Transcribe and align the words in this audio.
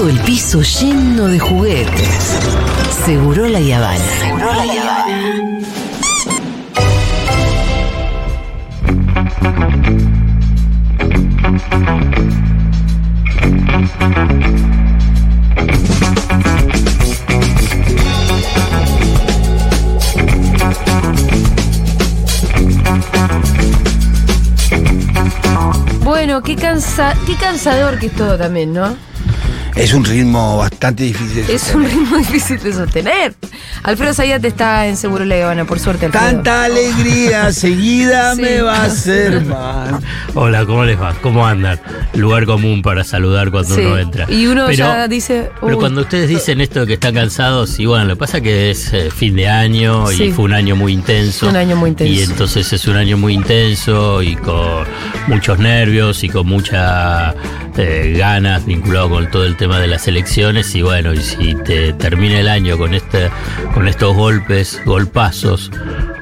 todo 0.00 0.08
el 0.08 0.20
piso 0.20 0.62
lleno 0.62 1.26
de 1.26 1.38
juguetes. 1.38 2.38
Seguro 3.04 3.46
la 3.46 3.60
Yavana. 3.60 3.98
Seguro 3.98 4.54
la 4.54 4.64
Yavana. 4.64 5.58
Bueno, 26.02 26.42
qué, 26.42 26.56
cansa 26.56 27.12
qué 27.26 27.34
cansador 27.34 27.98
que 27.98 28.06
es 28.06 28.14
todo 28.14 28.38
también, 28.38 28.72
¿no? 28.72 29.09
Es 29.76 29.94
un 29.94 30.04
ritmo 30.04 30.58
bastante 30.58 31.04
difícil. 31.04 31.46
de 31.46 31.54
Es 31.54 31.74
un 31.74 31.84
ritmo 31.84 32.16
difícil 32.18 32.58
de 32.60 32.72
sostener. 32.72 33.34
Alfredo 33.82 34.12
Zayat 34.12 34.44
está 34.44 34.86
en 34.86 34.96
Seguro 34.96 35.24
Habana, 35.24 35.64
por 35.64 35.78
suerte. 35.78 36.06
Alfredo. 36.06 36.24
Tanta 36.26 36.64
alegría 36.64 37.50
seguida 37.52 38.34
Sí. 38.34 38.42
me 38.42 38.60
va 38.60 38.76
a 38.76 38.84
hacer 38.84 39.40
mal. 39.46 40.00
Hola, 40.34 40.66
¿cómo 40.66 40.84
les 40.84 41.00
va? 41.00 41.14
¿Cómo 41.22 41.46
andan? 41.46 41.80
Lugar 42.14 42.44
común 42.44 42.82
para 42.82 43.04
saludar 43.04 43.50
cuando 43.50 43.74
Sí. 43.74 43.80
uno 43.80 43.96
entra. 43.98 44.26
Y 44.30 44.46
uno 44.46 44.66
Pero- 44.66 44.76
ya 44.76 45.08
dice. 45.08 45.50
Pero 45.60 45.78
cuando 45.78 46.02
ustedes 46.02 46.28
dicen 46.28 46.60
esto 46.60 46.80
de 46.80 46.86
que 46.86 46.92
están 46.94 47.14
cansados, 47.14 47.78
y 47.78 47.86
bueno, 47.86 48.04
lo 48.04 48.14
que 48.14 48.18
pasa 48.18 48.36
es 48.38 48.42
que 48.42 48.70
es 48.70 48.92
eh, 48.92 49.10
fin 49.10 49.34
de 49.36 49.48
año 49.48 50.08
Sí. 50.08 50.24
y 50.24 50.32
fue 50.32 50.44
un 50.44 50.52
año 50.52 50.76
muy 50.76 50.92
intenso. 50.92 51.48
Un 51.48 51.56
año 51.56 51.76
muy 51.76 51.90
intenso. 51.90 52.12
Y 52.12 52.22
entonces 52.22 52.70
es 52.72 52.86
un 52.86 52.96
año 52.96 53.16
muy 53.16 53.32
intenso 53.34 54.22
y 54.22 54.36
con 54.36 54.84
muchos 55.28 55.58
nervios 55.58 56.22
y 56.24 56.28
con 56.28 56.46
muchas 56.46 57.34
ganas 58.16 58.66
vinculado 58.66 59.08
con 59.08 59.30
todo 59.30 59.46
el 59.46 59.56
tema 59.60 59.78
de 59.78 59.86
las 59.86 60.08
elecciones. 60.08 60.74
Y 60.74 60.80
bueno, 60.82 61.12
y 61.12 61.18
si 61.22 61.54
te 61.54 61.92
termina 61.92 62.40
el 62.40 62.48
año 62.48 62.78
con 62.78 62.94
este, 62.94 63.28
con 63.74 63.86
estos 63.86 64.16
golpes, 64.16 64.80
golpazos, 64.86 65.70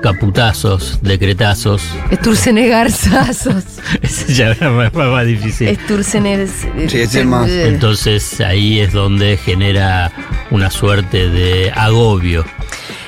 caputazos, 0.02 0.98
decretazos, 1.02 1.82
Sturzeneggarzazos. 2.12 3.64
ese 4.02 4.34
ya 4.34 4.48
era 4.48 4.70
más, 4.70 4.92
más- 4.92 5.08
más 5.08 5.24
difícil. 5.26 5.78
Sturzener. 5.84 6.48
Sí, 6.48 6.98
ese 7.00 7.20
es 7.20 7.26
más. 7.26 7.48
Entonces 7.48 8.40
ahí 8.40 8.80
es 8.80 8.92
donde 8.92 9.36
genera 9.36 10.10
una 10.50 10.70
suerte 10.70 11.30
de 11.30 11.70
agobio. 11.74 12.44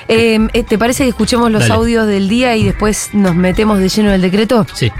Eh, 0.09 0.39
eh, 0.53 0.63
¿Te 0.65 0.79
parece 0.79 1.03
que 1.05 1.11
escuchemos 1.11 1.51
los 1.51 1.63
Dale. 1.63 1.75
audios 1.75 2.07
del 2.07 2.29
día 2.29 2.57
y 2.57 2.65
después 2.65 3.11
nos 3.13 3.35
metemos 3.35 3.79
de 3.81 3.89
lleno 3.89 4.09
en 4.11 4.15
el 4.17 4.23
decreto? 4.23 4.67
Sí. 4.75 4.91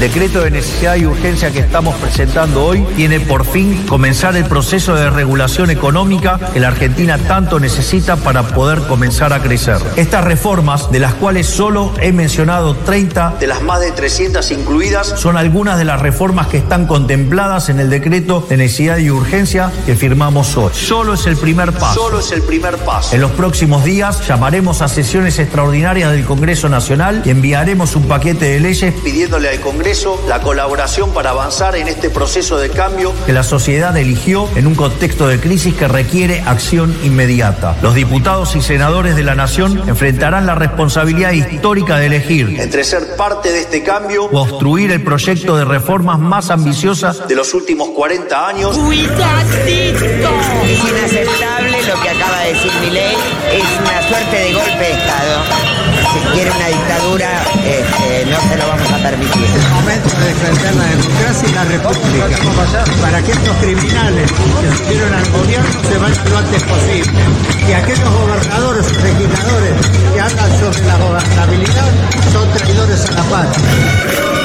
El 0.00 0.08
decreto 0.08 0.40
de 0.40 0.50
necesidad 0.50 0.96
y 0.96 1.04
urgencia 1.04 1.50
que 1.50 1.58
estamos 1.58 1.94
presentando 1.96 2.64
hoy 2.64 2.80
tiene 2.96 3.20
por 3.20 3.44
fin 3.44 3.86
comenzar 3.86 4.34
el 4.34 4.46
proceso 4.46 4.94
de 4.94 5.10
regulación 5.10 5.68
económica 5.68 6.40
que 6.54 6.58
la 6.58 6.68
Argentina 6.68 7.18
tanto 7.18 7.60
necesita 7.60 8.16
para 8.16 8.42
poder 8.44 8.80
comenzar 8.88 9.34
a 9.34 9.42
crecer. 9.42 9.76
Estas 9.96 10.24
reformas, 10.24 10.90
de 10.90 11.00
las 11.00 11.12
cuales 11.12 11.48
solo 11.48 11.92
he 12.00 12.12
mencionado 12.12 12.74
30 12.76 13.34
de 13.40 13.46
las 13.46 13.60
más 13.60 13.80
de 13.80 13.92
300 13.92 14.50
incluidas, 14.52 15.06
son 15.06 15.36
algunas 15.36 15.76
de 15.76 15.84
las 15.84 16.00
reformas 16.00 16.46
que 16.46 16.56
están 16.56 16.86
contempladas 16.86 17.68
en 17.68 17.78
el 17.78 17.90
decreto 17.90 18.46
de 18.48 18.56
necesidad 18.56 18.96
y 18.96 19.10
urgencia 19.10 19.70
que 19.84 19.96
firmamos 19.96 20.56
hoy. 20.56 20.72
Solo 20.72 21.12
es 21.12 21.26
el 21.26 21.36
primer 21.36 21.72
paso. 21.72 22.00
Solo 22.00 22.20
es 22.20 22.32
el 22.32 22.40
primer 22.40 22.78
paso. 22.78 23.14
En 23.14 23.20
los 23.20 23.32
próximos 23.32 23.84
días 23.84 24.26
llamaremos 24.26 24.80
a 24.80 24.88
sesiones 24.88 25.38
extraordinarias 25.38 26.10
del 26.10 26.24
Congreso 26.24 26.70
Nacional 26.70 27.20
y 27.26 27.28
enviaremos 27.28 27.94
un 27.96 28.08
paquete 28.08 28.46
de 28.46 28.60
leyes 28.60 28.94
pidiéndole 29.04 29.50
al 29.50 29.60
Congreso 29.60 29.89
la 30.28 30.40
colaboración 30.40 31.12
para 31.12 31.30
avanzar 31.30 31.74
en 31.74 31.88
este 31.88 32.10
proceso 32.10 32.58
de 32.58 32.70
cambio 32.70 33.12
que 33.26 33.32
la 33.32 33.42
sociedad 33.42 33.96
eligió 33.96 34.48
en 34.54 34.68
un 34.68 34.76
contexto 34.76 35.26
de 35.26 35.40
crisis 35.40 35.74
que 35.74 35.88
requiere 35.88 36.44
acción 36.46 36.96
inmediata. 37.02 37.76
Los 37.82 37.96
diputados 37.96 38.54
y 38.54 38.62
senadores 38.62 39.16
de 39.16 39.24
la 39.24 39.34
Nación 39.34 39.82
enfrentarán 39.88 40.46
la 40.46 40.54
responsabilidad 40.54 41.32
histórica 41.32 41.96
de 41.96 42.06
elegir 42.06 42.60
entre 42.60 42.84
ser 42.84 43.16
parte 43.16 43.50
de 43.50 43.62
este 43.62 43.82
cambio 43.82 44.26
o 44.26 44.40
obstruir 44.40 44.92
el 44.92 45.02
proyecto 45.02 45.56
de 45.56 45.64
reformas 45.64 46.20
más 46.20 46.50
ambiciosas 46.50 47.26
de 47.26 47.34
los 47.34 47.52
últimos 47.52 47.88
40 47.88 48.46
años 48.46 48.76
Es 48.76 49.08
inaceptable 50.84 51.82
lo 51.82 52.00
que 52.00 52.08
acaba 52.10 52.42
de 52.42 52.52
decir 52.52 52.70
Milei, 52.80 53.16
es 53.52 53.64
una 53.82 54.08
suerte 54.08 54.36
de 54.36 54.52
golpe 54.52 54.78
de 54.78 54.92
Estado. 54.92 55.69
Si 56.12 56.18
quiere 56.32 56.50
una 56.50 56.66
dictadura, 56.66 57.30
este, 57.64 58.26
no 58.26 58.40
se 58.48 58.56
lo 58.56 58.66
vamos 58.66 58.90
a 58.90 58.98
permitir. 58.98 59.46
momento 59.74 60.08
de 60.18 60.26
defender 60.26 60.74
la 60.74 60.84
democracia 60.86 61.48
y 61.48 61.52
la 61.52 61.64
república 61.64 63.00
para 63.00 63.22
que 63.22 63.32
estos 63.32 63.56
criminales 63.58 64.32
que 64.32 64.76
subieron 64.76 65.14
al 65.14 65.30
gobierno 65.30 65.70
se 65.88 65.98
vayan 65.98 66.30
lo 66.30 66.38
antes 66.38 66.62
posible 66.64 67.20
y 67.68 67.72
aquellos 67.72 68.10
gobernadores 68.10 68.86
legisladores 69.02 69.72
que 70.12 70.20
hablan 70.20 70.58
sobre 70.58 70.86
la 70.86 70.96
gobernabilidad 70.98 71.90
son 72.32 72.50
traidores 72.52 73.04
a 73.06 73.12
la 73.12 73.22
patria. 73.24 74.39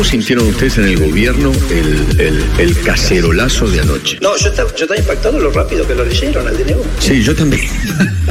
¿Cómo, 0.00 0.08
sintieron 0.08 0.46
ustedes 0.48 0.78
en 0.78 0.84
el 0.84 0.96
gobierno 0.98 1.52
el, 1.70 2.18
el- 2.18 2.42
el 2.58 2.80
cacerolazo 2.80 3.68
de 3.68 3.80
anoche? 3.80 4.16
No, 4.22 4.34
yo 4.38 4.48
estaba, 4.48 4.70
yo 4.74 4.84
estaba 4.86 4.98
impactado 4.98 5.38
lo 5.38 5.50
rápido 5.50 5.86
que 5.86 5.94
lo 5.94 6.06
leyeron 6.06 6.48
al 6.48 6.56
DNU. 6.56 6.82
Sí, 6.98 7.22
yo 7.22 7.34
también. 7.34 7.68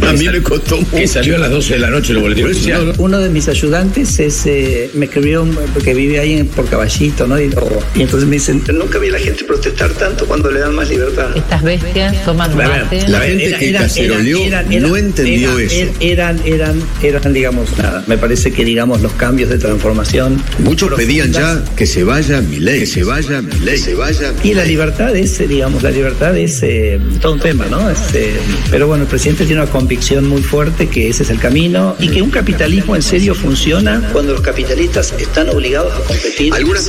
A 0.07 0.13
mí 0.13 0.25
me 0.27 0.41
costó 0.41 0.77
mucho. 0.77 0.91
Que 0.91 1.07
salió 1.07 1.35
a 1.35 1.39
las 1.39 1.49
12 1.51 1.73
de 1.73 1.79
la 1.79 1.89
noche 1.89 2.13
el 2.13 2.19
boletín 2.19 2.45
oficial. 2.45 2.93
Uno 2.97 3.19
de 3.19 3.29
mis 3.29 3.47
ayudantes 3.47 4.19
es, 4.19 4.45
eh, 4.45 4.89
me 4.93 5.05
escribió 5.05 5.45
que 5.83 5.93
vive 5.93 6.19
ahí 6.19 6.33
en, 6.33 6.47
por 6.47 6.67
Caballito, 6.69 7.27
¿no? 7.27 7.39
Y, 7.39 7.47
o- 7.55 7.79
y 7.95 8.01
entonces 8.01 8.27
me 8.27 8.35
dicen, 8.35 8.63
nunca 8.73 8.97
vi 8.99 9.09
a 9.09 9.13
la 9.13 9.19
gente 9.19 9.43
protestar 9.45 9.91
tanto 9.91 10.25
cuando 10.25 10.51
le 10.51 10.59
dan 10.59 10.75
más 10.75 10.89
libertad. 10.89 11.35
Estas 11.35 11.61
bestias 11.63 12.23
toman 12.25 12.55
mate. 12.55 13.07
La 13.07 13.19
gente 13.21 13.55
que 13.59 13.71
caceroleó 13.73 14.39
no 14.79 14.97
entendió 14.97 15.57
eso. 15.59 15.91
Eran, 15.99 16.39
eran, 16.45 16.81
eran, 17.03 17.33
digamos, 17.33 17.77
nada. 17.77 18.03
Me 18.07 18.17
parece 18.17 18.51
que, 18.51 18.63
digamos, 18.65 19.01
los 19.01 19.13
cambios 19.13 19.49
de 19.49 19.57
transformación. 19.57 20.41
Muchos 20.59 20.91
pedían 20.93 21.31
ya 21.31 21.63
que 21.75 21.85
se 21.85 22.03
vaya 22.03 22.41
mi 22.41 22.59
ley, 22.59 22.79
que 22.81 22.85
se 22.85 23.03
vaya 23.03 23.41
mi 23.41 23.53
ley, 23.59 23.77
se 23.77 23.93
vaya 23.95 24.33
Y 24.43 24.53
la 24.53 24.65
libertad 24.65 25.15
es, 25.15 25.39
eh, 25.39 25.47
digamos, 25.47 25.83
la 25.83 25.91
libertad 25.91 26.37
es 26.37 26.59
eh, 26.63 26.99
todo 27.21 27.33
un 27.33 27.39
tema, 27.39 27.65
¿no? 27.67 27.89
Este, 27.89 28.33
pero 28.71 28.87
bueno, 28.87 29.03
el 29.03 29.09
presidente 29.09 29.45
tiene 29.45 29.61
una 29.61 29.71
convicción 29.89 30.29
muy 30.29 30.43
fuerte 30.43 30.87
que 30.87 31.09
ese 31.09 31.23
es 31.23 31.31
el 31.31 31.39
camino 31.39 31.95
y 31.97 32.09
que 32.09 32.21
un 32.21 32.29
capitalismo 32.29 32.95
en 32.95 33.01
serio 33.01 33.33
funciona 33.33 34.07
cuando 34.13 34.33
los 34.33 34.41
capitalistas 34.41 35.15
están 35.17 35.49
obligados 35.49 35.91
a 35.91 36.03
competir. 36.05 36.53
Algunas 36.53 36.87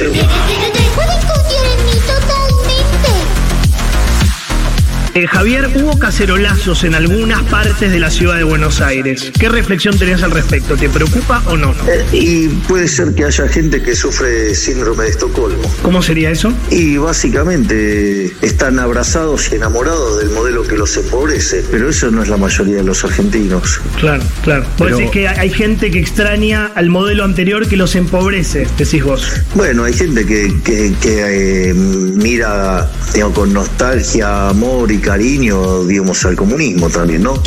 Eh, 5.14 5.26
Javier, 5.26 5.68
hubo 5.74 5.98
cacerolazos 5.98 6.84
en 6.84 6.94
algunas 6.94 7.42
partes 7.44 7.90
de 7.90 7.98
la 7.98 8.10
ciudad 8.10 8.36
de 8.36 8.44
Buenos 8.44 8.80
Aires. 8.80 9.32
¿Qué 9.38 9.48
reflexión 9.48 9.98
tenías 9.98 10.22
al 10.22 10.30
respecto? 10.30 10.76
¿Te 10.76 10.88
preocupa 10.88 11.42
o 11.46 11.56
no? 11.56 11.74
Y 12.12 12.46
puede 12.68 12.86
ser 12.86 13.12
que 13.14 13.24
haya 13.24 13.48
gente 13.48 13.82
que 13.82 13.96
sufre 13.96 14.54
síndrome 14.54 15.04
de 15.04 15.10
Estocolmo. 15.10 15.62
¿Cómo 15.82 16.00
sería 16.00 16.30
eso? 16.30 16.52
Y 16.70 16.96
básicamente 16.96 18.26
están 18.40 18.78
abrazados 18.78 19.50
y 19.50 19.56
enamorados 19.56 20.20
del 20.20 20.30
modelo 20.30 20.62
que 20.62 20.76
los 20.76 20.96
empobrece, 20.96 21.64
pero 21.72 21.90
eso 21.90 22.10
no 22.12 22.22
es 22.22 22.28
la 22.28 22.36
mayoría 22.36 22.76
de 22.76 22.84
los 22.84 23.02
argentinos. 23.04 23.80
Claro, 23.98 24.22
claro. 24.44 24.62
Vos 24.62 24.72
Pero- 24.78 24.96
decís 24.98 25.10
que 25.10 25.28
hay 25.28 25.50
gente 25.50 25.90
que 25.90 25.98
extraña 25.98 26.66
al 26.76 26.88
modelo 26.88 27.24
anterior 27.24 27.66
que 27.68 27.76
los 27.76 27.96
empobrece, 27.96 28.68
decís 28.78 29.02
vos. 29.02 29.28
Bueno, 29.56 29.82
hay 29.82 29.92
gente 29.92 30.24
que, 30.24 30.54
que- 30.64 30.94
que, 31.02 31.70
eh, 31.70 31.74
mira 31.74 32.88
digamos, 33.12 33.34
con 33.36 33.52
nostalgia, 33.52 34.48
amor 34.50 34.92
y 34.92 34.99
cariño, 35.00 35.84
digamos, 35.84 36.24
al 36.24 36.36
comunismo 36.36 36.88
también, 36.88 37.22
¿no? 37.22 37.42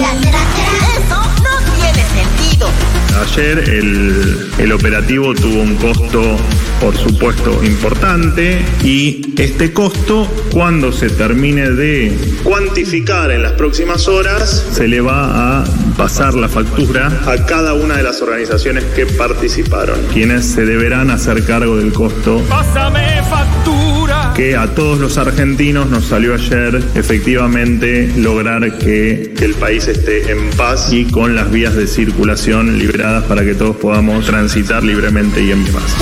Ayer 3.22 3.70
el, 3.70 4.52
el 4.58 4.72
operativo 4.72 5.34
tuvo 5.34 5.62
un 5.62 5.76
costo, 5.76 6.36
por 6.82 6.98
supuesto, 6.98 7.64
importante 7.64 8.66
y 8.84 9.34
este 9.38 9.72
costo, 9.72 10.28
cuando 10.52 10.92
se 10.92 11.10
termine 11.10 11.70
de 11.70 12.18
cuantificar 12.44 13.32
en 13.32 13.44
las 13.44 13.54
próximas 13.54 14.08
horas, 14.08 14.66
se 14.74 14.88
le 14.88 15.00
va 15.00 15.62
a 15.62 15.64
pasar 15.98 16.34
la 16.34 16.48
factura 16.48 17.08
a 17.26 17.46
cada 17.46 17.74
una 17.74 17.98
de 17.98 18.04
las 18.04 18.22
organizaciones 18.22 18.84
que 18.96 19.06
participaron, 19.06 20.00
quienes 20.12 20.46
se 20.46 20.66
deberán 20.66 21.10
hacer 21.12 21.44
cargo 21.46 21.78
del 21.78 21.94
costo 21.94 22.42
Pásame 22.50 23.22
factura. 23.30 24.34
que 24.36 24.56
a 24.56 24.68
todos 24.74 25.00
los 25.00 25.18
argentinos 25.18 25.90
nos 25.90 26.06
salió 26.06 26.34
ayer 26.34 26.84
efectivamente 26.96 28.12
lograr 28.18 28.78
que, 28.78 29.34
que 29.38 29.46
el 29.46 29.54
país 29.56 29.88
esté 29.88 30.32
en 30.32 30.50
paz 30.52 30.92
y 30.92 31.06
con 31.06 31.36
las 31.36 31.52
vías 31.52 31.76
de 31.76 31.88
circulación 31.88 32.78
liberadas 32.78 33.24
para 33.26 33.44
que 33.44 33.56
todos 33.56 33.76
podamos 33.78 34.26
transitar 34.26 34.84
libremente 34.84 35.44
y 35.44 35.52
en 35.52 35.66
paz. 35.66 35.96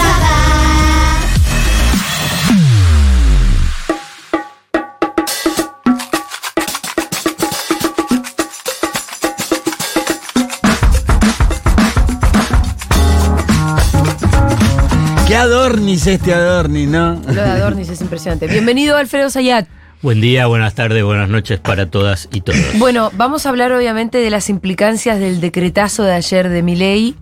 Adornis 16.02 16.08
este 16.08 16.34
adornis, 16.34 16.88
¿no? 16.88 17.22
Lo 17.28 17.34
de 17.34 17.42
Adornis 17.42 17.90
es 17.90 18.02
impresionante. 18.02 18.48
Bienvenido, 18.48 18.98
Alfredo 18.98 19.30
Sayat. 19.30 19.68
Buen 20.02 20.20
día, 20.20 20.48
buenas 20.48 20.74
tardes, 20.74 21.04
buenas 21.04 21.30
noches 21.30 21.60
para 21.60 21.86
todas 21.90 22.28
y 22.34 22.42
todos. 22.42 22.60
Bueno, 22.80 23.12
vamos 23.16 23.46
a 23.46 23.50
hablar 23.50 23.72
obviamente 23.72 24.18
de 24.18 24.30
las 24.32 24.50
implicancias 24.50 25.20
del 25.20 25.40
decretazo 25.42 26.04
de 26.04 26.14
ayer 26.14 26.50
de 26.50 26.64
Milei. 26.64 27.16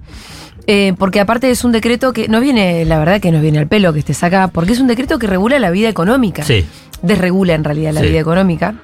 eh, 0.67 0.93
porque 0.99 1.19
aparte 1.19 1.49
es 1.49 1.63
un 1.63 1.71
decreto 1.71 2.13
que 2.13 2.27
no 2.27 2.39
viene, 2.39 2.85
la 2.85 2.99
verdad 2.99 3.19
que 3.19 3.31
nos 3.31 3.41
viene 3.41 3.57
al 3.59 3.67
pelo 3.67 3.91
que 3.91 3.99
esté 3.99 4.13
saca, 4.13 4.49
porque 4.49 4.71
es 4.73 4.79
un 4.79 4.87
decreto 4.87 5.17
que 5.19 5.25
regula 5.27 5.57
la 5.59 5.71
vida 5.71 5.89
económica. 5.89 6.43
Sí. 6.43 6.63
Desregula 7.01 7.55
en 7.55 7.63
realidad 7.63 7.91
la 7.91 8.01
Sí. 8.01 8.07
vida 8.07 8.19
económica. 8.19 8.75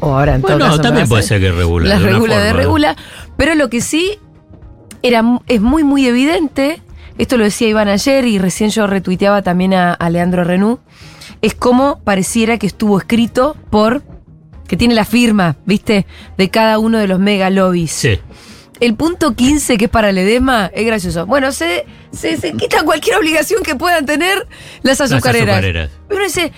O 0.00 0.14
ahora 0.14 0.34
en 0.36 0.40
todo 0.42 0.52
Bueno, 0.52 0.66
caso, 0.70 0.80
también 0.80 1.06
puede 1.08 1.22
ser 1.22 1.40
que 1.40 1.52
regula. 1.52 1.88
La 1.90 1.98
de 2.00 2.06
regula, 2.06 2.38
desregula. 2.40 2.96
Pero 3.36 3.54
lo 3.54 3.68
que 3.70 3.80
sí 3.82 4.18
era, 5.02 5.22
es 5.46 5.60
muy, 5.60 5.84
muy 5.84 6.06
evidente, 6.06 6.80
esto 7.18 7.36
lo 7.36 7.44
decía 7.44 7.68
Iván 7.68 7.88
ayer 7.88 8.24
y 8.24 8.38
recién 8.38 8.70
yo 8.70 8.86
retuiteaba 8.86 9.42
también 9.42 9.74
a, 9.74 9.92
a 9.92 10.10
Leandro 10.10 10.44
Renú, 10.44 10.80
es 11.42 11.54
como 11.54 12.00
pareciera 12.00 12.58
que 12.58 12.66
estuvo 12.66 12.98
escrito 12.98 13.56
por, 13.70 14.02
que 14.66 14.76
tiene 14.76 14.94
la 14.94 15.04
firma, 15.04 15.56
¿viste? 15.66 16.06
De 16.38 16.50
cada 16.50 16.78
uno 16.78 16.98
de 16.98 17.06
los 17.06 17.18
mega 17.18 17.50
lobbies. 17.50 17.90
Sí. 17.90 18.18
El 18.80 18.94
punto 18.94 19.34
15, 19.34 19.78
que 19.78 19.84
es 19.84 19.90
para 19.90 20.10
el 20.10 20.18
edema, 20.18 20.70
es 20.74 20.84
gracioso. 20.84 21.26
Bueno, 21.26 21.52
se, 21.52 21.86
se, 22.12 22.36
se 22.38 22.52
quita 22.54 22.82
cualquier 22.82 23.16
obligación 23.16 23.62
que 23.62 23.76
puedan 23.76 24.04
tener 24.04 24.46
las 24.82 25.00
azucareras. 25.00 25.56
azucareras. 25.56 25.90
Uno 26.10 26.24
dice, 26.24 26.52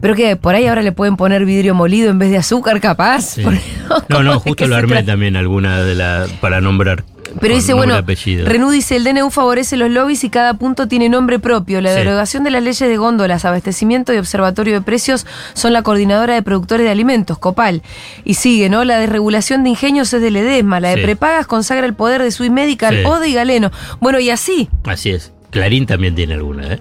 ¿pero 0.00 0.14
qué? 0.14 0.36
¿Por 0.36 0.54
ahí 0.54 0.66
ahora 0.66 0.82
le 0.82 0.92
pueden 0.92 1.16
poner 1.16 1.44
vidrio 1.44 1.74
molido 1.74 2.10
en 2.10 2.18
vez 2.18 2.30
de 2.30 2.36
azúcar, 2.36 2.80
capaz? 2.80 3.22
Sí. 3.22 3.44
No, 3.84 4.02
¿cómo 4.08 4.22
no, 4.22 4.40
justo 4.40 4.66
lo 4.66 4.76
armé 4.76 5.02
también 5.02 5.36
alguna 5.36 5.82
de 5.82 5.94
la 5.94 6.26
para 6.40 6.62
nombrar. 6.62 7.04
Pero 7.40 7.54
dice, 7.54 7.74
bueno. 7.74 8.00
Renú 8.44 8.70
dice, 8.70 8.96
el 8.96 9.04
DNU 9.04 9.30
favorece 9.30 9.76
los 9.76 9.90
lobbies 9.90 10.24
y 10.24 10.30
cada 10.30 10.54
punto 10.54 10.88
tiene 10.88 11.08
nombre 11.08 11.38
propio. 11.38 11.80
La 11.80 11.90
Sí. 11.90 11.96
derogación 11.98 12.44
de 12.44 12.50
las 12.50 12.62
leyes 12.62 12.78
de 12.88 12.96
góndolas, 12.96 13.44
abastecimiento 13.44 14.12
y 14.14 14.18
observatorio 14.18 14.74
de 14.74 14.80
precios 14.80 15.26
son 15.54 15.72
la 15.72 15.82
coordinadora 15.82 16.34
de 16.34 16.42
productores 16.42 16.84
de 16.84 16.90
alimentos, 16.90 17.38
COPAL. 17.38 17.82
Y 18.24 18.34
sigue, 18.34 18.68
¿no? 18.68 18.84
La 18.84 18.98
desregulación 18.98 19.62
de 19.64 19.70
ingenios 19.70 20.12
es 20.12 20.20
del 20.22 20.36
EDESMA, 20.36 20.80
la 20.80 20.90
de 20.90 20.96
Sí. 20.96 21.02
prepagas 21.02 21.46
consagra 21.46 21.86
el 21.86 21.94
poder 21.94 22.22
de 22.22 22.30
Sui 22.30 22.50
Medical, 22.50 22.94
Sí. 22.96 23.04
Ode 23.04 23.28
y 23.28 23.34
Galeno. 23.34 23.70
Bueno, 24.00 24.18
y 24.20 24.30
así. 24.30 24.68
Así 24.84 25.10
es. 25.10 25.32
Clarín 25.50 25.86
también 25.86 26.14
tiene 26.16 26.34
alguna, 26.34 26.66
¿eh? 26.74 26.80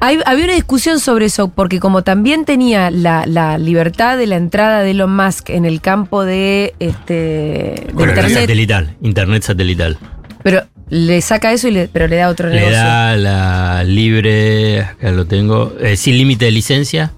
Hay- 0.00 0.18
había 0.26 0.44
una 0.44 0.54
discusión 0.54 1.00
sobre 1.00 1.26
eso, 1.26 1.48
porque 1.48 1.80
como 1.80 2.02
también 2.02 2.44
tenía 2.44 2.90
la, 2.90 3.24
la 3.26 3.56
libertad 3.58 4.18
de 4.18 4.26
la 4.26 4.36
entrada 4.36 4.82
de 4.82 4.90
Elon 4.90 5.14
Musk 5.14 5.50
en 5.50 5.64
el 5.64 5.80
campo 5.80 6.24
de, 6.24 6.74
este, 6.78 7.86
Bueno, 7.94 8.12
Internet, 8.12 8.38
satelital, 8.40 8.96
internet 9.02 9.42
satelital. 9.44 9.98
pero 10.42 10.62
le 10.90 11.20
saca 11.22 11.52
eso 11.52 11.68
y 11.68 11.70
le, 11.70 11.88
pero 11.88 12.06
le 12.06 12.16
da 12.16 12.28
otro 12.28 12.48
Le 12.50 12.56
negocio. 12.56 12.76
da 12.76 13.16
la 13.16 13.84
libre, 13.84 14.82
acá 14.82 15.10
lo 15.12 15.24
tengo, 15.26 15.74
eh, 15.80 15.96
sin 15.96 16.18
límite 16.18 16.44
de 16.44 16.50
licencia 16.50 17.12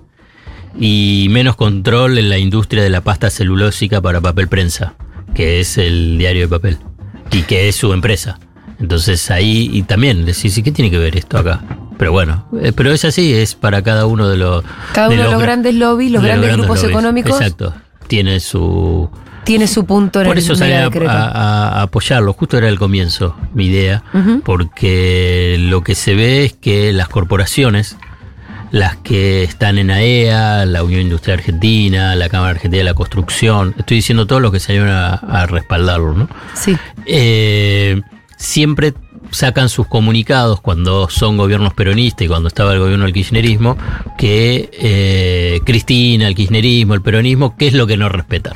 y 0.78 1.26
menos 1.30 1.56
control 1.56 2.18
en 2.18 2.28
la 2.28 2.38
industria 2.38 2.82
de 2.82 2.90
la 2.90 3.00
pasta 3.00 3.30
celulósica 3.30 4.00
para 4.00 4.20
papel 4.20 4.46
prensa, 4.48 4.94
que 5.34 5.58
es 5.60 5.78
el 5.78 6.18
diario 6.18 6.42
de 6.42 6.48
papel 6.48 6.78
y 7.32 7.42
que 7.42 7.68
es 7.68 7.74
su 7.76 7.92
empresa. 7.92 8.38
Entonces 8.78 9.30
ahí, 9.30 9.70
y 9.72 9.82
también 9.82 10.24
decís, 10.24 10.56
¿y 10.58 10.62
qué 10.62 10.70
tiene 10.70 10.90
que 10.90 10.98
ver 10.98 11.16
esto 11.16 11.38
acá? 11.38 11.62
Pero 11.98 12.12
bueno, 12.12 12.46
eh, 12.60 12.72
pero 12.76 12.92
es 12.92 13.04
así, 13.04 13.32
es 13.32 13.54
para 13.54 13.82
cada 13.82 14.06
uno 14.06 14.28
de 14.28 14.36
los... 14.36 14.64
Cada 14.92 15.08
uno 15.08 15.22
de 15.22 15.30
los 15.30 15.40
gra- 15.40 15.42
grandes 15.42 15.74
lobbies, 15.74 16.12
los 16.12 16.22
de 16.22 16.28
grandes 16.28 16.52
grupos 16.52 16.76
lobbies. 16.78 16.90
económicos, 16.90 17.32
Exacto, 17.40 17.74
tiene 18.06 18.38
su... 18.40 19.08
tiene 19.44 19.66
su 19.66 19.86
punto 19.86 20.20
en 20.20 20.26
Por 20.26 20.36
el 20.36 20.42
eso 20.42 20.54
salí 20.56 20.72
a, 20.72 20.86
a- 20.88 21.68
a 21.78 21.82
apoyarlo, 21.82 22.32
justo 22.34 22.58
era 22.58 22.68
el 22.68 22.78
comienzo, 22.78 23.34
mi 23.54 23.66
idea, 23.66 24.02
porque 24.44 25.56
lo 25.58 25.82
que 25.82 25.94
se 25.94 26.14
ve 26.14 26.44
es 26.44 26.52
que 26.52 26.92
las 26.92 27.08
corporaciones, 27.08 27.96
las 28.72 28.96
que 28.96 29.42
están 29.44 29.78
en 29.78 29.90
AEA, 29.90 30.66
la 30.66 30.82
Unión 30.82 31.00
Industrial 31.00 31.38
Argentina, 31.38 32.14
la 32.14 32.28
Cámara 32.28 32.50
Argentina 32.50 32.78
de 32.78 32.84
la 32.84 32.94
Construcción, 32.94 33.74
estoy 33.78 33.98
diciendo 33.98 34.26
todos 34.26 34.42
los 34.42 34.52
que 34.52 34.60
salieron 34.60 34.90
a, 34.90 35.14
a 35.14 35.46
respaldarlo, 35.46 36.12
¿no? 36.14 36.28
Sí. 36.54 36.76
Eh, 37.06 38.00
siempre 38.36 38.92
sacan 39.30 39.68
sus 39.68 39.86
comunicados 39.86 40.60
cuando 40.60 41.08
son 41.08 41.36
gobiernos 41.36 41.74
peronistas 41.74 42.24
y 42.24 42.28
cuando 42.28 42.48
estaba 42.48 42.72
el 42.72 42.78
gobierno 42.78 43.04
del 43.04 43.14
kirchnerismo, 43.14 43.76
que 44.18 44.70
eh, 44.72 45.60
Cristina, 45.64 46.28
el 46.28 46.34
kirchnerismo, 46.34 46.94
el 46.94 47.02
peronismo, 47.02 47.56
¿qué 47.56 47.68
es 47.68 47.74
lo 47.74 47.86
que 47.86 47.96
no 47.96 48.08
respetan? 48.08 48.54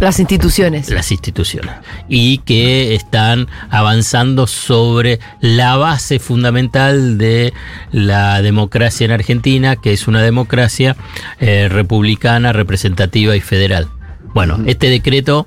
Las 0.00 0.20
instituciones. 0.20 0.90
las 0.90 1.10
instituciones 1.10 1.72
y 2.08 2.38
que 2.38 2.94
están 2.94 3.48
avanzando 3.70 4.46
sobre 4.46 5.20
la 5.40 5.76
base 5.76 6.18
fundamental 6.18 7.16
de 7.16 7.54
la 7.92 8.42
democracia 8.42 9.06
en 9.06 9.12
Argentina, 9.12 9.76
que 9.76 9.92
es 9.92 10.06
una 10.06 10.20
democracia 10.20 10.96
eh, 11.40 11.68
republicana, 11.70 12.52
representativa 12.52 13.36
y 13.36 13.40
federal. 13.40 13.88
Bueno, 14.34 14.58
este 14.66 14.90
decreto, 14.90 15.46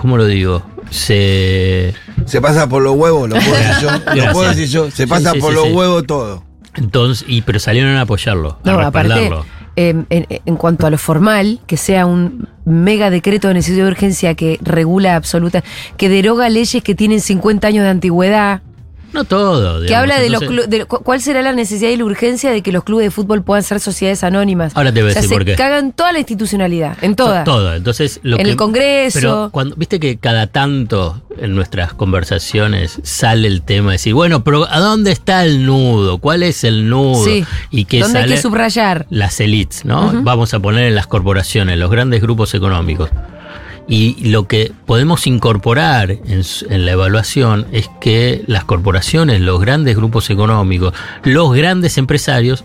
¿cómo 0.00 0.16
lo 0.16 0.24
digo? 0.26 0.62
Se 0.90 1.94
Se 2.26 2.40
pasa 2.40 2.68
por 2.68 2.82
los 2.82 2.94
huevos, 2.96 3.28
lo 3.28 3.36
puedo 3.36 3.56
decir 3.56 3.74
yo. 3.82 3.90
Lo 4.26 4.32
puedo 4.32 4.48
decir 4.48 4.68
yo. 4.68 4.90
Se 4.90 5.04
Sí, 5.04 5.06
pasa 5.06 5.32
sí, 5.32 5.40
por 5.40 5.50
sí, 5.50 5.56
los 5.56 5.66
sí. 5.68 5.72
huevos 5.72 6.06
todo. 6.06 6.42
entonces 6.74 7.24
y 7.28 7.42
pero 7.42 7.58
salieron 7.58 7.96
a 7.96 8.02
apoyarlo, 8.02 8.58
No, 8.64 8.72
a 8.78 8.86
aparte, 8.86 9.08
respaldarlo. 9.08 9.44
eh, 9.76 10.04
en, 10.08 10.26
en 10.46 10.56
cuanto 10.56 10.86
a 10.86 10.90
lo 10.90 10.98
formal, 10.98 11.60
que 11.66 11.76
sea 11.76 12.06
un 12.06 12.48
mega 12.64 13.10
decreto 13.10 13.48
de 13.48 13.54
necesidad 13.54 13.84
de 13.84 13.90
urgencia 13.90 14.34
que 14.34 14.58
regula 14.62 15.16
absoluta, 15.16 15.62
que 15.96 16.08
deroga 16.08 16.48
leyes 16.48 16.82
que 16.82 16.94
tienen 16.94 17.20
50 17.20 17.66
años 17.68 17.82
de 17.84 17.90
antigüedad, 17.90 18.62
No 19.12 19.24
todo. 19.24 19.78
que 19.80 19.86
digamos, 19.86 20.02
habla 20.02 20.20
de 20.20 20.30
los 20.30 20.40
de 20.68 20.84
cu- 20.86 21.02
cuál 21.02 21.20
será 21.20 21.42
la 21.42 21.52
necesidad 21.52 21.90
y 21.90 21.96
la 21.96 22.04
urgencia 22.04 22.50
de 22.52 22.62
que 22.62 22.72
los 22.72 22.84
clubes 22.84 23.06
de 23.06 23.10
fútbol 23.10 23.42
puedan 23.42 23.62
ser 23.62 23.80
sociedades 23.80 24.22
anónimas. 24.24 24.76
Ahora 24.76 24.92
te 24.92 25.00
voy 25.02 25.08
a 25.08 25.10
o 25.10 25.12
sea, 25.14 25.22
decir 25.22 25.28
se 25.30 25.34
por 25.36 25.44
qué. 25.44 25.54
cagan 25.56 25.92
toda 25.92 26.12
la 26.12 26.18
institucionalidad, 26.18 26.96
en 27.02 27.16
toda. 27.16 27.44
Todo. 27.44 27.74
Entonces, 27.74 28.20
lo 28.22 28.36
En 28.38 28.44
que- 28.44 28.50
el 28.50 28.56
Congreso. 28.56 29.18
Pero 29.20 29.48
cuando, 29.52 29.74
viste 29.76 29.98
que 30.00 30.16
cada 30.18 30.46
tanto 30.46 31.20
en 31.38 31.54
nuestras 31.54 31.92
conversaciones 31.94 33.00
sale 33.02 33.48
el 33.48 33.62
tema 33.62 33.90
de 33.90 33.94
decir, 33.94 34.14
bueno, 34.14 34.44
pero 34.44 34.66
¿a 34.70 34.78
dónde 34.78 35.10
está 35.12 35.44
el 35.44 35.64
nudo? 35.66 36.18
¿Cuál 36.18 36.42
es 36.42 36.64
el 36.64 36.88
nudo? 36.88 37.24
Sí. 37.24 37.44
Y 37.70 37.86
que 37.86 38.00
¿Dónde 38.00 38.20
hay 38.20 38.28
que 38.28 38.36
subrayar? 38.36 39.06
las 39.10 39.40
elites, 39.40 39.84
¿no? 39.84 40.22
Vamos 40.22 40.54
a 40.54 40.60
poner 40.60 40.84
en 40.86 40.94
las 40.94 41.06
corporaciones, 41.06 41.78
los 41.78 41.90
grandes 41.90 42.20
grupos 42.22 42.54
económicos. 42.54 43.10
Y 43.90 44.30
lo 44.30 44.46
que 44.46 44.72
podemos 44.86 45.26
incorporar 45.26 46.12
en, 46.12 46.42
en 46.70 46.86
la 46.86 46.92
evaluación 46.92 47.66
es 47.72 47.90
que 48.00 48.44
las 48.46 48.64
corporaciones, 48.64 49.40
los 49.40 49.60
grandes 49.60 49.96
grupos 49.96 50.30
económicos, 50.30 50.94
los 51.24 51.52
grandes 51.54 51.98
empresarios, 51.98 52.64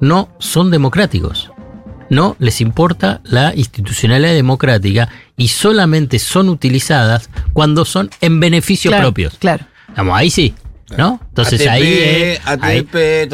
no 0.00 0.28
son 0.40 0.72
democráticos. 0.72 1.52
No 2.10 2.36
les 2.40 2.60
importa 2.60 3.20
la 3.24 3.54
institucionalidad 3.54 4.34
democrática 4.34 5.08
y 5.36 5.48
solamente 5.48 6.18
son 6.18 6.48
utilizadas 6.48 7.30
cuando 7.52 7.84
son 7.84 8.10
en 8.20 8.40
beneficios 8.40 8.90
Claro, 8.92 9.06
propios. 9.06 9.36
Claro. 9.38 9.64
Vamos, 9.96 10.18
ahí 10.18 10.28
sí. 10.28 10.54
¿No? 10.96 11.20
Entonces 11.28 11.60
ATP, 11.62 11.70
ahí, 11.72 11.82
es- 12.32 12.40
ATP, 12.46 12.64
ahí- 12.64 12.78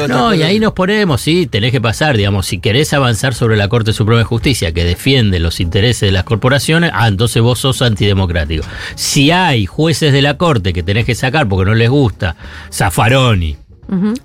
no, 0.07 0.33
y 0.33 0.43
ahí 0.43 0.59
nos 0.59 0.73
ponemos, 0.73 1.21
sí, 1.21 1.47
tenés 1.47 1.71
que 1.71 1.79
pasar, 1.81 2.17
digamos, 2.17 2.45
si 2.47 2.59
querés 2.59 2.93
avanzar 2.93 3.33
sobre 3.33 3.57
la 3.57 3.67
Corte 3.67 3.93
Suprema 3.93 4.19
de 4.19 4.25
Justicia 4.25 4.71
que 4.71 4.83
defiende 4.83 5.39
los 5.39 5.59
intereses 5.59 6.01
de 6.01 6.11
las 6.11 6.23
corporaciones, 6.23 6.91
ah, 6.93 7.07
entonces 7.07 7.41
vos 7.41 7.59
sos 7.59 7.81
antidemocrático. 7.81 8.63
Si 8.95 9.31
hay 9.31 9.65
jueces 9.65 10.11
de 10.13 10.21
la 10.21 10.37
Corte 10.37 10.73
que 10.73 10.83
tenés 10.83 11.05
que 11.05 11.15
sacar 11.15 11.47
porque 11.47 11.69
no 11.69 11.75
les 11.75 11.89
gusta, 11.89 12.35
Zaffaroni, 12.71 13.57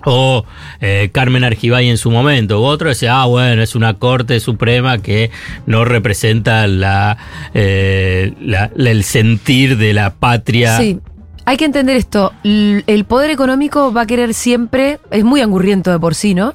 o 0.05 0.45
eh, 0.79 1.09
Carmen 1.11 1.43
Argibay 1.43 1.89
en 1.89 1.97
su 1.97 2.09
momento, 2.09 2.61
u 2.61 2.63
otro 2.63 2.87
dice, 2.87 3.09
ah, 3.09 3.25
bueno, 3.25 3.61
es 3.61 3.75
una 3.75 3.95
Corte 3.95 4.39
Suprema 4.39 4.99
que 4.99 5.29
no 5.65 5.83
representa 5.83 6.67
la, 6.67 7.17
eh, 7.53 8.33
la- 8.41 8.71
la- 8.75 8.91
el 8.91 9.03
sentir 9.03 9.77
de 9.77 9.93
la 9.93 10.13
patria. 10.15 10.77
Sí. 10.77 10.99
Hay 11.47 11.55
que 11.55 11.63
entender 11.63 11.95
esto. 11.95 12.33
El 12.43 13.05
poder 13.07 13.29
económico 13.31 13.93
va 13.93 14.01
a 14.01 14.05
querer 14.05 14.33
siempre, 14.33 14.99
es 15.11 15.23
muy 15.23 15.39
angurriento 15.39 15.91
de 15.91 15.97
por 15.97 16.13
sí, 16.13 16.33
¿no? 16.33 16.53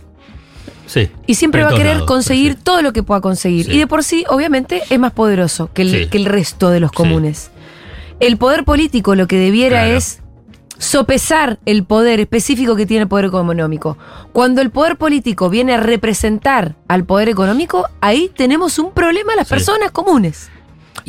Sí. 0.87 1.08
Y 1.26 1.37
siempre 1.37 1.62
va 1.62 1.70
a 1.70 1.75
querer 1.75 1.94
lados, 1.94 2.06
conseguir 2.06 2.56
todo 2.56 2.82
lo 2.82 2.92
que 2.92 3.02
pueda 3.02 3.22
conseguir. 3.22 3.64
Sí. 3.64 3.72
Y 3.72 3.78
de 3.78 3.87
por 3.87 4.04
sí, 4.04 4.26
obviamente, 4.28 4.82
es 4.90 4.99
más 4.99 5.12
poderoso 5.12 5.70
que 5.72 5.80
el, 5.80 5.90
Sí. 5.90 6.06
que 6.11 6.18
el 6.18 6.26
resto 6.26 6.68
de 6.68 6.80
los 6.80 6.92
comunes. 6.92 7.50
El 8.20 8.37
poder 8.37 8.64
político 8.64 9.14
lo 9.14 9.26
que 9.26 9.37
debiera 9.37 9.80
Claro. 9.84 9.96
es 9.96 10.20
sopesar 10.76 11.58
el 11.64 11.84
poder 11.84 12.20
específico 12.20 12.76
que 12.76 12.84
tiene 12.84 13.04
el 13.04 13.08
poder 13.08 13.25
económico. 13.26 13.96
Cuando 14.32 14.61
el 14.61 14.68
poder 14.70 14.96
político 14.99 15.49
viene 15.49 15.72
a 15.72 15.78
representar 15.78 16.75
al 16.88 17.04
poder 17.04 17.30
económico, 17.30 17.87
ahí 18.02 18.30
tenemos 18.37 18.78
un 18.78 18.92
problema 18.92 19.34
las 19.37 19.49
Sí. 19.49 19.54
personas 19.54 19.90
comunes. 19.90 20.50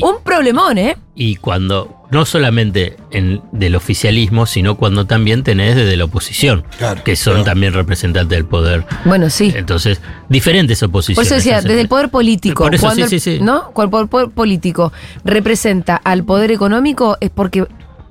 Un 0.01 0.23
problemón, 0.23 0.77
¿eh? 0.77 0.95
Y 1.15 1.35
cuando, 1.35 2.02
no 2.13 2.25
solamente 2.25 2.95
en, 3.11 3.41
del 3.51 3.75
oficialismo, 3.75 4.45
sino 4.45 4.75
cuando 4.75 5.05
también 5.05 5.43
tenés 5.43 5.75
desde 5.75 5.97
la 5.97 6.05
oposición, 6.05 6.63
que 7.03 7.15
son 7.15 7.43
también 7.43 7.73
representantes 7.73 8.29
del 8.37 8.45
poder. 8.45 8.85
Bueno, 9.05 9.29
sí. 9.29 9.51
Entonces, 9.55 9.99
diferentes 10.29 10.81
oposiciones. 10.83 11.17
Por 11.17 11.25
eso 11.25 11.35
decía, 11.35 11.61
desde 11.61 11.81
el 11.81 11.87
poder 11.87 12.09
político, 12.09 12.63
Por 12.63 12.75
eso, 12.75 12.85
cuando 12.85 13.07
sí, 13.07 13.15
el- 13.15 13.21
sí, 13.21 13.37
sí. 13.37 13.43
¿no? 13.43 13.71
Cuando 13.71 13.99
el 13.99 14.07
poder 14.07 14.29
político 14.29 14.93
representa 15.23 15.95
al 15.95 16.23
poder 16.23 16.51
económico 16.51 17.17
es 17.19 17.29
porque 17.29 17.65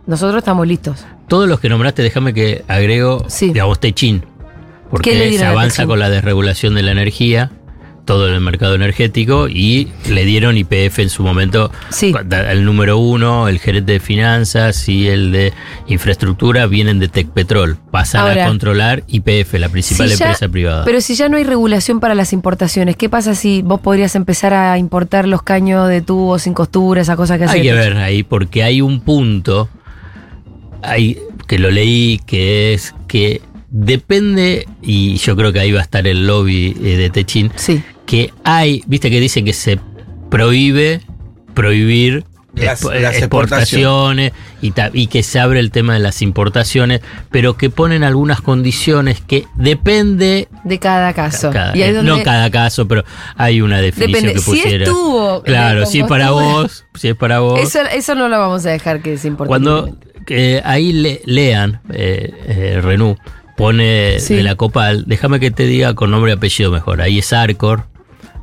nosotros 0.06 0.38
estamos 0.38 0.66
listos. 0.66 1.04
Todos 1.28 1.48
los 1.48 1.60
que 1.60 1.68
nombraste, 1.68 2.02
déjame 2.02 2.34
que 2.34 2.64
agrego, 2.68 3.24
digamos, 3.40 3.80
Techín, 3.80 4.24
porque 4.90 5.10
¿Qué 5.12 5.16
le 5.30 5.38
se 5.38 5.46
avanza 5.46 5.86
con 5.86 5.98
la 5.98 6.10
desregulación 6.10 6.74
de 6.74 6.82
la 6.82 6.90
energía, 6.92 7.50
todo 8.04 8.28
el 8.28 8.40
mercado 8.40 8.74
energético, 8.74 9.48
y 9.48 9.88
le 10.08 10.24
dieron 10.24 10.56
IPF 10.56 10.98
en 10.98 11.08
su 11.10 11.22
momento 11.22 11.70
el 12.50 12.64
número 12.64 12.98
uno, 12.98 13.48
el 13.48 13.58
gerente 13.60 13.92
de 13.92 14.00
finanzas 14.00 14.88
y 14.88 15.08
el 15.08 15.30
de 15.32 15.52
infraestructura 15.86 16.66
vienen 16.66 16.98
de 16.98 17.08
Tecpetrol. 17.08 17.76
Pasan 17.90 18.22
Ahora, 18.22 18.44
a 18.44 18.48
controlar 18.48 19.04
IPF, 19.06 19.54
la 19.58 19.68
principal 19.68 20.08
Si 20.10 20.16
ya- 20.16 20.26
empresa 20.26 20.48
privada. 20.48 20.84
Pero 20.84 21.00
si 21.00 21.14
ya 21.14 21.28
no 21.28 21.36
hay 21.36 21.44
regulación 21.44 22.00
para 22.00 22.14
las 22.14 22.32
importaciones, 22.32 22.96
¿qué 22.96 23.08
pasa 23.08 23.34
si 23.34 23.62
vos 23.62 23.80
podrías 23.80 24.14
empezar 24.16 24.52
a 24.54 24.76
importar 24.78 25.28
los 25.28 25.42
caños 25.42 25.88
de 25.88 26.02
tubos 26.02 26.42
sin 26.42 26.54
costura, 26.54 27.00
esa 27.02 27.16
cosa 27.16 27.38
que 27.38 27.44
hace? 27.44 27.56
Hay 27.58 27.62
que 27.62 27.72
ver 27.72 27.96
ahí, 27.98 28.22
porque 28.22 28.62
hay 28.62 28.80
un 28.80 29.00
punto 29.00 29.68
hay, 30.82 31.18
que 31.46 31.58
lo 31.58 31.70
leí 31.70 32.20
que 32.26 32.74
es 32.74 32.94
que 33.06 33.40
depende, 33.72 34.68
y 34.82 35.16
yo 35.16 35.34
creo 35.34 35.52
que 35.52 35.58
ahí 35.60 35.72
va 35.72 35.80
a 35.80 35.82
estar 35.82 36.06
el 36.06 36.26
lobby 36.26 36.76
eh, 36.82 36.96
de 36.98 37.10
Techin, 37.10 37.50
que 38.06 38.30
hay, 38.44 38.82
viste 38.86 39.10
que 39.10 39.18
dicen 39.18 39.44
que 39.46 39.54
se 39.54 39.78
prohíbe 40.30 41.00
prohibir 41.54 42.24
Las- 42.54 42.82
expo- 42.84 42.92
las 43.00 43.16
exportaciones 43.16 44.32
y, 44.60 44.72
ta- 44.72 44.90
y 44.92 45.06
que 45.06 45.22
se 45.22 45.40
abre 45.40 45.58
el 45.58 45.70
tema 45.70 45.94
de 45.94 46.00
las 46.00 46.20
importaciones, 46.20 47.00
pero 47.30 47.56
que 47.56 47.70
ponen 47.70 48.04
algunas 48.04 48.42
condiciones 48.42 49.22
que 49.22 49.46
depende 49.56 50.48
De 50.64 50.78
cada 50.78 51.14
caso. 51.14 51.50
cada- 51.50 51.74
y 51.74 51.82
ahí 51.82 51.96
eh, 51.96 52.02
no 52.02 52.22
cada 52.22 52.50
caso, 52.50 52.86
pero 52.86 53.04
hay 53.36 53.62
una 53.62 53.80
definición 53.80 54.12
Depende. 54.12 54.34
que 54.34 54.40
Si 54.40 54.50
es 54.52 54.62
pusiera. 54.64 54.84
tubo, 54.84 55.42
claro, 55.42 55.84
eh, 55.84 55.86
si 55.86 56.00
es 56.00 56.06
para 56.06 56.30
vos, 56.32 56.84
si 56.94 57.08
es 57.08 57.14
para 57.16 57.38
vos. 57.40 57.58
Eso, 57.58 57.80
eso 57.90 58.14
no 58.14 58.28
lo 58.28 58.38
vamos 58.38 58.66
a 58.66 58.70
dejar 58.70 59.00
que 59.00 59.16
se 59.16 59.28
importe. 59.28 59.48
Cuando 59.48 59.96
eh, 60.28 60.60
ahí 60.64 60.92
le- 60.92 61.22
lean, 61.24 61.80
eh, 61.90 62.30
eh, 62.46 62.80
Renú 62.82 63.16
pone 63.62 64.18
Sí. 64.18 64.34
de 64.34 64.42
la 64.42 64.56
Copal, 64.56 65.04
déjame 65.06 65.38
que 65.38 65.52
te 65.52 65.66
diga 65.66 65.94
con 65.94 66.10
nombre 66.10 66.32
y 66.32 66.34
apellido 66.34 66.72
mejor. 66.72 67.00
Ahí 67.00 67.20
es 67.20 67.32
Arcor, 67.32 67.84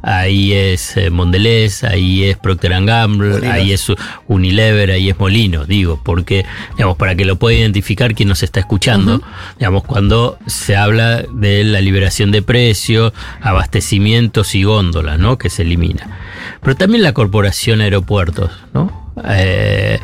ahí 0.02 0.54
es 0.54 0.96
eh, 0.96 1.10
Mondelez, 1.10 1.84
ahí 1.84 2.24
es 2.24 2.38
Procter 2.38 2.72
Gamble, 2.86 3.46
ahí 3.52 3.74
es 3.74 3.92
Unilever, 4.30 4.92
ahí 4.92 5.10
es 5.10 5.20
Molino, 5.20 5.66
digo, 5.66 6.00
porque, 6.06 6.46
digamos, 6.78 6.96
para 6.96 7.16
que 7.16 7.26
lo 7.26 7.36
pueda 7.36 7.58
identificar 7.58 8.16
quien 8.16 8.30
nos 8.30 8.44
está 8.44 8.62
escuchando, 8.62 9.22
digamos, 9.58 9.84
cuando 9.84 10.38
se 10.48 10.78
habla 10.78 11.24
de 11.34 11.66
la 11.66 11.82
liberación 11.82 12.32
de 12.32 12.42
precios, 12.42 13.12
abastecimientos 13.42 14.56
y 14.56 14.64
góndolas, 14.64 15.20
¿no? 15.20 15.38
Que 15.38 15.50
se 15.50 15.64
elimina. 15.64 16.18
Pero 16.62 16.78
también 16.78 17.04
la 17.04 17.12
Corporación 17.12 17.82
Aeropuertos, 17.82 18.52
¿no? 18.74 19.12
Eh, 19.26 20.00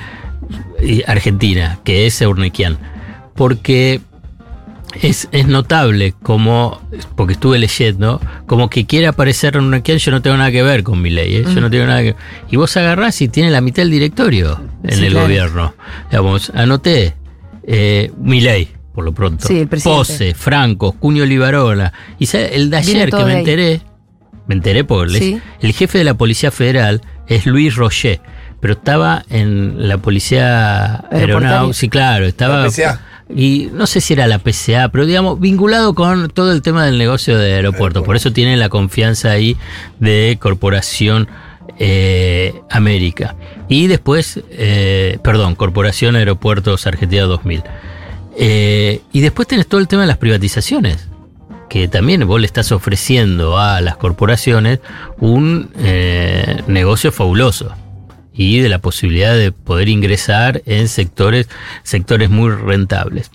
Argentina, 1.07 1.79
que 1.85 2.05
es 2.05 2.21
Eurnequian, 2.21 2.77
porque 3.33 4.01
es, 5.01 5.27
es 5.31 5.47
notable 5.47 6.13
como, 6.23 6.81
porque 7.15 7.33
estuve 7.33 7.59
leyendo, 7.59 8.21
como 8.47 8.69
que 8.69 8.85
quiere 8.85 9.07
aparecer 9.07 9.55
Eurnequian, 9.55 9.97
yo 9.97 10.11
no 10.11 10.21
tengo 10.21 10.37
nada 10.37 10.51
que 10.51 10.63
ver 10.63 10.83
con 10.83 11.01
mi 11.01 11.09
ley, 11.09 11.43
yo 11.43 11.61
no 11.61 11.67
Mm. 11.67 11.71
tengo 11.71 11.85
nada 11.87 12.01
que 12.03 12.15
Y 12.49 12.55
vos 12.57 12.75
agarrás 12.77 13.21
y 13.21 13.27
tiene 13.27 13.49
la 13.51 13.61
mitad 13.61 13.83
del 13.83 13.91
directorio 13.91 14.59
en 14.83 14.95
Sí, 14.97 15.05
el 15.05 15.11
claro. 15.11 15.25
gobierno. 15.27 15.73
Digamos, 16.11 16.49
anoté, 16.55 17.13
eh, 17.67 18.11
mi 18.17 18.41
ley, 18.41 18.69
por 18.93 19.03
lo 19.05 19.11
pronto. 19.13 19.47
Sí, 19.47 19.59
el 19.59 19.67
presidente. 19.67 19.97
Pose, 19.97 20.33
Franco, 20.33 20.93
Cuño 20.93 21.25
Libarola. 21.25 21.91
Y 22.19 22.25
sabe, 22.27 22.55
el 22.55 22.69
de 22.69 22.77
ayer 22.77 23.09
que 23.09 23.23
me 23.25 23.33
ahí. 23.33 23.39
enteré, 23.39 23.81
me 24.47 24.55
enteré 24.55 24.83
por 24.83 25.11
Sí. 25.11 25.39
el 25.61 25.73
jefe 25.73 25.97
de 25.97 26.03
la 26.03 26.13
Policía 26.13 26.51
Federal 26.51 27.01
es 27.27 27.45
Luis 27.45 27.75
Roger, 27.75 28.21
pero 28.61 28.73
estaba 28.75 29.25
en 29.29 29.87
la 29.87 29.97
Policía 29.97 30.95
Aeroportuaria. 30.95 31.19
Aeronáutica, 31.19 31.73
sí, 31.73 31.89
claro, 31.89 32.25
estaba... 32.25 32.67
La. 32.67 33.01
Y 33.33 33.69
no 33.73 33.87
sé 33.87 34.01
si 34.01 34.13
era 34.13 34.27
la 34.27 34.39
PCA, 34.39 34.89
pero 34.89 35.05
digamos, 35.05 35.39
vinculado 35.39 35.95
con 35.95 36.29
todo 36.29 36.51
el 36.51 36.61
tema 36.61 36.85
del 36.85 36.97
negocio 36.97 37.37
de 37.37 37.55
aeropuertos. 37.55 38.03
Por 38.03 38.15
eso 38.15 38.31
tiene 38.31 38.55
la 38.55 38.69
confianza 38.69 39.31
ahí 39.31 39.57
de 39.99 40.37
Corporación 40.39 41.27
eh, 41.79 42.61
América. 42.69 43.35
Y 43.67 43.87
después, 43.87 44.41
eh, 44.51 45.17
perdón, 45.23 45.55
Corporación 45.55 46.15
Aeropuertos 46.15 46.85
Argentina 46.85 47.23
2000. 47.23 47.63
Eh, 48.37 49.01
y 49.11 49.21
después 49.21 49.47
tenés 49.47 49.67
todo 49.67 49.81
el 49.81 49.87
tema 49.87 50.03
de 50.03 50.07
las 50.07 50.17
privatizaciones 50.17 51.07
que 51.69 51.87
también 51.87 52.25
vos 52.27 52.39
le 52.39 52.45
estás 52.45 52.71
ofreciendo 52.71 53.57
a 53.57 53.81
las 53.81 53.97
corporaciones 53.97 54.79
un 55.19 55.71
eh, 55.77 56.61
negocio 56.67 57.11
fabuloso 57.11 57.75
y 58.37 58.59
de 58.59 58.69
la 58.69 58.79
posibilidad 58.79 59.33
de 59.35 59.51
poder 59.51 59.87
ingresar 59.89 60.61
en 60.65 60.87
sectores 60.87 61.47
sectores 61.83 62.29
muy 62.29 62.51
rentables. 62.51 63.31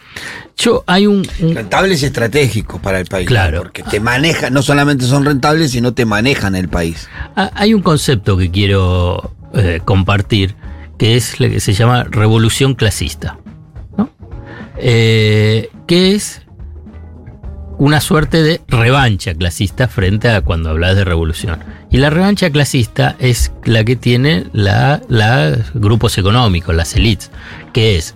Yo 0.57 0.85
hay 0.87 1.07
un, 1.07 1.26
un- 1.40 1.54
Rentables 1.54 2.02
y 2.02 2.07
estratégicos 2.07 2.80
para 2.80 3.00
el 3.00 3.07
país. 3.07 3.26
Claro. 3.26 3.57
¿no? 3.59 3.62
Porque 3.62 3.83
te 3.83 3.99
manejan, 4.00 4.52
no 4.52 4.62
solamente 4.62 5.04
son 5.07 5.25
rentables, 5.25 5.71
sino 5.71 5.95
te 5.95 6.04
manejan 6.04 6.54
el 6.54 6.69
país. 6.69 7.09
Ah, 7.37 7.50
Hay 7.54 7.73
un 7.73 7.80
concepto 7.83 8.37
que 8.37 8.50
quiero 8.50 9.35
eh, 9.54 9.80
compartir 9.85 10.54
que 10.99 11.16
es 11.16 11.40
lo 11.40 11.49
que 11.49 11.61
se 11.61 11.73
llama 11.73 12.04
revolución 12.04 12.75
clasista, 12.75 13.38
¿no? 13.97 14.11
Eh, 14.76 15.71
que 15.87 16.14
es 16.14 16.42
una 17.78 18.02
suerte 18.02 18.42
de 18.42 18.61
revancha 18.69 19.33
clasista 19.35 19.88
frente 19.88 20.28
a 20.28 20.42
cuando 20.42 20.69
hablas 20.69 20.97
de 20.97 21.04
revolución. 21.07 21.61
Y 21.90 21.99
la 21.99 22.11
revancha 22.11 22.50
clasista 22.50 23.16
es 23.18 23.52
la 23.64 23.85
que 23.85 23.97
tiene 23.97 24.47
la, 24.52 25.02
la 25.09 25.56
grupos 25.75 26.16
económicos, 26.18 26.75
las 26.75 26.94
élites, 26.94 27.30
que 27.73 27.97
es 27.97 28.14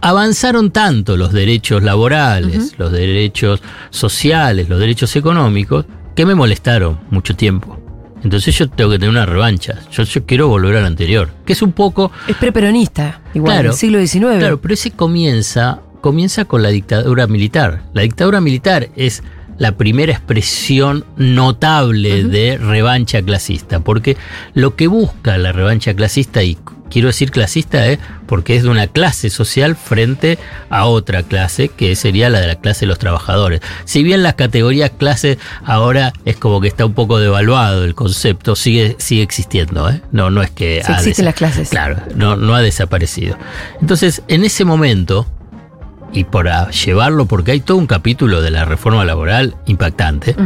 avanzaron 0.00 0.70
tanto 0.70 1.16
los 1.16 1.32
derechos 1.32 1.82
laborales, 1.82 2.74
los 2.78 2.92
derechos 2.92 3.60
sociales, 3.90 4.68
los 4.68 4.78
derechos 4.78 5.14
económicos, 5.16 5.86
que 6.14 6.26
me 6.26 6.34
molestaron 6.34 7.00
mucho 7.10 7.34
tiempo. 7.34 7.78
Entonces 8.22 8.56
yo 8.56 8.68
tengo 8.68 8.90
que 8.90 8.98
tener 8.98 9.10
una 9.10 9.26
revancha. 9.26 9.80
Yo, 9.90 10.04
yo 10.04 10.24
quiero 10.24 10.46
volver 10.48 10.76
al 10.76 10.86
anterior. 10.86 11.30
Que 11.44 11.54
es 11.54 11.62
un 11.62 11.72
poco. 11.72 12.12
Es 12.28 12.36
preperonista, 12.36 13.20
igual, 13.34 13.54
Claro. 13.54 13.68
del 13.70 13.78
siglo 13.78 13.98
XIX. 13.98 14.38
Claro, 14.38 14.60
pero 14.60 14.74
ese 14.74 14.92
comienza, 14.92 15.80
comienza 16.00 16.44
con 16.44 16.62
la 16.62 16.68
dictadura 16.68 17.26
militar. 17.26 17.82
La 17.94 18.02
dictadura 18.02 18.40
militar 18.40 18.90
es 18.94 19.24
la 19.62 19.76
primera 19.76 20.10
expresión 20.10 21.04
notable 21.16 22.24
de 22.24 22.58
revancha 22.58 23.22
clasista, 23.22 23.78
porque 23.78 24.16
lo 24.54 24.74
que 24.74 24.88
busca 24.88 25.38
la 25.38 25.52
revancha 25.52 25.94
clasista, 25.94 26.42
y 26.42 26.58
quiero 26.90 27.06
decir 27.06 27.30
clasista, 27.30 27.86
es 27.86 28.00
porque 28.26 28.56
es 28.56 28.64
de 28.64 28.70
una 28.70 28.88
clase 28.88 29.30
social 29.30 29.76
frente 29.76 30.36
a 30.68 30.86
otra 30.86 31.22
clase, 31.22 31.68
que 31.68 31.94
sería 31.94 32.28
la 32.28 32.40
de 32.40 32.48
la 32.48 32.56
clase 32.56 32.80
de 32.80 32.86
los 32.88 32.98
trabajadores. 32.98 33.60
Si 33.84 34.02
bien 34.02 34.24
las 34.24 34.34
categorías 34.34 34.90
clase 34.98 35.38
ahora 35.64 36.12
es 36.24 36.36
como 36.38 36.60
que 36.60 36.66
está 36.66 36.84
un 36.84 36.94
poco 36.94 37.20
devaluado 37.20 37.84
el 37.84 37.94
concepto, 37.94 38.56
sigue, 38.56 38.96
sigue 38.98 39.22
existiendo, 39.22 39.88
¿eh? 39.88 40.02
No, 40.10 40.28
no 40.30 40.42
es 40.42 40.50
que... 40.50 40.82
Sí, 40.84 40.90
existen 40.90 41.26
las 41.26 41.36
clases. 41.36 41.68
Claro, 41.68 41.98
no, 42.16 42.34
no 42.34 42.56
ha 42.56 42.62
desaparecido. 42.62 43.38
Entonces, 43.80 44.22
en 44.26 44.42
ese 44.42 44.64
momento, 44.64 45.28
y 46.12 46.24
para 46.24 46.70
llevarlo, 46.70 47.26
porque 47.26 47.52
hay 47.52 47.60
todo 47.60 47.78
un 47.78 47.86
capítulo 47.86 48.42
de 48.42 48.50
la 48.50 48.64
reforma 48.64 49.04
laboral 49.04 49.56
impactante, 49.66 50.36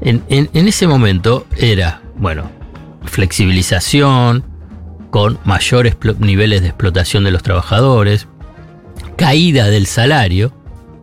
en, 0.00 0.22
en- 0.28 0.50
en 0.52 0.68
ese 0.68 0.86
momento 0.88 1.46
era, 1.58 2.00
bueno, 2.16 2.50
flexibilización, 3.36 4.44
con 5.10 5.38
mayores 5.44 5.96
niveles 6.20 6.62
de 6.62 6.68
explotación 6.68 7.24
de 7.24 7.30
los 7.30 7.42
trabajadores, 7.42 8.28
caída 9.16 9.66
del 9.68 9.86
salario, 9.86 10.52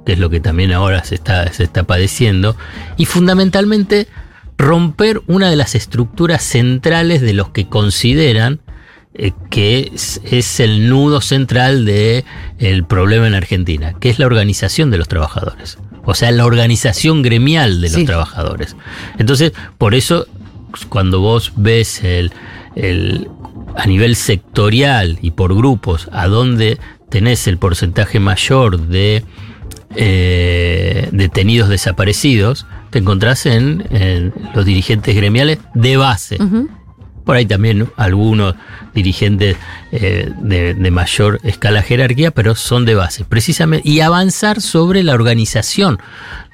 que 0.06 0.14
es 0.14 0.20
lo 0.20 0.30
que 0.30 0.40
también 0.40 0.72
ahora 0.74 1.04
se 1.04 1.16
está, 1.16 1.52
se 1.54 1.64
está 1.64 1.84
padeciendo, 1.84 2.56
y 2.98 3.06
fundamentalmente 3.06 4.08
romper 4.58 5.22
una 5.28 5.50
de 5.50 5.56
las 5.56 5.76
estructuras 5.76 6.42
centrales 6.44 7.22
de 7.22 7.34
los 7.34 7.50
que 7.50 7.68
consideran 7.68 8.60
eh, 9.14 9.32
que 9.50 9.92
es, 9.94 10.22
es 10.24 10.60
el 10.60 10.90
nudo 10.90 11.22
central 11.22 11.86
del 11.86 12.24
el 12.60 12.84
problema 12.86 13.28
en 13.28 13.34
Argentina, 13.36 13.94
que 14.00 14.10
es 14.10 14.20
la 14.20 14.26
organización 14.28 14.92
de 14.92 14.98
los 14.98 15.08
trabajadores. 15.08 15.78
O 16.06 16.14
sea, 16.14 16.32
la 16.32 16.46
organización 16.46 17.22
gremial 17.22 17.82
de 17.82 17.88
los 17.90 17.98
Sí. 18.02 18.06
trabajadores. 18.06 18.76
Entonces, 19.18 19.52
por 19.78 19.94
eso, 19.96 20.28
cuando 20.90 21.20
vos 21.20 21.54
ves 21.56 22.04
el, 22.04 22.32
el- 22.76 23.28
a 23.76 23.86
nivel 23.86 24.16
sectorial 24.16 25.20
y 25.22 25.32
por 25.32 25.56
grupos, 25.56 26.08
a 26.12 26.28
dónde 26.28 26.80
tenés 27.10 27.48
el 27.48 27.58
porcentaje 27.58 28.20
mayor 28.20 28.80
de 28.88 29.24
eh, 29.96 31.10
detenidos 31.12 31.70
desaparecidos, 31.70 32.66
te 32.90 33.00
encontrás 33.00 33.46
en, 33.46 33.86
en 33.92 34.34
los 34.54 34.66
dirigentes 34.66 35.16
gremiales 35.16 35.60
de 35.74 35.98
base. 35.98 36.38
Por 37.30 37.36
ahí 37.36 37.46
también 37.46 37.88
algunos 37.96 38.56
dirigentes 38.96 39.56
eh, 39.92 40.32
de, 40.36 40.90
mayor 40.90 41.40
escala 41.44 41.84
jerarquía, 41.84 42.32
pero 42.32 42.56
son 42.56 42.86
de 42.86 42.96
base, 42.96 43.24
precisamente. 43.24 43.88
Y 43.88 44.00
avanzar 44.00 44.62
sobre 44.62 45.04
la 45.04 45.14
organización 45.14 46.00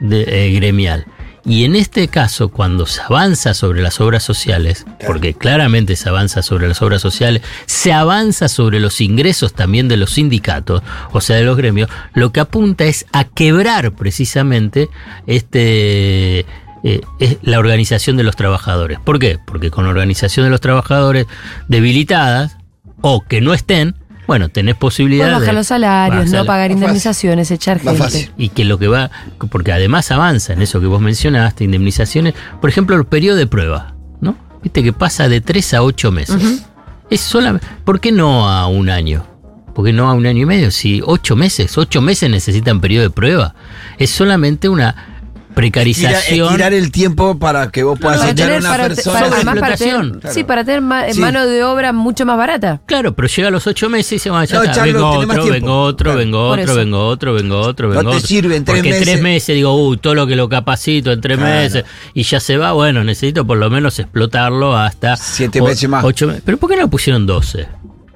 eh, 0.01 0.51
gremial. 0.53 1.05
Y 1.46 1.63
en 1.63 1.77
este 1.77 2.10
caso, 2.10 2.50
cuando 2.50 2.88
se 2.88 3.00
avanza 3.00 3.53
sobre 3.53 3.82
las 3.82 4.01
obras 4.01 4.24
sociales, 4.24 4.86
porque 5.08 5.34
claramente 5.34 5.96
se 5.96 6.10
avanza 6.10 6.41
sobre 6.41 6.67
las 6.67 6.82
obras 6.82 7.01
sociales, 7.01 7.41
se 7.67 7.94
avanza 7.94 8.50
sobre 8.50 8.82
los 8.82 9.00
ingresos 9.00 9.53
también 9.53 9.88
de 9.88 9.96
los 9.96 10.12
sindicatos, 10.12 10.84
o 11.13 11.22
sea, 11.22 11.38
de 11.38 11.44
los 11.44 11.55
gremios, 11.55 11.89
lo 12.13 12.34
que 12.34 12.41
apunta 12.41 12.84
es 12.84 13.05
a 13.13 13.24
quebrar 13.24 13.94
precisamente 13.94 14.89
este 15.25 16.46
eh, 16.88 17.01
es 17.20 17.38
la 17.42 17.58
organización 17.60 18.15
de 18.15 18.24
los 18.24 18.36
trabajadores. 18.36 19.00
¿Por 19.04 19.18
qué? 19.20 19.39
Porque 19.44 19.72
con 19.72 19.84
la 19.86 19.89
organización 19.89 20.46
de 20.46 20.51
los 20.51 20.62
trabajadores 20.62 21.25
debilitadas 21.68 22.58
o 23.01 23.22
que 23.27 23.42
no 23.42 23.54
estén, 23.54 23.96
bueno, 24.27 24.50
tenés 24.50 24.75
posibilidad 24.75 25.25
Puedes 25.25 25.39
bajar 25.42 25.54
de 25.54 25.60
los 25.60 25.68
salarios, 25.68 26.25
bajar- 26.25 26.39
no 26.39 26.46
pagar 26.46 26.72
indemnizaciones, 26.72 27.51
echar 27.51 27.80
gente. 27.80 28.32
y 28.38 28.50
que 28.50 28.65
lo 28.65 28.77
que 28.80 28.88
va, 28.88 29.12
porque 29.51 29.72
además 29.72 30.10
avanza 30.12 30.54
en 30.54 30.62
eso 30.62 30.80
que 30.80 30.88
vos 30.88 31.01
mencionaste, 31.01 31.63
indemnizaciones, 31.63 32.34
por 32.62 32.70
ejemplo, 32.70 32.96
el 32.96 33.06
periodo 33.06 33.38
de 33.38 33.46
prueba, 33.48 33.94
¿no? 34.22 34.36
Viste 34.63 34.82
que 34.84 34.94
pasa 34.94 35.27
de 35.27 35.42
3 35.42 35.74
a 35.75 35.84
8 35.84 36.12
meses. 36.12 36.63
Es 37.10 37.22
solamente, 37.22 37.68
¿por 37.84 38.00
qué 38.00 38.12
no 38.12 38.50
a 38.50 38.65
un 38.68 38.89
año? 38.89 39.27
¿Por 39.75 39.86
qué 39.86 39.94
no 39.94 40.10
a 40.10 40.13
un 40.13 40.25
año 40.25 40.42
y 40.44 40.46
medio? 40.46 40.72
Si 40.72 41.01
8 41.06 41.36
meses, 41.36 41.77
8 41.77 42.01
meses 42.01 42.30
necesitan 42.30 42.80
periodo 42.82 43.04
de 43.04 43.10
prueba. 43.12 43.54
Es 44.00 44.10
solamente 44.10 44.70
una 44.70 45.14
precarización. 45.55 46.47
Estirar 46.50 46.74
el 46.74 46.91
tiempo 46.91 47.39
para 47.39 47.71
que 47.71 47.83
vos 47.83 47.97
puedas 48.00 48.17
echar 48.17 48.29
a 48.31 48.35
tener, 48.35 48.59
una 48.59 48.69
para, 48.69 48.83
te- 48.89 48.95
persona. 48.95 49.19
para- 49.19 49.35
además 49.35 49.59
para 49.59 49.77
tener, 49.77 50.19
sí, 50.31 50.43
para 50.43 50.63
tener 50.63 50.81
ma- 50.81 51.12
Sí. 51.12 51.19
mano 51.19 51.45
de 51.47 51.63
obra 51.63 51.93
mucho 51.93 52.25
más 52.25 52.38
barata. 52.38 52.81
Claro, 52.85 53.15
pero 53.15 53.27
llega 53.27 53.47
a 53.47 53.51
los 53.51 53.65
ocho 53.67 53.89
meses 53.89 54.13
y 54.13 54.19
se 54.19 54.29
van 54.29 54.43
a 54.43 54.53
No, 54.53 54.62
vengo 54.62 55.09
otro, 55.09 55.45
vengo 55.45 55.81
otro, 55.81 56.03
Claro. 56.12 56.19
vengo 56.19 56.47
otro, 56.47 56.75
vengo 56.75 57.07
otro, 57.07 57.33
vengo 57.33 57.59
otro, 57.59 57.88
No 57.89 57.95
vengo 57.95 58.12
te 58.12 58.17
otro. 58.17 58.27
sirve 58.27 58.55
en 58.55 58.65
tres 58.65 58.77
Porque 58.77 58.89
meses. 58.89 59.05
tres 59.05 59.21
meses 59.21 59.55
digo, 59.55 59.74
uy, 59.88 59.97
todo 59.97 60.13
lo 60.13 60.27
que 60.27 60.35
lo 60.35 60.50
capacito 60.50 61.12
en 61.12 61.21
tres 61.21 61.38
Claro. 61.38 61.53
meses 61.55 61.85
y 62.13 62.24
ya 62.24 62.39
se 62.39 62.57
va, 62.57 62.74
bueno, 62.74 63.03
necesito 63.03 63.45
por 63.45 63.57
lo 63.57 63.69
menos 63.69 63.97
explotarlo 64.00 64.75
hasta 64.75 65.15
Siete 65.15 65.62
o- 65.62 65.65
meses 65.65 65.89
más. 65.89 66.03
Ocho 66.03 66.27
meses. 66.27 66.41
Pero 66.45 66.57
¿por 66.57 66.69
qué 66.69 66.75
no 66.77 66.89
pusieron 66.89 67.25
12? 67.25 67.67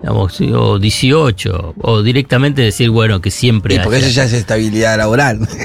Digamos, 0.01 0.34
sí, 0.34 0.50
o 0.53 0.79
18, 0.79 1.75
o 1.82 2.01
directamente 2.01 2.62
decir, 2.62 2.89
bueno, 2.89 3.20
que 3.20 3.32
siempre 3.32 3.75
Y 3.75 3.79
porque 3.79 3.98
haya. 3.98 4.06
eso 4.08 4.15
ya 4.15 4.24
es 4.25 4.34
estabilidad 4.34 4.98
laboral. 4.98 5.39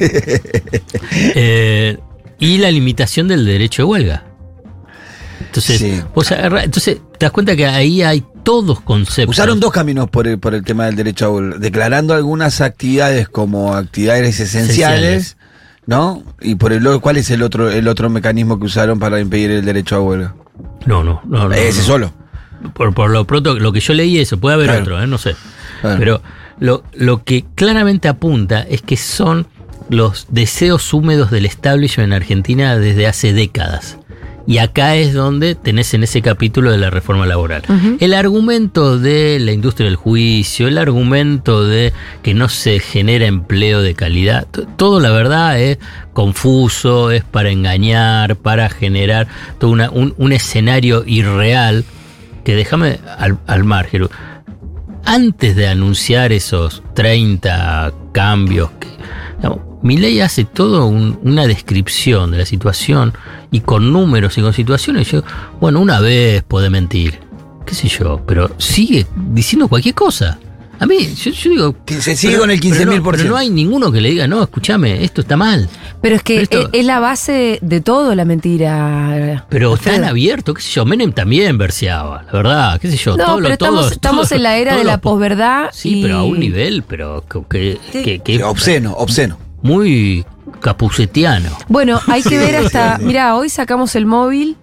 Eh, 1.36 1.98
y 2.38 2.58
la 2.58 2.70
limitación 2.70 3.28
del 3.28 3.44
derecho 3.46 3.82
de 3.82 3.86
huelga. 3.86 4.24
Entonces, 5.40 5.78
Sí. 5.78 6.00
vos 6.14 6.30
entonces, 6.32 6.98
te 7.18 7.26
das 7.26 7.30
cuenta 7.32 7.54
que 7.54 7.66
ahí 7.66 8.02
hay 8.02 8.24
todos 8.42 8.80
conceptos. 8.80 9.36
Usaron 9.36 9.60
dos 9.60 9.70
caminos 9.72 10.10
por 10.10 10.26
el, 10.26 10.38
por 10.38 10.54
el 10.54 10.64
tema 10.64 10.86
del 10.86 10.96
derecho 10.96 11.26
a 11.26 11.30
huelga, 11.30 11.58
declarando 11.58 12.12
algunas 12.14 12.60
actividades 12.60 13.28
como 13.28 13.74
actividades 13.74 14.40
esenciales, 14.40 14.66
Esenciales. 14.72 15.36
¿no? 15.86 16.24
Y 16.40 16.56
por 16.56 16.72
el 16.72 16.82
¿cuál 17.00 17.18
es 17.18 17.30
el 17.30 17.42
otro 17.42 17.70
el 17.70 17.86
otro 17.88 18.10
mecanismo 18.10 18.58
que 18.58 18.66
usaron 18.66 18.98
para 18.98 19.20
impedir 19.20 19.50
el 19.52 19.64
derecho 19.64 19.96
a 19.96 20.00
huelga? 20.00 20.34
No, 20.86 21.04
no, 21.04 21.22
no. 21.24 21.48
no, 21.48 21.54
Ese 21.54 21.80
no. 21.80 21.84
solo. 21.86 22.12
Por, 22.72 22.94
por 22.94 23.10
lo 23.10 23.24
pronto, 23.26 23.58
lo 23.58 23.72
que 23.72 23.80
yo 23.80 23.94
leí 23.94 24.18
eso, 24.18 24.38
puede 24.38 24.54
haber 24.54 24.66
Claro. 24.68 24.82
otro, 24.82 25.02
¿eh? 25.02 25.06
no 25.06 25.18
sé. 25.18 25.36
Claro. 25.80 25.98
Pero 25.98 26.22
lo, 26.60 26.82
lo 26.94 27.22
que 27.24 27.44
claramente 27.54 28.08
apunta 28.08 28.62
es 28.62 28.80
que 28.82 28.96
son 28.96 29.46
los 29.90 30.26
deseos 30.30 30.94
húmedos 30.94 31.30
del 31.30 31.44
establishment 31.46 32.08
en 32.08 32.12
Argentina 32.14 32.76
desde 32.78 33.06
hace 33.06 33.32
décadas. 33.32 33.98
Y 34.46 34.58
acá 34.58 34.94
es 34.96 35.14
donde 35.14 35.54
tenés 35.54 35.94
en 35.94 36.02
ese 36.02 36.20
capítulo 36.20 36.70
de 36.70 36.76
la 36.76 36.90
reforma 36.90 37.24
laboral. 37.24 37.62
El 37.98 38.12
argumento 38.12 38.98
de 38.98 39.38
la 39.40 39.52
industria 39.52 39.86
del 39.86 39.96
juicio, 39.96 40.68
el 40.68 40.76
argumento 40.76 41.64
de 41.64 41.94
que 42.22 42.34
no 42.34 42.50
se 42.50 42.78
genera 42.78 43.24
empleo 43.24 43.80
de 43.80 43.94
calidad, 43.94 44.46
todo 44.76 45.00
la 45.00 45.10
verdad 45.12 45.58
es 45.58 45.78
confuso, 46.12 47.10
es 47.10 47.24
para 47.24 47.50
engañar, 47.50 48.36
para 48.36 48.68
generar 48.68 49.28
todo 49.58 49.70
una- 49.70 49.90
un, 49.90 50.14
un 50.18 50.32
escenario 50.32 51.04
irreal 51.06 51.84
que 52.44 52.54
déjame 52.54 53.00
al, 53.18 53.38
al 53.46 53.64
margen. 53.64 54.08
Antes 55.06 55.54
de 55.56 55.66
anunciar 55.68 56.32
esos 56.32 56.82
30 56.94 57.92
cambios, 58.12 58.70
que, 58.80 58.88
digamos, 59.36 59.60
Milei 59.82 60.20
hace 60.22 60.44
todo 60.44 60.86
un- 60.86 61.18
una 61.22 61.46
descripción 61.46 62.30
de 62.30 62.38
la 62.38 62.46
situación 62.46 63.12
y 63.50 63.60
con 63.60 63.92
números 63.92 64.38
y 64.38 64.40
con 64.42 64.54
situaciones. 64.54 65.10
Yo, 65.10 65.22
bueno, 65.60 65.80
una 65.80 66.00
vez 66.00 66.42
puede 66.42 66.70
mentir, 66.70 67.20
qué 67.66 67.74
sé 67.74 67.88
yo, 67.88 68.22
pero 68.26 68.50
sigue 68.58 69.06
diciendo 69.30 69.68
cualquier 69.68 69.94
cosa. 69.94 70.38
A 70.84 70.86
mí, 70.86 71.14
yo, 71.14 71.30
yo 71.32 71.50
digo. 71.50 71.76
Que 71.84 72.00
se 72.00 72.14
sigue 72.16 72.38
con 72.38 72.50
el 72.50 72.60
pero 72.60 72.74
15.000%. 72.74 72.96
no, 72.96 73.02
pero 73.10 73.24
no 73.24 73.36
hay 73.36 73.50
ninguno 73.50 73.90
que 73.90 74.00
le 74.00 74.10
diga, 74.10 74.26
no, 74.28 74.42
escúchame, 74.42 75.02
esto 75.02 75.22
está 75.22 75.36
mal. 75.36 75.68
Pero 76.00 76.16
es 76.16 76.22
que 76.22 76.46
Pero 76.48 76.62
esto- 76.62 76.70
es, 76.72 76.84
la 76.84 77.00
base 77.00 77.58
de 77.62 77.80
todo 77.80 78.14
la 78.14 78.24
mentira. 78.24 79.46
Pero 79.48 79.72
Alfredo. 79.72 79.96
tan 79.96 80.04
abierto, 80.04 80.54
qué 80.54 80.62
sé 80.62 80.70
yo, 80.72 80.84
Menem 80.84 81.12
también 81.12 81.56
verseaba, 81.58 82.22
la 82.24 82.32
verdad, 82.32 82.80
qué 82.80 82.90
sé 82.90 82.96
yo. 82.96 83.16
No, 83.16 83.24
todo 83.24 83.36
pero 83.38 83.48
estamos, 83.54 83.80
todos- 83.80 83.92
estamos 83.92 84.16
todos- 84.28 84.32
en 84.32 84.42
la 84.42 84.56
era 84.58 84.72
todos 84.72 84.84
de 84.84 84.90
la 84.90 84.98
posverdad. 85.00 85.70
Sí, 85.72 85.98
y- 85.98 86.02
pero 86.02 86.18
a 86.18 86.24
un 86.24 86.38
nivel, 86.38 86.82
pero 86.86 87.24
que, 87.48 87.78
que- 87.92 88.02
que- 88.02 88.18
que- 88.20 88.44
obsceno, 88.44 88.92
obsceno. 88.92 89.38
Muy 89.62 90.24
capucetiano. 90.60 91.48
Bueno, 91.68 92.00
hay 92.06 92.22
que 92.22 92.36
ver 92.38 92.56
hasta. 92.56 92.98
Mira, 93.02 93.34
hoy 93.36 93.48
sacamos 93.48 93.94
el 93.96 94.04
móvil 94.06 94.56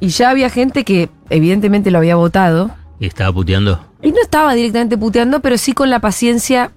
y 0.00 0.08
ya 0.08 0.30
había 0.30 0.50
gente 0.50 0.84
que 0.84 1.08
evidentemente 1.30 1.90
lo 1.90 1.98
había 1.98 2.16
votado. 2.16 2.70
Y 2.98 3.06
estaba 3.06 3.32
puteando. 3.32 3.85
Y 4.02 4.12
no 4.12 4.20
estaba 4.22 4.54
directamente 4.54 4.96
puteando, 4.98 5.40
pero 5.40 5.56
sí 5.58 5.72
con 5.72 5.90
la 5.90 6.00
paciencia 6.00 6.70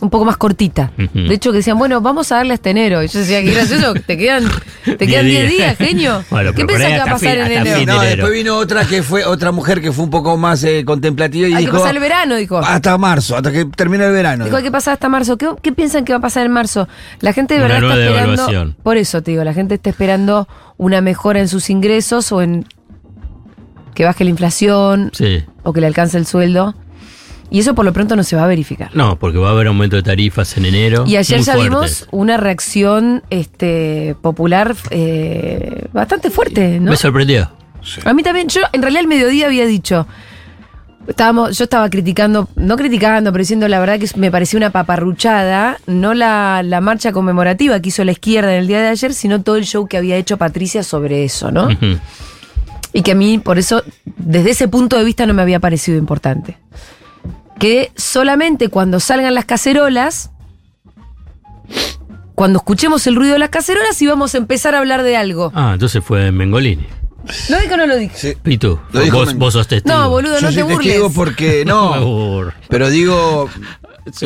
un 0.00 0.10
poco 0.10 0.24
más 0.24 0.36
cortita. 0.36 0.90
De 1.14 1.32
hecho, 1.32 1.52
que 1.52 1.58
decían, 1.58 1.78
bueno, 1.78 2.00
vamos 2.00 2.32
a 2.32 2.36
darle 2.36 2.54
hasta 2.54 2.70
enero. 2.70 3.04
Y 3.04 3.06
yo 3.06 3.20
decía, 3.20 3.40
qué 3.40 3.52
gracioso, 3.54 3.94
te 3.94 4.18
quedan, 4.18 4.42
te 4.84 5.06
quedan 5.06 5.26
10 5.26 5.48
días, 5.50 5.76
genio. 5.78 6.24
Bueno, 6.30 6.52
¿Qué 6.54 6.64
pensás 6.64 6.88
que 6.90 6.98
va 6.98 7.04
a 7.04 7.06
pasar 7.06 7.20
fin- 7.36 7.40
en 7.42 7.52
enero? 7.52 7.64
No, 7.86 8.02
enero. 8.02 8.02
después 8.02 8.32
vino 8.32 8.56
otra 8.56 8.84
que 8.84 9.04
fue 9.04 9.24
otra 9.24 9.52
mujer 9.52 9.80
que 9.80 9.92
fue 9.92 10.02
un 10.02 10.10
poco 10.10 10.36
más 10.36 10.64
eh, 10.64 10.84
contemplativa 10.84 11.46
y 11.46 11.52
Hay 11.52 11.58
que 11.66 11.70
dijo 11.70 11.78
pasar 11.78 11.94
el 11.94 12.00
verano, 12.00 12.34
dijo. 12.34 12.58
hasta 12.58 12.98
marzo, 12.98 13.36
hasta 13.36 13.52
que 13.52 13.64
termine 13.66 14.04
el 14.06 14.12
verano. 14.12 14.44
Dijo, 14.44 14.56
hay 14.56 14.64
que 14.64 14.72
pasar 14.72 14.94
hasta 14.94 15.08
marzo. 15.08 15.38
¿Qué, 15.38 15.48
qué 15.62 15.70
piensan 15.70 16.04
que 16.04 16.12
va 16.12 16.18
a 16.18 16.22
pasar 16.22 16.46
en 16.46 16.50
marzo? 16.52 16.88
La 17.20 17.32
gente 17.32 17.54
de 17.56 17.64
Una 17.64 17.74
verdad 17.74 18.00
está 18.00 18.34
esperando. 18.42 18.74
Por 18.82 18.96
eso 18.96 19.22
te 19.22 19.30
digo, 19.30 19.44
la 19.44 19.54
gente 19.54 19.76
está 19.76 19.90
esperando 19.90 20.48
una 20.78 21.00
mejora 21.00 21.38
en 21.38 21.46
sus 21.46 21.70
ingresos 21.70 22.32
o 22.32 22.42
en 22.42 22.66
que 23.94 24.04
baje 24.04 24.24
la 24.24 24.30
inflación 24.30 25.10
Sí. 25.14 25.44
o 25.62 25.72
que 25.72 25.80
le 25.80 25.86
alcance 25.86 26.16
el 26.18 26.26
sueldo. 26.26 26.74
Y 27.50 27.58
eso 27.60 27.74
por 27.74 27.84
lo 27.84 27.92
pronto 27.92 28.16
no 28.16 28.22
se 28.24 28.34
va 28.34 28.44
a 28.44 28.46
verificar. 28.46 28.90
No, 28.94 29.18
porque 29.18 29.36
va 29.36 29.48
a 29.48 29.52
haber 29.52 29.66
aumento 29.66 29.96
de 29.96 30.02
tarifas 30.02 30.56
en 30.56 30.64
enero. 30.64 31.04
Y 31.06 31.16
ayer 31.16 31.36
muy 31.38 31.44
ya 31.44 31.52
fuertes. 31.52 31.70
vimos 31.70 32.08
una 32.10 32.38
reacción 32.38 33.22
este, 33.28 34.16
popular 34.22 34.74
eh, 34.90 35.86
bastante 35.92 36.30
fuerte, 36.30 36.80
¿no? 36.80 36.90
Me 36.92 36.96
sorprendió. 36.96 37.50
A 38.06 38.14
mí 38.14 38.22
también, 38.22 38.48
yo 38.48 38.62
en 38.72 38.80
realidad 38.80 39.02
el 39.02 39.08
mediodía 39.08 39.46
había 39.46 39.66
dicho, 39.66 40.06
estábamos, 41.08 41.58
yo 41.58 41.64
estaba 41.64 41.90
criticando, 41.90 42.48
no 42.56 42.76
criticando, 42.76 43.32
pero 43.32 43.42
diciendo 43.42 43.68
la 43.68 43.80
verdad 43.80 43.98
que 43.98 44.08
me 44.16 44.30
parecía 44.30 44.56
una 44.56 44.70
paparruchada, 44.70 45.76
no 45.86 46.14
la, 46.14 46.62
la 46.64 46.80
marcha 46.80 47.12
conmemorativa 47.12 47.80
que 47.80 47.88
hizo 47.90 48.02
la 48.04 48.12
izquierda 48.12 48.54
en 48.54 48.60
el 48.60 48.66
día 48.66 48.80
de 48.80 48.88
ayer, 48.88 49.12
sino 49.12 49.42
todo 49.42 49.56
el 49.56 49.64
show 49.66 49.86
que 49.88 49.96
había 49.98 50.16
hecho 50.16 50.38
Patricia 50.38 50.82
sobre 50.82 51.24
eso, 51.24 51.50
¿no? 51.50 51.68
Y 52.92 53.02
que 53.02 53.12
a 53.12 53.14
mí, 53.14 53.38
por 53.38 53.58
eso, 53.58 53.82
desde 54.16 54.50
ese 54.50 54.68
punto 54.68 54.96
de 54.98 55.04
vista 55.04 55.24
no 55.26 55.34
me 55.34 55.42
había 55.42 55.60
parecido 55.60 55.96
importante. 55.98 56.58
Que 57.58 57.90
solamente 57.96 58.68
cuando 58.68 59.00
salgan 59.00 59.34
las 59.34 59.44
cacerolas, 59.44 60.30
cuando 62.34 62.58
escuchemos 62.58 63.06
el 63.06 63.14
ruido 63.16 63.34
de 63.34 63.38
las 63.38 63.50
cacerolas, 63.50 64.00
íbamos 64.02 64.34
a 64.34 64.38
empezar 64.38 64.74
a 64.74 64.78
hablar 64.78 65.02
de 65.02 65.16
algo. 65.16 65.52
Ah, 65.54 65.70
entonces 65.74 66.02
fue 66.04 66.32
Mengolini. 66.32 66.86
¿Lo 67.48 67.60
dije 67.60 67.72
o 67.72 67.76
no 67.76 67.86
lo 67.86 67.96
dije? 67.96 68.16
Sí. 68.16 68.34
Pitu, 68.42 68.80
Lo 68.90 69.00
dijo 69.00 69.18
vos, 69.18 69.34
vos 69.34 69.52
sos 69.52 69.68
testigo. 69.68 69.96
No, 69.96 70.10
boludo, 70.10 70.40
Yo 70.40 70.40
no 70.40 70.48
te 70.48 70.54
soy 70.60 70.76
testigo 70.76 71.08
burles. 71.08 71.14
porque 71.16 71.64
No 71.66 72.50
pero 72.68 72.90
digo 72.90 73.48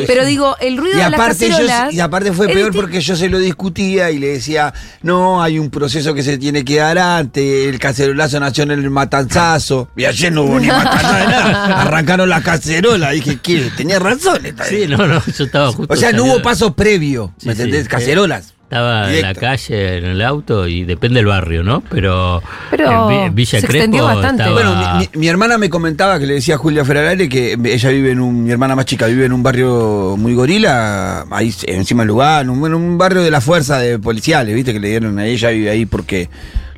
Pero 0.07 0.25
digo, 0.25 0.55
el 0.59 0.77
ruido 0.77 0.95
y 0.95 1.03
de 1.03 1.09
las 1.09 1.19
yo- 1.19 1.25
cacerolas. 1.27 1.93
y 1.93 1.99
aparte 1.99 2.31
fue 2.33 2.47
peor 2.47 2.73
porque 2.73 2.99
yo 3.01 3.15
se 3.15 3.29
lo 3.29 3.39
discutía 3.39 4.09
y 4.11 4.17
le 4.19 4.27
decía, 4.27 4.73
no, 5.01 5.41
hay 5.41 5.59
un 5.59 5.69
proceso 5.69 6.13
que 6.13 6.23
se 6.23 6.37
tiene 6.37 6.65
que 6.65 6.77
dar 6.77 6.97
antes, 6.97 7.67
el 7.67 7.79
cacerolazo 7.79 8.39
nació 8.39 8.63
en 8.63 8.71
el 8.71 8.89
matanzazo, 8.89 9.89
y 9.95 10.05
ayer 10.05 10.31
no 10.31 10.43
hubo 10.43 10.59
ni 10.59 10.67
matanzazo 10.67 11.13
de 11.15 11.25
nada, 11.27 11.81
arrancaron 11.81 12.29
la 12.29 12.41
cacerola, 12.41 13.11
dije, 13.11 13.37
¿qué? 13.41 13.71
Tenía 13.75 13.99
razón. 13.99 14.45
esta 14.45 14.63
vez. 14.63 14.71
Sí, 14.71 14.87
no, 14.87 15.05
no, 15.07 15.21
yo 15.25 15.43
estaba 15.45 15.71
justo. 15.71 15.93
o 15.93 15.97
sea, 15.97 16.11
no 16.11 16.23
hubo 16.25 16.41
paso 16.41 16.73
previo, 16.73 17.33
¿me 17.43 17.55
sí. 17.55 17.61
entendés? 17.61 17.87
Cacerolas. 17.87 18.53
Estaba 18.69 19.13
en 19.13 19.21
la 19.21 19.33
calle, 19.33 19.97
en 19.99 20.03
el 20.05 20.21
auto, 20.21 20.67
y 20.67 20.83
depende 20.83 21.19
del 21.19 21.27
barrio, 21.27 21.63
¿no? 21.63 21.81
Pero, 21.89 22.43
Pero 22.69 23.09
en 23.11 23.29
Vi- 23.33 23.35
Villa 23.35 23.61
se 23.61 23.65
Crespo 23.65 23.75
extendió 23.77 24.03
bastante. 24.03 24.43
estaba- 24.43 24.53
Bueno, 24.73 25.09
mi, 25.13 25.27
hermana 25.29 25.57
me 25.57 25.69
comentaba 25.69 26.19
que 26.19 26.27
le 26.27 26.33
decía 26.33 26.55
a 26.55 26.57
Julia 26.57 26.83
Ferrarale 26.83 27.29
que 27.29 27.57
ella 27.63 27.89
vive 27.91 28.11
en 28.11 28.19
un, 28.19 28.43
mi 28.43 28.51
hermana 28.51 28.75
más 28.75 28.83
chica 28.85 29.05
vive 29.07 29.23
en 29.25 29.31
un 29.31 29.41
barrio 29.41 30.15
muy 30.17 30.33
gorila, 30.33 31.25
ahí 31.31 31.53
encima 31.65 32.01
del 32.03 32.09
lugar, 32.09 32.41
en 32.43 32.49
un, 32.49 32.65
en 32.65 32.73
un 32.73 32.97
barrio 32.97 33.23
de 33.23 33.31
la 33.31 33.39
fuerza 33.39 33.79
de 33.79 33.99
policiales, 33.99 34.53
viste 34.53 34.73
que 34.73 34.81
le 34.81 34.89
dieron 34.89 35.17
a 35.17 35.25
ella, 35.25 35.49
vive 35.49 35.69
ahí 35.69 35.85
porque 35.85 36.29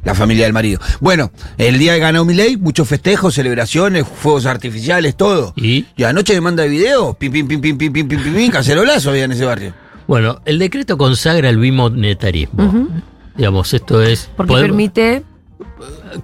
la 0.03 0.13
familia 0.13 0.43
del 0.45 0.53
marido. 0.53 0.79
Bueno, 0.99 1.31
el 1.57 1.79
día 1.79 1.95
que 1.95 1.99
ganó 2.01 2.23
Milei, 2.23 2.55
muchos 2.55 2.87
festejos, 2.87 3.33
celebraciones, 3.33 4.05
fuegos 4.07 4.45
artificiales, 4.45 5.17
todo. 5.17 5.53
¿Y? 5.55 5.87
Y 5.97 6.03
anoche 6.03 6.35
me 6.35 6.41
manda 6.41 6.63
video, 6.65 7.15
pim, 7.15 7.31
pim, 7.31 7.47
pim, 7.47 7.59
pim, 7.59 7.77
pim, 7.79 7.91
pim, 7.93 8.07
pim, 8.07 8.21
pim, 8.23 8.33
pim, 8.35 8.51
cacerolazo 8.51 9.09
había 9.09 9.23
en 9.23 9.31
ese 9.31 9.43
barrio. 9.45 9.73
Bueno, 10.09 10.41
el 10.45 10.57
decreto 10.57 10.97
consagra 10.97 11.49
el 11.49 11.59
bimonetarismo. 11.59 12.89
Digamos, 13.37 13.71
esto 13.75 14.01
es. 14.01 14.27
Porque 14.35 14.47
podemos- 14.47 14.69
permite 14.69 15.23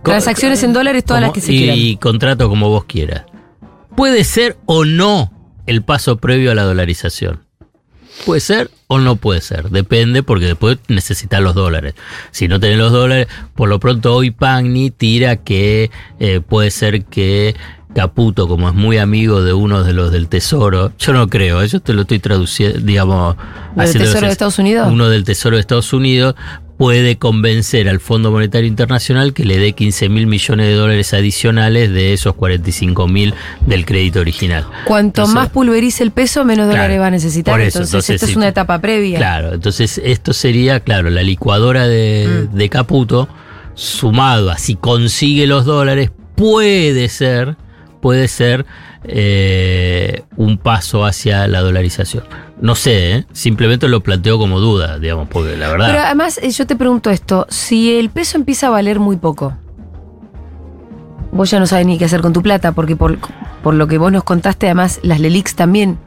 transacciones 0.03 0.63
en 0.63 0.73
dólares 0.73 1.05
todas 1.05 1.21
las 1.21 1.31
que 1.31 1.39
se 1.39 1.53
y, 1.53 1.57
quieran. 1.59 1.77
y 1.77 1.97
contrato 1.97 2.49
como 2.49 2.67
vos 2.69 2.85
quieras. 2.85 3.25
Puede 3.95 4.23
ser 4.23 4.57
o 4.65 4.85
no 4.85 5.31
el 5.67 5.83
paso 5.83 6.17
previo 6.17 6.51
a 6.51 6.55
la 6.55 6.63
dolarización. 6.63 7.41
Puede 8.25 8.41
ser 8.41 8.71
o 8.87 8.97
no 8.97 9.17
puede 9.17 9.41
ser. 9.41 9.69
Depende 9.69 10.23
porque 10.23 10.45
después 10.45 10.79
necesitas 10.87 11.39
los 11.41 11.53
dólares. 11.53 11.93
Si 12.31 12.47
no 12.47 12.59
tenés 12.59 12.79
los 12.79 12.91
dólares, 12.91 13.27
por 13.53 13.69
lo 13.69 13.79
pronto 13.79 14.15
hoy 14.15 14.31
Pagni 14.31 14.89
tira 14.89 15.35
que 15.35 15.91
eh, 16.19 16.41
puede 16.41 16.71
ser 16.71 17.05
que 17.05 17.55
Caputo, 17.95 18.47
como 18.47 18.67
es 18.69 18.75
muy 18.75 18.97
amigo 18.97 19.41
de 19.41 19.53
uno 19.53 19.83
de 19.83 19.93
los 19.93 20.11
del 20.11 20.27
Tesoro, 20.27 20.91
yo 20.99 21.13
no 21.13 21.29
creo, 21.29 21.61
eso 21.61 21.79
te 21.79 21.93
lo 21.93 22.01
estoy 22.01 22.19
traduciendo, 22.19 22.79
digamos... 22.81 23.37
¿Del 23.75 23.93
Tesoro 23.93 24.27
de 24.27 24.31
Estados 24.33 24.59
Unidos? 24.59 24.87
Uno 24.91 25.09
del 25.09 25.23
Tesoro 25.23 25.55
de 25.55 25.61
Estados 25.61 25.93
Unidos 25.93 26.35
puede 26.77 27.17
convencer 27.17 27.87
al 27.87 28.01
Fondo 28.01 28.31
Monetario 28.31 28.67
Internacional 28.67 29.33
que 29.33 29.45
le 29.45 29.57
dé 29.57 29.71
15 29.71 30.09
mil 30.09 30.27
millones 30.27 30.67
de 30.67 30.73
dólares 30.73 31.13
adicionales 31.13 31.89
de 31.89 32.11
esos 32.11 32.33
45 32.35 33.07
mil 33.07 33.33
del 33.65 33.85
crédito 33.85 34.19
original. 34.19 34.65
Cuanto 34.83 35.21
Entonces- 35.21 35.35
más 35.35 35.49
pulverice 35.49 36.03
el 36.03 36.11
peso, 36.11 36.43
menos 36.43 36.65
Claro, 36.65 36.81
dólares 36.81 36.99
va 36.99 37.07
a 37.07 37.11
necesitar. 37.11 37.53
por 37.53 37.61
eso, 37.61 37.77
entonces, 37.79 37.93
entonces, 37.93 38.15
esto 38.15 38.25
es 38.29 38.35
una 38.35 38.49
etapa 38.49 38.79
previa. 38.81 39.17
Claro, 39.17 39.53
entonces 39.53 40.01
esto 40.03 40.33
sería, 40.33 40.81
claro, 40.81 41.09
la 41.09 41.23
licuadora 41.23 41.87
de, 41.87 42.47
Mm. 42.51 42.55
de 42.57 42.69
Caputo, 42.69 43.29
sumado 43.73 44.51
a 44.51 44.57
si 44.57 44.75
consigue 44.75 45.47
los 45.47 45.63
dólares, 45.63 46.11
puede 46.35 47.07
ser, 47.07 47.55
puede 48.05 48.27
ser 48.27 48.67
eh, 49.03 50.25
un 50.37 50.59
paso 50.59 51.05
hacia 51.05 51.47
la 51.47 51.61
dolarización. 51.61 52.23
No 52.61 52.75
sé, 52.75 53.13
¿eh? 53.15 53.25
simplemente 53.33 53.87
lo 53.87 54.01
planteo 54.01 54.37
como 54.37 54.59
duda, 54.59 54.99
digamos, 54.99 55.27
porque 55.27 55.57
la 55.57 55.69
verdad... 55.69 55.87
Pero 55.87 56.01
además, 56.01 56.39
eh, 56.39 56.51
yo 56.51 56.67
te 56.67 56.75
pregunto 56.75 57.09
esto: 57.09 57.47
si 57.49 57.97
el 57.97 58.11
peso 58.11 58.37
empieza 58.37 58.67
a 58.67 58.69
valer 58.69 58.99
muy 58.99 59.15
poco, 59.15 59.57
vos 61.31 61.49
ya 61.49 61.59
no 61.59 61.65
sabes 61.65 61.87
ni 61.87 61.97
qué 61.97 62.05
hacer 62.05 62.21
con 62.21 62.31
tu 62.31 62.43
plata, 62.43 62.73
porque 62.73 62.95
por, 62.95 63.17
por 63.63 63.73
lo 63.73 63.87
que 63.87 63.97
vos 63.97 64.11
nos 64.11 64.23
contaste, 64.23 64.67
además, 64.67 64.99
las 65.01 65.19
LELIX 65.19 65.55
también 65.55 65.97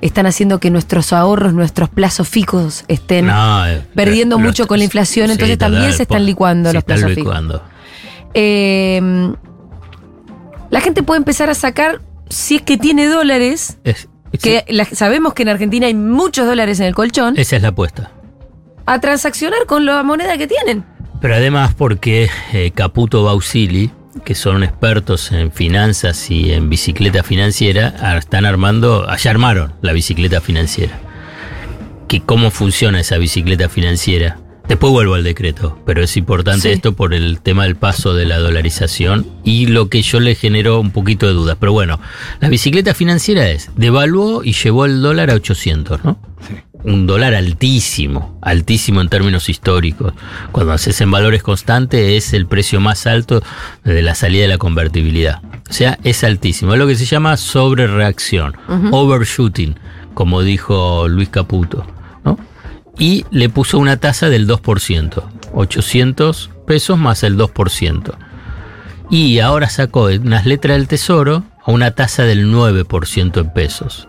están 0.00 0.26
haciendo 0.26 0.60
que 0.60 0.70
nuestros 0.70 1.12
ahorros, 1.12 1.54
nuestros 1.54 1.88
plazos 1.88 2.28
fijos 2.28 2.84
estén 2.86 3.26
No, 3.26 3.64
perdiendo 3.96 4.38
mucho 4.38 4.68
con 4.68 4.78
la 4.78 4.84
inflación, 4.84 5.26
sí, 5.26 5.32
entonces 5.32 5.58
también 5.58 5.92
se 5.92 6.04
están 6.04 6.24
licuando 6.24 6.68
se 6.68 6.74
los 6.74 6.82
están 6.82 6.98
plazos 6.98 7.14
fijos. 7.16 7.32
licuando. 7.34 7.62
Eh, 8.32 9.32
la 10.70 10.80
gente 10.80 11.02
puede 11.02 11.18
empezar 11.18 11.50
a 11.50 11.54
sacar, 11.54 12.00
si 12.28 12.56
es 12.56 12.62
que 12.62 12.76
tiene 12.76 13.06
dólares, 13.06 13.78
Es- 13.84 14.08
que 14.42 14.64
la- 14.68 14.84
sabemos 14.84 15.32
que 15.34 15.42
en 15.42 15.48
Argentina 15.48 15.86
hay 15.86 15.94
muchos 15.94 16.46
dólares 16.46 16.78
en 16.80 16.86
el 16.86 16.94
colchón, 16.94 17.34
esa 17.38 17.56
es 17.56 17.62
la 17.62 17.68
apuesta. 17.68 18.10
a 18.86 19.00
transaccionar 19.00 19.66
con 19.66 19.84
la 19.86 20.02
moneda 20.02 20.36
que 20.38 20.46
tienen. 20.46 20.84
Pero 21.20 21.34
además 21.34 21.74
porque 21.74 22.30
eh, 22.52 22.70
Caputo 22.74 23.24
Bausili, 23.24 23.90
que 24.24 24.34
son 24.34 24.62
expertos 24.64 25.30
en 25.32 25.52
finanzas 25.52 26.30
y 26.30 26.52
en 26.52 26.70
bicicleta 26.70 27.22
financiera, 27.22 28.16
están 28.18 28.46
armando, 28.46 29.08
allá 29.08 29.30
armaron 29.30 29.72
la 29.82 29.92
bicicleta 29.92 30.40
financiera. 30.40 30.98
Que 32.08 32.20
¿Cómo 32.22 32.50
funciona 32.50 33.00
esa 33.00 33.18
bicicleta 33.18 33.68
financiera? 33.68 34.38
Después 34.68 34.92
vuelvo 34.92 35.14
al 35.14 35.24
decreto, 35.24 35.78
pero 35.86 36.02
es 36.02 36.16
importante 36.18 36.62
Sí. 36.62 36.68
esto 36.68 36.92
por 36.94 37.14
el 37.14 37.40
tema 37.40 37.64
del 37.64 37.76
paso 37.76 38.14
de 38.14 38.26
la 38.26 38.38
dolarización 38.38 39.26
y 39.42 39.66
lo 39.66 39.88
que 39.88 40.02
yo 40.02 40.20
le 40.20 40.34
generó 40.34 40.78
un 40.80 40.90
poquito 40.90 41.26
de 41.26 41.32
dudas. 41.32 41.56
Pero 41.58 41.72
bueno, 41.72 41.98
la 42.40 42.48
bicicleta 42.48 42.92
financiera 42.94 43.48
es, 43.48 43.70
devaluó 43.76 44.44
y 44.44 44.52
llevó 44.52 44.84
el 44.84 45.00
dólar 45.00 45.30
a 45.30 45.34
800, 45.34 46.04
¿no? 46.04 46.18
un 46.84 47.08
dólar 47.08 47.34
altísimo, 47.34 48.38
altísimo 48.40 49.00
en 49.00 49.08
términos 49.08 49.48
históricos. 49.48 50.12
Cuando 50.52 50.72
haces 50.72 51.00
en 51.00 51.10
valores 51.10 51.42
constantes 51.42 52.24
es 52.26 52.32
el 52.34 52.46
precio 52.46 52.78
más 52.78 53.06
alto 53.08 53.42
de 53.84 54.00
la 54.02 54.14
salida 54.14 54.42
de 54.42 54.48
la 54.48 54.58
convertibilidad. 54.58 55.40
O 55.68 55.72
sea, 55.72 55.98
es 56.04 56.22
altísimo. 56.24 56.74
Es 56.74 56.78
lo 56.78 56.86
que 56.86 56.94
se 56.94 57.04
llama 57.04 57.36
sobrereacción, 57.36 58.54
Ujú. 58.68 58.94
overshooting, 58.96 59.74
como 60.14 60.42
dijo 60.42 61.08
Luis 61.08 61.28
Caputo. 61.30 61.84
Y 62.98 63.24
le 63.30 63.48
puso 63.48 63.78
una 63.78 63.96
tasa 63.98 64.28
del 64.28 64.48
2%, 64.48 65.22
800 65.54 66.50
pesos 66.66 66.98
más 66.98 67.22
el 67.22 67.36
2%. 67.38 68.14
Y 69.10 69.38
ahora 69.38 69.68
sacó 69.70 70.04
unas 70.06 70.44
letras 70.46 70.76
del 70.76 70.88
tesoro 70.88 71.44
a 71.64 71.70
una 71.70 71.92
tasa 71.92 72.24
del 72.24 72.52
9% 72.52 73.40
en 73.40 73.52
pesos. 73.52 74.08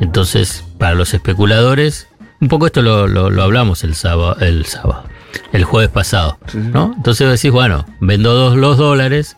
Entonces, 0.00 0.64
para 0.78 0.94
los 0.94 1.14
especuladores, 1.14 2.08
un 2.40 2.48
poco 2.48 2.66
esto 2.66 2.82
lo, 2.82 3.06
lo- 3.06 3.30
lo 3.30 3.42
hablamos 3.42 3.84
el 3.84 3.94
sábado, 3.94 4.36
el 4.40 4.64
sábado, 4.66 5.04
el 5.52 5.64
jueves 5.64 5.90
pasado, 5.90 6.38
¿no? 6.54 6.92
Entonces 6.96 7.30
decís, 7.30 7.50
bueno, 7.52 7.86
vendo 8.00 8.32
dos 8.34 8.56
los 8.56 8.76
dólares, 8.78 9.36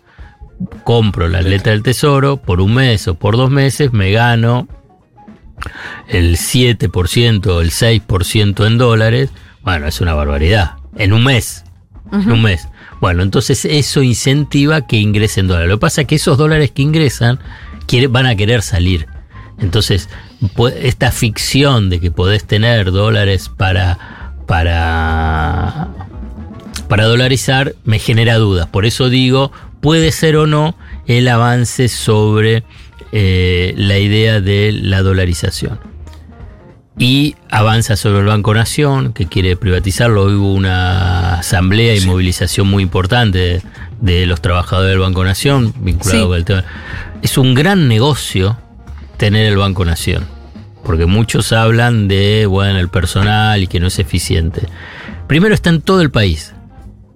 compro 0.85 1.29
la 1.29 1.43
letra 1.43 1.73
del 1.73 1.83
tesoro 1.83 2.37
por 2.37 2.61
un 2.61 2.75
mes 2.75 3.07
o 3.09 3.15
por 3.17 3.37
dos 3.37 3.51
meses, 3.51 3.93
me 3.93 4.13
gano 4.13 4.69
el 6.09 6.37
7% 6.37 7.47
o 7.47 7.61
el 7.61 7.71
6% 7.71 8.67
en 8.67 8.79
dólares, 8.79 9.31
bueno, 9.63 9.87
es 9.87 10.01
una 10.01 10.15
barbaridad. 10.15 10.73
En 10.97 11.13
un 11.13 11.25
mes, 11.25 11.65
en 12.13 12.31
un 12.33 12.43
mes. 12.43 12.69
Bueno, 13.01 13.23
entonces 13.23 13.65
eso 13.65 14.03
incentiva 14.03 14.87
que 14.87 14.97
ingresen 14.97 15.49
dólares. 15.49 15.69
Lo 15.71 15.77
que 15.77 15.81
pasa 15.81 16.01
es 16.03 16.07
que 16.07 16.15
esos 16.17 16.37
dólares 16.39 16.71
que 16.71 16.83
ingresan 16.83 17.39
quiere- 17.87 18.07
van 18.09 18.27
a 18.27 18.37
querer 18.37 18.63
salir. 18.63 19.07
Entonces, 19.59 20.09
esta 20.81 21.11
ficción 21.13 21.89
de 21.91 22.01
que 22.01 22.11
podés 22.11 22.45
tener 22.45 22.91
dólares 22.91 23.49
para, 23.49 23.99
para, 24.47 25.89
para 26.89 27.05
dolarizar 27.05 27.75
me 27.85 27.99
genera 27.99 28.37
dudas. 28.37 28.67
Por 28.67 28.85
eso 28.87 29.09
digo, 29.09 29.53
puede 29.81 30.13
ser 30.13 30.37
o 30.37 30.47
no 30.47 30.77
el 31.07 31.29
avance 31.29 31.89
sobre 31.89 32.65
eh, 33.13 33.75
la 33.77 33.99
idea 33.99 34.41
de 34.41 34.73
la 34.73 35.03
dolarización. 35.03 35.79
Y 36.99 37.37
avanza 37.51 37.97
sobre 37.97 38.21
el 38.21 38.27
Banco 38.27 38.53
Nación, 38.53 39.13
que 39.15 39.27
quiere 39.27 39.57
privatizarlo. 39.57 40.25
Hoy 40.25 40.35
hubo 40.35 40.53
una 40.53 41.39
asamblea 41.39 41.97
y 41.97 42.03
movilización 42.03 42.69
muy 42.69 42.83
importante 42.83 43.39
de, 43.39 43.63
de 44.01 44.27
los 44.27 44.43
trabajadores 44.43 44.91
del 44.91 44.99
Banco 44.99 45.25
Nación, 45.25 45.73
vinculado 45.81 46.21
Sí. 46.25 46.27
con 46.29 46.37
el 46.37 46.45
tema. 46.45 46.65
Es 47.23 47.39
un 47.39 47.55
gran 47.55 47.89
negocio 47.89 48.59
tener 49.17 49.47
el 49.47 49.57
Banco 49.57 49.85
Nación, 49.87 50.27
porque 50.85 51.07
muchos 51.07 51.53
hablan 51.53 52.09
de, 52.09 52.45
bueno, 52.47 52.79
el 52.79 52.89
personal 52.89 53.63
y 53.63 53.69
que 53.69 53.81
no 53.81 53.87
es 53.87 53.99
eficiente. 53.99 54.63
Primero 55.29 55.55
está 55.55 55.71
en 55.71 55.81
todo 55.81 56.03
el 56.03 56.11
país. 56.11 56.53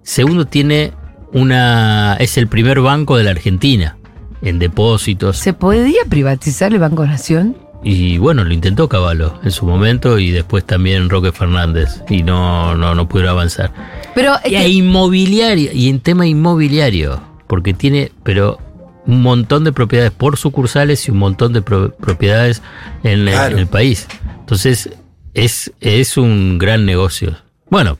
Segundo 0.02 0.46
tiene 0.46 0.92
una, 1.32 2.16
es 2.18 2.38
el 2.38 2.48
primer 2.48 2.80
banco 2.80 3.18
de 3.18 3.24
la 3.24 3.32
Argentina 3.32 3.95
en 4.42 4.58
depósitos. 4.58 5.36
¿Se 5.38 5.52
podía 5.52 6.04
privatizar 6.08 6.72
el 6.72 6.78
Banco 6.80 7.06
Nación? 7.06 7.56
Y 7.84 8.18
bueno, 8.18 8.42
lo 8.42 8.52
intentó 8.52 8.88
Caballo 8.88 9.38
en 9.44 9.50
su 9.52 9.64
momento 9.66 10.18
y 10.18 10.30
después 10.32 10.64
también 10.64 11.08
Roque 11.10 11.30
Fernández 11.30 12.02
y 12.08 12.22
no, 12.22 12.74
no, 12.74 12.94
no 12.94 13.08
pudieron 13.08 13.32
avanzar. 13.32 13.72
Pero 14.14 14.34
Y 14.44 14.50
que- 14.50 14.56
a 14.58 14.66
inmobiliario, 14.66 15.70
y 15.72 15.88
en 15.88 16.00
tema 16.00 16.26
inmobiliario, 16.26 17.20
porque 17.46 17.74
tiene, 17.74 18.10
pero 18.24 18.58
un 19.06 19.22
montón 19.22 19.62
de 19.62 19.72
propiedades 19.72 20.10
por 20.10 20.36
sucursales 20.36 21.06
y 21.06 21.12
un 21.12 21.18
montón 21.18 21.52
de 21.52 21.62
pro- 21.62 21.92
propiedades 21.94 22.60
en, 23.04 23.20
el- 23.20 23.28
Claro. 23.30 23.52
en 23.54 23.58
el 23.60 23.66
país. 23.68 24.08
Entonces, 24.40 24.90
es, 25.34 25.72
es 25.80 26.16
un 26.16 26.58
gran 26.58 26.86
negocio. 26.86 27.36
Bueno, 27.70 27.98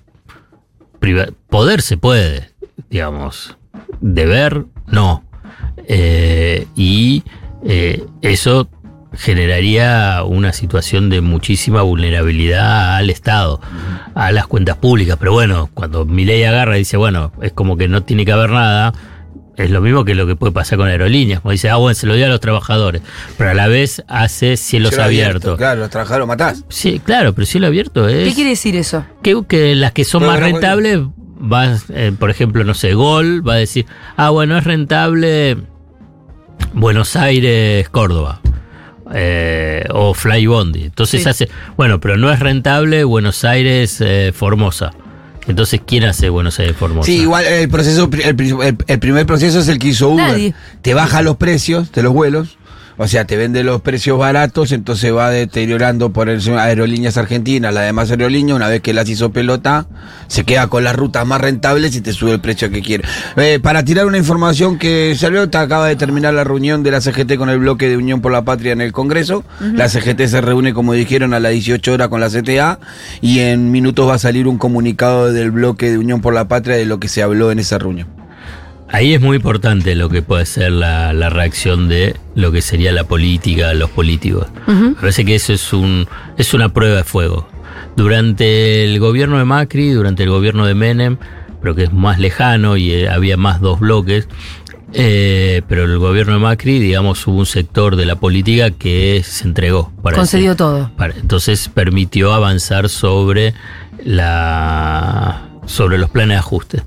poder 1.48 1.82
se 1.82 1.96
puede, 1.96 2.50
digamos. 2.90 3.56
Deber, 4.00 4.64
no. 4.86 5.22
Eh, 5.88 6.66
y 6.74 7.22
eh, 7.64 8.04
eso 8.22 8.68
generaría 9.12 10.22
una 10.24 10.52
situación 10.52 11.08
de 11.08 11.20
muchísima 11.20 11.82
vulnerabilidad 11.82 12.96
al 12.96 13.10
Estado, 13.10 13.60
a 14.14 14.32
las 14.32 14.46
cuentas 14.46 14.76
públicas. 14.76 15.16
Pero 15.18 15.32
bueno, 15.32 15.70
cuando 15.72 16.04
Milei 16.04 16.44
agarra 16.44 16.76
y 16.76 16.80
dice, 16.80 16.96
bueno, 16.96 17.32
es 17.40 17.52
como 17.52 17.76
que 17.76 17.88
no 17.88 18.02
tiene 18.02 18.24
que 18.24 18.32
haber 18.32 18.50
nada, 18.50 18.92
es 19.56 19.70
lo 19.70 19.80
mismo 19.80 20.04
que 20.04 20.14
lo 20.14 20.26
que 20.26 20.36
puede 20.36 20.52
pasar 20.52 20.78
con 20.78 20.88
aerolíneas. 20.88 21.40
Como 21.40 21.52
dice, 21.52 21.70
ah, 21.70 21.76
bueno, 21.76 21.94
se 21.94 22.06
lo 22.06 22.14
dio 22.14 22.26
a 22.26 22.28
los 22.28 22.40
trabajadores, 22.40 23.02
pero 23.38 23.50
a 23.50 23.54
la 23.54 23.68
vez 23.68 24.02
hace 24.06 24.56
cielos 24.56 24.90
Cielo 24.90 25.04
abiertos. 25.04 25.56
Claro, 25.56 25.80
los 25.80 25.90
trabajadores 25.90 26.28
matás. 26.28 26.64
Sí, 26.68 27.00
claro, 27.02 27.32
pero 27.32 27.46
cielo 27.46 27.66
abierto 27.66 28.08
es 28.08 28.28
¿Qué 28.28 28.34
quiere 28.34 28.50
decir 28.50 28.76
eso? 28.76 29.04
que, 29.22 29.42
que 29.48 29.74
las 29.74 29.92
que 29.92 30.04
son 30.04 30.22
No, 30.22 30.28
más 30.28 30.40
rentables, 30.40 31.00
va, 31.40 31.78
eh, 31.88 32.12
por 32.18 32.30
ejemplo, 32.30 32.64
no 32.64 32.74
sé, 32.74 32.94
Gol 32.94 33.46
va 33.46 33.54
a 33.54 33.58
decir, 33.58 33.86
ah, 34.16 34.30
bueno, 34.30 34.58
es 34.58 34.64
rentable 34.64 35.56
Buenos 36.76 37.16
Aires, 37.16 37.88
Córdoba. 37.88 38.40
eh, 39.14 39.84
o 39.90 40.14
Fly 40.14 40.46
Bondi. 40.46 40.82
Entonces 40.84 41.22
Sí. 41.22 41.28
hace, 41.28 41.48
bueno, 41.76 42.00
pero 42.00 42.16
no 42.16 42.32
es 42.32 42.40
rentable 42.40 43.04
Buenos 43.04 43.44
Aires, 43.44 44.00
eh, 44.00 44.32
Formosa. 44.34 44.90
Entonces, 45.46 45.80
¿quién 45.86 46.02
hace 46.02 46.28
Buenos 46.28 46.58
Aires, 46.58 46.74
Formosa? 46.76 47.06
Sí, 47.06 47.20
igual 47.22 47.44
el 47.46 47.68
proceso, 47.68 48.10
el, 48.12 48.40
el- 48.40 48.76
el 48.84 48.98
primer 48.98 49.24
proceso 49.24 49.60
es 49.60 49.68
el 49.68 49.78
que 49.78 49.88
hizo 49.88 50.08
Uber. 50.08 50.26
Nadie. 50.26 50.54
Te 50.82 50.92
baja 50.94 51.22
los 51.22 51.36
precios 51.36 51.92
de 51.92 52.02
los 52.02 52.12
vuelos 52.12 52.58
O 52.98 53.06
sea, 53.08 53.26
te 53.26 53.36
vende 53.36 53.62
los 53.62 53.82
precios 53.82 54.18
baratos, 54.18 54.72
entonces 54.72 55.14
va 55.14 55.30
deteriorando 55.30 56.10
por 56.10 56.28
el 56.28 56.40
aerolíneas 56.58 57.16
argentinas, 57.16 57.74
la 57.74 57.82
demás 57.82 58.10
aerolínea, 58.10 58.54
una 58.54 58.68
vez 58.68 58.80
que 58.80 58.94
las 58.94 59.08
hizo 59.08 59.30
pelota, 59.30 59.86
se 60.28 60.44
queda 60.44 60.68
con 60.68 60.84
las 60.84 60.96
rutas 60.96 61.26
más 61.26 61.40
rentables 61.40 61.94
y 61.94 62.00
te 62.00 62.12
sube 62.12 62.32
el 62.32 62.40
precio 62.40 62.70
que 62.70 62.80
quiere. 62.80 63.04
Eh, 63.36 63.60
para 63.62 63.84
tirar 63.84 64.06
una 64.06 64.18
información 64.18 64.78
que 64.78 65.14
salió, 65.18 65.48
te 65.50 65.58
acaba 65.58 65.86
de 65.86 65.96
terminar 65.96 66.32
la 66.34 66.44
reunión 66.44 66.82
de 66.82 66.90
la 66.90 67.00
CGT 67.00 67.36
con 67.36 67.50
el 67.50 67.58
bloque 67.58 67.88
de 67.88 67.96
Unión 67.96 68.20
por 68.20 68.32
la 68.32 68.42
Patria 68.42 68.72
en 68.72 68.80
el 68.80 68.92
Congreso. 68.92 69.44
La 69.60 69.88
CGT 69.88 70.26
se 70.26 70.40
reúne, 70.40 70.72
como 70.72 70.92
dijeron, 70.94 71.34
a 71.34 71.40
las 71.40 71.52
18 71.52 71.92
horas 71.92 72.08
con 72.08 72.20
la 72.20 72.30
CTA 72.30 72.78
y 73.20 73.40
en 73.40 73.70
minutos 73.70 74.08
va 74.08 74.14
a 74.14 74.18
salir 74.18 74.48
un 74.48 74.58
comunicado 74.58 75.32
del 75.32 75.50
bloque 75.50 75.90
de 75.90 75.98
Unión 75.98 76.20
por 76.20 76.32
la 76.32 76.48
Patria 76.48 76.76
de 76.76 76.86
lo 76.86 76.98
que 76.98 77.08
se 77.08 77.22
habló 77.22 77.50
en 77.50 77.58
esa 77.58 77.78
reunión. 77.78 78.15
Ahí 78.88 79.14
es 79.14 79.20
muy 79.20 79.36
importante 79.36 79.94
lo 79.96 80.08
que 80.08 80.22
puede 80.22 80.46
ser 80.46 80.70
la, 80.72 81.12
la 81.12 81.28
reacción 81.28 81.88
de 81.88 82.16
lo 82.34 82.52
que 82.52 82.62
sería 82.62 82.92
la 82.92 83.04
política, 83.04 83.74
los 83.74 83.90
políticos. 83.90 84.46
Me 84.66 84.90
parece 84.94 85.24
que 85.24 85.34
eso 85.34 85.52
es, 85.52 85.72
un, 85.72 86.06
es 86.38 86.54
una 86.54 86.72
prueba 86.72 86.96
de 86.98 87.04
fuego. 87.04 87.48
Durante 87.96 88.84
el 88.84 88.98
gobierno 89.00 89.38
de 89.38 89.44
Macri, 89.44 89.90
durante 89.90 90.22
el 90.22 90.30
gobierno 90.30 90.66
de 90.66 90.74
Menem, 90.74 91.16
pero 91.60 91.74
que 91.74 91.84
es 91.84 91.92
más 91.92 92.18
lejano 92.20 92.76
y 92.76 92.92
eh, 92.92 93.08
había 93.08 93.36
más 93.36 93.60
dos 93.60 93.80
bloques, 93.80 94.28
eh, 94.92 95.62
pero 95.68 95.84
el 95.84 95.98
gobierno 95.98 96.34
de 96.34 96.38
Macri, 96.38 96.78
digamos, 96.78 97.26
hubo 97.26 97.38
un 97.38 97.46
sector 97.46 97.96
de 97.96 98.06
la 98.06 98.16
política 98.16 98.70
que 98.70 99.20
se 99.24 99.44
entregó. 99.48 99.92
Para 100.02 100.16
Concedió 100.16 100.50
ese- 100.52 100.58
todo. 100.58 100.90
para- 100.96 101.14
entonces 101.16 101.68
permitió 101.68 102.32
avanzar 102.34 102.88
sobre, 102.88 103.52
la, 104.04 105.42
sobre 105.66 105.98
los 105.98 106.10
planes 106.10 106.34
de 106.36 106.38
ajuste. 106.38 106.82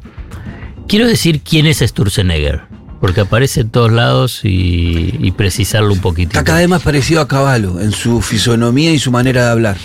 Quiero 0.89 1.07
decir 1.07 1.41
quién 1.41 1.65
es 1.67 1.77
Sturzenegger, 1.79 2.63
porque 2.99 3.21
aparece 3.21 3.61
en 3.61 3.69
todos 3.69 3.91
lados 3.91 4.41
y, 4.43 5.15
y 5.19 5.31
precisarlo 5.31 5.93
un 5.93 5.99
poquitito. 5.99 6.31
Está 6.39 6.43
cada 6.43 6.59
vez 6.59 6.67
más 6.67 6.81
parecido 6.81 7.21
a 7.21 7.27
Caballo 7.27 7.79
en 7.79 7.91
su 7.91 8.21
fisonomía 8.21 8.91
y 8.91 8.99
su 8.99 9.11
manera 9.11 9.45
de 9.45 9.51
hablar. 9.51 9.77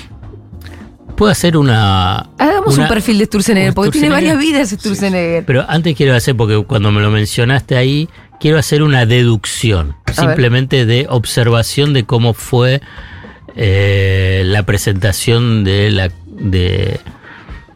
Puedo 1.16 1.30
hacer 1.30 1.56
una... 1.56 2.30
Hagamos 2.38 2.74
una- 2.74 2.84
un 2.84 2.88
perfil 2.88 3.18
de 3.18 3.26
Sturzenegger, 3.26 3.74
porque 3.74 3.90
tiene 3.92 4.08
varias 4.08 4.36
vidas 4.38 4.70
Sturzenegger. 4.70 5.44
Pero 5.44 5.64
antes 5.68 5.94
quiero 5.94 6.14
hacer, 6.16 6.34
porque 6.36 6.64
cuando 6.64 6.90
me 6.90 7.00
lo 7.02 7.10
mencionaste 7.10 7.76
ahí, 7.76 8.08
quiero 8.40 8.58
hacer 8.58 8.82
una 8.82 9.06
deducción, 9.06 9.94
simplemente 10.12 10.86
de 10.86 11.06
observación 11.08 11.92
de 11.92 12.04
cómo 12.04 12.32
fue 12.34 12.80
eh, 13.56 14.42
la 14.46 14.64
presentación 14.64 15.62
de 15.64 15.90
la 15.90 16.10
de 16.26 16.98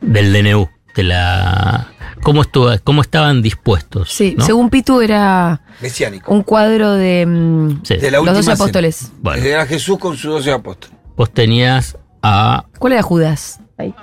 del 0.00 0.32
DNU, 0.32 0.68
de 0.96 1.02
la 1.04 1.88
cómo 2.28 2.42
estuvo, 2.42 2.70
cómo 2.84 3.00
estaban 3.00 3.40
dispuestos. 3.40 4.10
Sí, 4.12 4.34
¿no? 4.36 4.44
según 4.44 4.68
Pitu 4.68 5.00
era 5.00 5.62
Mesiánico. 5.80 6.30
un 6.30 6.42
cuadro 6.42 6.92
de, 6.92 7.24
mm, 7.26 7.80
Sí. 7.84 7.96
De 7.96 8.10
la 8.10 8.18
los 8.18 8.34
doce 8.34 8.52
apóstoles. 8.52 9.10
Bueno. 9.22 9.42
Era 9.42 9.64
Jesús 9.64 9.98
con 9.98 10.14
sus 10.14 10.30
doce 10.32 10.52
apóstoles. 10.52 10.94
Vos 11.16 11.32
tenías 11.32 11.96
a 12.22 12.66
¿Cuál 12.78 12.92
era 12.92 13.02
Judas? 13.02 13.60
Ahí. 13.78 13.94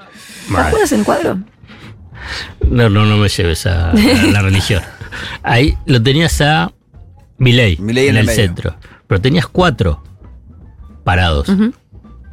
¿Está 0.48 0.54
Vale. 0.54 0.72
Judas 0.72 0.92
en 0.92 1.00
el 1.02 1.06
cuadro? 1.06 1.40
no, 2.68 2.90
no, 2.90 3.06
no 3.06 3.18
me 3.18 3.30
lleves 3.30 3.68
a, 3.68 3.92
a 3.92 3.94
la 4.32 4.42
religión. 4.42 4.82
Ahí 5.44 5.78
lo 5.86 6.02
tenías 6.02 6.42
a 6.42 6.72
Milei, 7.38 7.76
en, 7.80 7.90
en 7.92 8.18
el 8.18 8.26
medio. 8.26 8.32
centro. 8.32 8.76
Pero 9.06 9.22
tenías 9.22 9.46
cuatro 9.46 10.02
parados. 11.04 11.48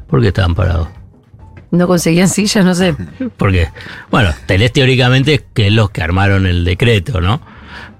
¿Por 0.08 0.22
qué 0.22 0.28
estaban 0.28 0.54
parados? 0.54 0.88
No 1.72 1.86
conseguían 1.88 2.28
sillas, 2.28 2.64
no 2.64 2.74
sé. 2.76 2.94
Porque, 3.36 3.68
bueno, 4.10 4.30
tenés 4.46 4.72
teóricamente 4.72 5.44
que 5.54 5.70
los 5.72 5.90
que 5.90 6.02
armaron 6.02 6.46
el 6.46 6.64
decreto, 6.64 7.20
¿no? 7.20 7.40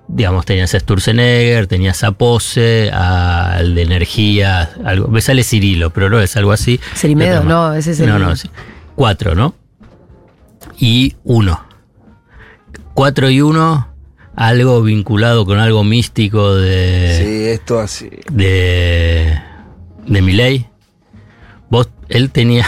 Digamos, 0.08 0.44
tenías 0.44 0.74
a 0.74 0.78
Sturzenegger, 0.80 1.66
tenías 1.66 2.04
a 2.04 2.12
Pose, 2.12 2.90
al 2.92 3.74
de 3.74 3.82
energía, 3.82 4.70
algo. 4.84 5.08
Me 5.08 5.20
sale 5.22 5.42
Cirilo, 5.42 5.90
pero 5.90 6.10
no 6.10 6.20
es 6.20 6.36
algo 6.36 6.52
así. 6.52 6.78
Cerimedo, 6.94 7.42
no, 7.44 7.72
ese 7.74 7.92
es 7.92 8.00
No, 8.00 8.16
el- 8.16 8.22
no, 8.22 8.36
sí. 8.36 8.50
Cuatro, 8.94 9.34
¿no? 9.34 9.54
Y 10.78 11.16
uno. 11.24 11.64
Cuatro 12.94 13.30
y 13.30 13.40
uno, 13.40 13.88
algo 14.36 14.82
vinculado 14.82 15.46
con 15.46 15.58
algo 15.58 15.82
místico 15.82 16.54
de. 16.56 17.16
Sí, 17.18 17.48
esto 17.48 17.80
así. 17.80 18.10
de. 18.30 19.40
de 20.06 20.22
Milei. 20.22 20.66
Vos, 21.70 21.88
él 22.10 22.30
tenía. 22.30 22.66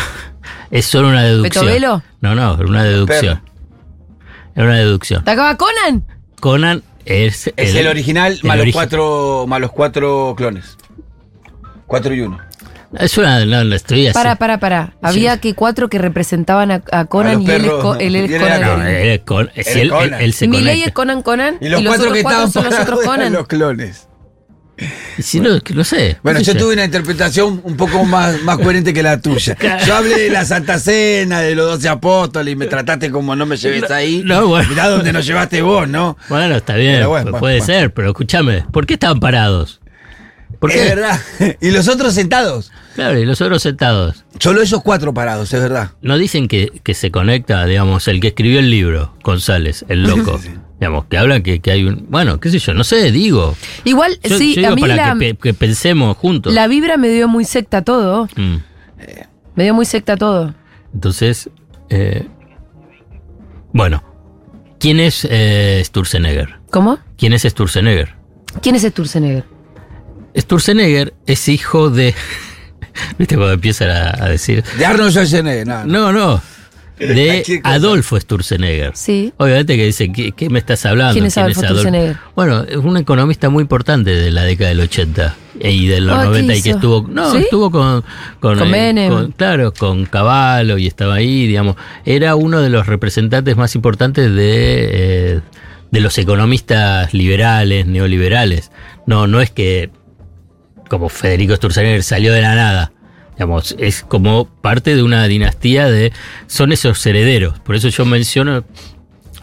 Es 0.75 0.87
solo 0.87 1.09
una 1.09 1.23
deducción. 1.23 1.65
¿Betovelo? 1.67 2.03
No, 2.21 2.35
no, 2.35 2.55
era 2.55 2.67
una 2.67 2.83
deducción. 2.85 3.41
Era 4.57 4.67
una 4.67 4.77
deducción. 4.77 5.25
¿Te 5.25 5.31
acaba 5.31 5.57
Conan? 5.57 6.05
Conan 6.41 6.83
es, 7.05 7.53
Es 7.57 7.75
el, 7.75 7.87
original 7.87 8.33
el 8.43 8.45
más, 8.49 8.57
los 8.59 8.67
origi- 8.67 8.73
cuatro, 8.73 9.45
más 9.49 9.61
los 9.61 9.71
cuatro 9.73 10.35
clones. 10.37 10.77
Cuatro 11.87 12.15
y 12.15 12.21
uno. 12.23 12.39
Es 12.99 13.19
una. 13.19 13.45
No, 13.45 13.65
no 13.65 13.75
estoy 13.75 14.07
así. 14.07 14.15
Para, 14.15 14.37
para, 14.37 14.59
para. 14.59 14.95
Había 15.03 15.39
que 15.41 15.55
cuatro 15.55 15.89
que 15.89 15.99
representaban 15.99 16.71
a, 16.71 16.83
a 16.93 17.05
Conan 17.07 17.35
los 17.45 17.49
y 17.49 17.51
él 17.53 17.65
es, 17.67 17.73
él 18.01 18.17
es 18.17 18.31
Y 18.31 18.39
Conan. 18.39 18.87
él 18.87 19.09
es 19.09 19.21
con- 19.21 19.51
si 19.55 19.61
Él 19.71 19.79
él, 19.79 19.91
Conan. 19.91 20.15
él- 20.15 20.21
él 20.23 20.33
se 20.33 20.45
Y 20.45 20.49
Milei 20.49 20.65
conecta. 20.67 20.89
es 20.89 20.95
Conan 20.95 21.23
Conan. 21.23 21.57
Y 21.61 21.69
los, 21.69 21.83
cuatro 21.83 21.95
otros 22.03 22.13
que 22.15 22.19
estaban 22.21 22.51
son 22.53 22.65
los 22.65 22.79
otros 22.79 23.01
Conan. 23.05 23.33
los 23.33 23.47
clones. 23.47 24.09
Y 25.19 25.23
Si 25.23 25.41
no, 25.41 25.61
que 25.61 25.75
no 25.75 25.85
sé. 25.85 26.19
Bueno, 26.23 26.41
yo 26.41 26.57
tuve 26.57 26.75
una 26.75 26.85
interpretación 26.85 27.61
un 27.65 27.77
poco 27.77 28.05
más, 28.05 28.43
más 28.43 28.59
coherente 28.59 28.93
que 28.93 29.03
la 29.03 29.21
tuya. 29.21 29.57
Yo 29.87 29.95
hablé 29.95 30.19
de 30.19 30.31
la 30.31 30.45
Santa 30.45 30.79
Cena, 30.79 31.41
de 31.41 31.55
los 31.55 31.67
doce 31.67 31.89
apóstoles, 31.89 32.53
y 32.53 32.57
me 32.57 32.67
trataste 32.67 33.11
como 33.11 33.37
no 33.37 33.47
me 33.47 33.57
lleves 33.57 33.91
ahí. 33.91 34.23
no, 34.25 34.49
bueno. 34.49 34.69
Mirá 34.69 34.89
dónde 34.89 35.13
nos 35.13 35.25
llevaste 35.27 35.63
vos, 35.63 35.89
¿no? 35.89 36.17
Bueno, 36.29 36.57
está 36.57 36.75
bien, 36.75 37.07
bueno, 37.07 37.09
bueno, 37.09 37.39
puede 37.39 37.59
bueno. 37.59 37.67
ser, 37.67 37.95
pero 37.95 38.09
escúchame, 38.09 38.65
¿por 38.73 38.87
qué 38.87 38.95
estaban 38.95 39.21
parados? 39.21 39.81
¿Por 40.59 40.73
Es 40.73 40.85
verdad. 40.95 41.21
Y 41.61 41.71
los 41.71 41.89
otros 41.89 42.15
sentados. 42.15 42.73
Claro, 42.95 43.19
y 43.19 43.25
los 43.25 43.41
otros 43.41 43.63
sentados. 43.63 44.25
Solo 44.39 44.63
esos 44.63 44.83
cuatro 44.83 45.13
parados, 45.13 45.53
es 45.53 45.61
verdad. 45.61 45.91
No 46.01 46.17
dicen 46.17 46.49
que, 46.49 46.71
que 46.83 46.95
se 46.95 47.11
conecta, 47.11 47.65
digamos, 47.67 48.09
el 48.09 48.21
que 48.21 48.29
escribió 48.29 48.61
el 48.61 48.71
libro, 48.71 49.15
González, 49.23 49.85
el 49.89 50.05
loco. 50.05 50.41
Digamos, 50.85 51.07
que 51.07 51.17
hablan 51.17 51.43
que, 51.43 51.61
que 51.61 51.71
hay 51.71 51.85
un. 51.85 52.05
Bueno, 52.11 52.39
qué 52.41 52.51
sé 52.51 52.59
yo, 52.59 52.75
no 52.75 52.85
sé, 52.85 53.11
digo. 53.11 53.57
Igual, 53.85 54.19
Yo, 54.23 54.37
sí, 54.37 54.55
yo 54.55 54.61
digo 54.61 54.73
a 54.73 54.75
mí 54.77 54.81
para 54.83 54.97
la, 54.97 55.13
que, 55.15 55.35
pe- 55.35 55.37
que 55.41 55.55
pensemos 55.55 56.15
juntos. 56.19 56.53
la 56.53 56.67
vibra 56.69 56.99
me 56.99 57.09
dio 57.09 57.27
muy 57.27 57.47
secta 57.47 57.81
todo. 57.83 58.29
Mm. 58.37 58.57
Me 59.57 59.65
dio 59.65 59.73
muy 59.73 59.87
secta 59.87 60.19
todo. 60.19 60.55
Entonces, 60.93 61.49
eh, 61.89 62.27
bueno, 63.73 64.05
¿quién 64.79 65.01
es 65.01 65.27
eh, 65.31 65.81
Sturzenegger? 65.85 66.57
¿Cómo? 66.71 66.99
¿Quién 67.17 67.33
es 67.33 67.43
Sturzenegger? 67.45 68.15
¿Quién 68.61 68.75
es 68.77 68.83
Sturzenegger? 68.83 69.45
Sturzenegger 70.37 71.15
es 71.27 71.49
hijo 71.49 71.89
de. 71.89 72.15
¿Viste 73.19 73.37
cuando 73.37 73.55
empiezan 73.55 73.89
a, 73.89 74.11
a 74.25 74.29
decir? 74.29 74.63
De 74.77 74.85
Arnold 74.85 75.13
Schwarzenegger, 75.13 75.67
no. 75.67 75.85
No, 75.87 76.13
no. 76.13 76.43
De. 76.99 77.61
Adolfo 77.65 78.19
Sturzenegger. 78.21 78.93
Sí. 78.95 79.33
Obviamente 79.37 79.77
que 79.77 79.87
dice, 79.87 80.13
¿qué, 80.13 80.33
qué 80.33 80.49
me 80.49 80.59
estás 80.61 80.87
hablando? 80.87 81.15
¿Quién 81.15 81.27
es 81.27 81.37
Adolfo 81.37 81.63
Sturzenegger? 81.63 82.17
Bueno, 82.37 82.63
es 82.65 82.77
un 82.77 82.97
economista 82.97 83.49
muy 83.51 83.63
importante 83.63 84.11
de 84.15 84.31
la 84.31 84.43
década 84.45 84.71
del 84.71 84.81
80 84.81 85.35
y 85.61 85.87
de 85.87 86.01
los 86.01 86.15
Ah, 86.17 86.21
¿qué 86.23 86.29
90 86.29 86.55
y 86.57 86.63
que 86.63 86.71
estuvo, 86.71 87.07
no, 87.09 87.31
¿Sí? 87.33 87.39
estuvo 87.39 87.71
con, 87.71 88.05
con, 88.41 88.59
Con 88.59 88.71
Menem. 88.71 89.13
con- 89.13 89.33
claro, 89.33 89.73
con 89.73 90.05
Caballo 90.07 90.79
y 90.79 90.87
estaba 90.87 91.15
ahí, 91.15 91.47
digamos, 91.47 91.77
era 92.05 92.37
uno 92.37 92.61
de 92.61 92.71
los 92.71 92.87
representantes 92.87 93.57
más 93.57 93.75
importantes 93.75 94.33
de, 94.35 94.89
eh, 95.37 95.41
de 95.91 96.01
los 96.01 96.17
economistas 96.19 97.13
liberales, 97.15 97.87
neoliberales. 97.87 98.71
No, 99.07 99.27
no 99.27 99.41
es 99.41 99.51
que 99.51 99.91
como 100.89 101.09
Federico 101.09 101.57
Sturzenegger 101.57 102.03
salió 102.03 102.33
de 102.33 102.43
la 102.43 102.55
nada. 102.55 102.93
Digamos, 103.35 103.75
es 103.79 104.03
como 104.03 104.47
parte 104.47 104.95
de 104.97 105.03
una 105.03 105.27
dinastía 105.27 105.91
de. 105.91 106.13
Son 106.47 106.73
esos 106.73 107.05
herederos. 107.05 107.59
Por 107.61 107.75
eso 107.75 107.89
yo 107.89 108.05
menciono, 108.05 108.65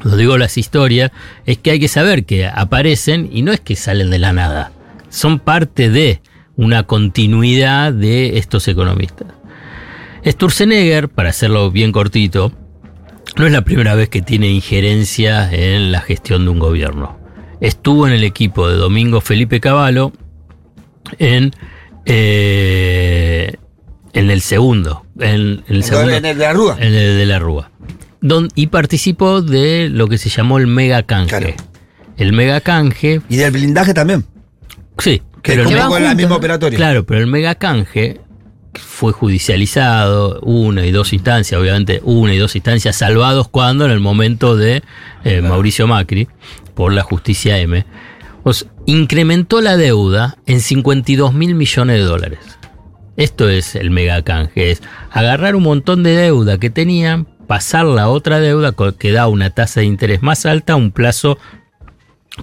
lo 0.03 0.15
digo 0.15 0.37
las 0.37 0.57
historias, 0.57 1.11
es 1.45 1.57
que 1.57 1.71
hay 1.71 1.79
que 1.79 1.87
saber 1.87 2.25
que 2.25 2.47
aparecen 2.47 3.29
y 3.31 3.41
no 3.41 3.51
es 3.51 3.59
que 3.59 3.75
salen 3.75 4.09
de 4.09 4.19
la 4.19 4.33
nada. 4.33 4.71
Son 5.09 5.39
parte 5.39 5.89
de 5.89 6.21
una 6.55 6.83
continuidad 6.83 7.91
de 7.91 8.37
estos 8.37 8.67
economistas. 8.67 9.27
Sturzenegger, 10.25 11.09
para 11.09 11.29
hacerlo 11.29 11.71
bien 11.71 11.91
cortito, 11.91 12.51
no 13.37 13.45
es 13.45 13.51
la 13.51 13.63
primera 13.63 13.95
vez 13.95 14.09
que 14.09 14.21
tiene 14.21 14.49
injerencia 14.49 15.51
en 15.51 15.91
la 15.91 16.01
gestión 16.01 16.45
de 16.45 16.51
un 16.51 16.59
gobierno. 16.59 17.17
Estuvo 17.59 18.07
en 18.07 18.13
el 18.13 18.23
equipo 18.23 18.69
de 18.69 18.75
Domingo 18.75 19.21
Felipe 19.21 19.59
Cavallo 19.59 20.11
en, 21.17 21.51
eh, 22.05 23.55
en 24.13 24.29
el 24.31 24.41
segundo. 24.41 25.05
En, 25.19 25.63
en 25.67 25.75
el 25.75 25.83
segundo 25.83 26.11
En 26.11 26.25
el 26.25 26.37
de 26.37 26.43
la 26.45 26.53
Rúa. 26.53 26.77
en 26.79 26.93
el 26.93 27.17
de 27.17 27.25
la 27.25 27.39
Rúa. 27.39 27.71
Don- 28.21 28.49
y 28.55 28.67
participó 28.67 29.41
de 29.41 29.89
lo 29.91 30.07
que 30.07 30.17
se 30.17 30.29
llamó 30.29 30.57
el 30.59 30.67
mega 30.67 31.03
canje. 31.03 31.29
Claro. 31.29 31.53
El 32.17 32.33
mega 32.33 32.61
canje, 32.61 33.21
Y 33.29 33.37
del 33.37 33.51
blindaje 33.51 33.93
también. 33.93 34.25
sí. 34.97 35.21
Que 35.41 35.53
pero 35.55 35.63
como 35.63 35.87
con 35.89 36.03
la 36.03 36.13
misma 36.13 36.35
operatoria. 36.35 36.77
Claro, 36.77 37.03
pero 37.03 37.19
el 37.19 37.25
mega 37.25 37.55
canje 37.55 38.21
fue 38.75 39.11
judicializado, 39.11 40.39
una 40.41 40.85
y 40.85 40.91
dos 40.91 41.13
instancias, 41.13 41.59
obviamente 41.59 41.99
una 42.03 42.33
y 42.33 42.37
dos 42.37 42.55
instancias, 42.55 42.95
salvados 42.95 43.47
cuando 43.47 43.85
en 43.85 43.91
el 43.91 43.99
momento 43.99 44.55
de 44.55 44.83
eh, 45.23 45.41
Mauricio 45.41 45.87
Macri, 45.87 46.27
por 46.75 46.93
la 46.93 47.01
justicia 47.01 47.57
M. 47.57 47.85
O 48.43 48.51
s- 48.51 48.65
incrementó 48.85 49.61
la 49.61 49.77
deuda 49.77 50.37
en 50.45 50.61
52 50.61 51.33
mil 51.33 51.55
millones 51.55 51.97
de 51.97 52.03
dólares. 52.03 52.39
Esto 53.21 53.49
es 53.49 53.75
el 53.75 53.91
mega 53.91 54.23
canje, 54.23 54.71
es 54.71 54.81
agarrar 55.11 55.55
un 55.55 55.61
montón 55.61 56.01
de 56.01 56.15
deuda 56.15 56.57
que 56.57 56.71
tenían, 56.71 57.25
pasarla 57.45 58.01
a 58.01 58.09
otra 58.09 58.39
deuda 58.39 58.73
que 58.97 59.11
da 59.11 59.27
una 59.27 59.51
tasa 59.51 59.81
de 59.81 59.85
interés 59.85 60.23
más 60.23 60.47
alta 60.47 60.73
a 60.73 60.75
un 60.75 60.89
plazo 60.89 61.37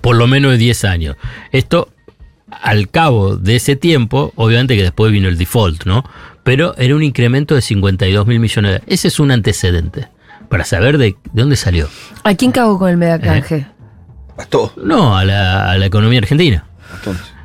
por 0.01 0.15
lo 0.15 0.29
menos 0.29 0.53
de 0.53 0.59
10 0.59 0.85
años. 0.85 1.17
Esto, 1.51 1.89
al 2.49 2.91
cabo 2.91 3.37
de 3.37 3.57
ese 3.57 3.75
tiempo, 3.75 4.33
obviamente 4.37 4.77
que 4.77 4.85
después 4.85 5.11
vino 5.11 5.29
el 5.29 5.37
default, 5.37 5.85
¿no? 5.85 6.05
Pero 6.45 6.77
era 6.79 6.95
un 6.95 7.03
incremento 7.03 7.57
de 7.57 7.63
52 7.63 8.29
mil 8.29 8.39
millones 8.39 8.71
de 8.71 8.79
dólares. 8.79 8.95
Ese 8.95 9.09
es 9.09 9.19
un 9.19 9.33
antecedente 9.33 10.07
para 10.49 10.65
saber 10.65 10.97
de, 10.97 11.17
de 11.33 11.43
dónde 11.43 11.57
salió. 11.57 11.89
¿A 12.23 12.37
quién 12.37 12.53
cagó 12.53 12.79
con 12.79 12.89
el 12.89 12.99
megacanje? 12.99 13.67
Bastó. 14.37 14.73
No, 14.77 15.19
a 15.19 15.25
la, 15.25 15.73
a 15.73 15.77
la 15.77 15.87
economía 15.87 16.21
argentina. 16.21 16.67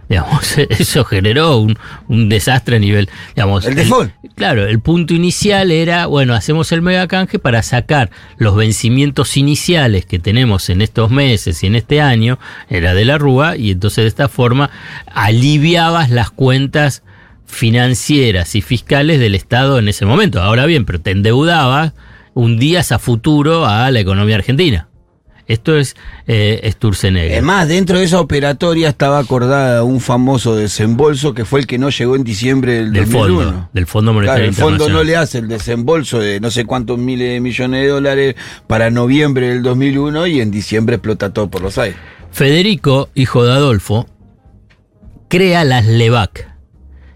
Digamos, 0.10 0.58
eso 0.70 1.06
generó 1.06 1.58
un, 1.58 1.78
un 2.08 2.30
desastre 2.30 2.78
a 2.78 2.80
nivel. 2.80 3.10
Digamos, 3.36 3.66
El 3.66 3.76
default. 3.76 4.12
claro, 4.36 4.66
el 4.66 4.80
punto 4.80 5.14
inicial 5.14 5.72
era, 5.72 6.08
bueno, 6.08 6.34
hacemos 6.34 6.72
el 6.72 6.82
megacanje 6.82 7.40
para 7.40 7.64
sacar 7.64 8.10
los 8.38 8.56
vencimientos 8.56 9.38
iniciales 9.38 10.06
que 10.06 10.20
tenemos 10.20 10.70
en 10.70 10.82
estos 10.82 11.10
meses 11.10 11.64
y 11.64 11.68
en 11.68 11.76
este 11.76 12.02
año, 12.02 12.40
era 12.70 12.94
de 12.94 13.06
la 13.06 13.18
Rúa, 13.18 13.58
y 13.58 13.72
entonces 13.72 14.04
de 14.04 14.08
esta 14.08 14.28
forma 14.28 14.70
aliviabas 15.08 16.10
las 16.10 16.32
cuentas 16.32 17.04
financieras 17.46 18.56
y 18.56 18.62
fiscales 18.62 19.20
del 19.20 19.36
Estado 19.36 19.80
en 19.80 19.88
ese 19.88 20.06
momento. 20.06 20.42
Ahora 20.42 20.66
bien, 20.66 20.86
pero 20.86 21.00
te 21.00 21.12
endeudabas, 21.12 21.94
hundías 22.34 22.92
a 22.92 23.00
futuro 23.00 23.66
a 23.66 23.90
la 23.92 24.00
economía 24.00 24.36
argentina. 24.36 24.88
Esto 25.54 25.78
es 25.78 25.96
eh, 26.26 26.68
Sturzenegger. 26.74 27.34
Además, 27.34 27.68
dentro 27.68 28.00
de 28.00 28.06
esa 28.06 28.20
operatoria 28.20 28.90
estaba 28.90 29.20
acordada 29.20 29.84
un 29.84 30.02
famoso 30.02 30.56
desembolso 30.56 31.36
que 31.36 31.46
fue 31.46 31.60
el 31.60 31.68
que 31.68 31.78
no 31.78 31.92
llegó 31.92 32.16
en 32.16 32.24
diciembre 32.24 32.74
del, 32.74 32.92
del 32.92 33.06
2001. 33.06 33.36
fondo, 33.44 33.70
del 33.72 33.86
Fondo 33.86 34.14
Monetario 34.14 34.50
Claro, 34.50 34.50
el 34.50 34.56
fondo 34.56 34.90
no 34.90 35.04
le 35.04 35.16
hace 35.16 35.38
el 35.38 35.48
desembolso 35.48 36.18
de 36.18 36.40
no 36.40 36.50
sé 36.50 36.66
cuántos 36.66 36.98
miles 36.98 37.34
de 37.34 37.40
millones 37.40 37.84
de 37.84 37.88
dólares 37.88 38.36
para 38.66 38.90
noviembre 38.90 39.50
del 39.50 39.62
2001 39.62 40.26
y 40.26 40.42
en 40.42 40.50
diciembre 40.50 40.96
explota 40.96 41.32
todo 41.32 41.48
por 41.52 41.62
los 41.62 41.78
aires. 41.78 41.98
Federico, 42.32 43.10
hijo 43.14 43.46
de 43.46 43.52
Adolfo, 43.52 44.08
crea 45.28 45.64
las 45.66 45.86
LEVAC. 45.86 46.50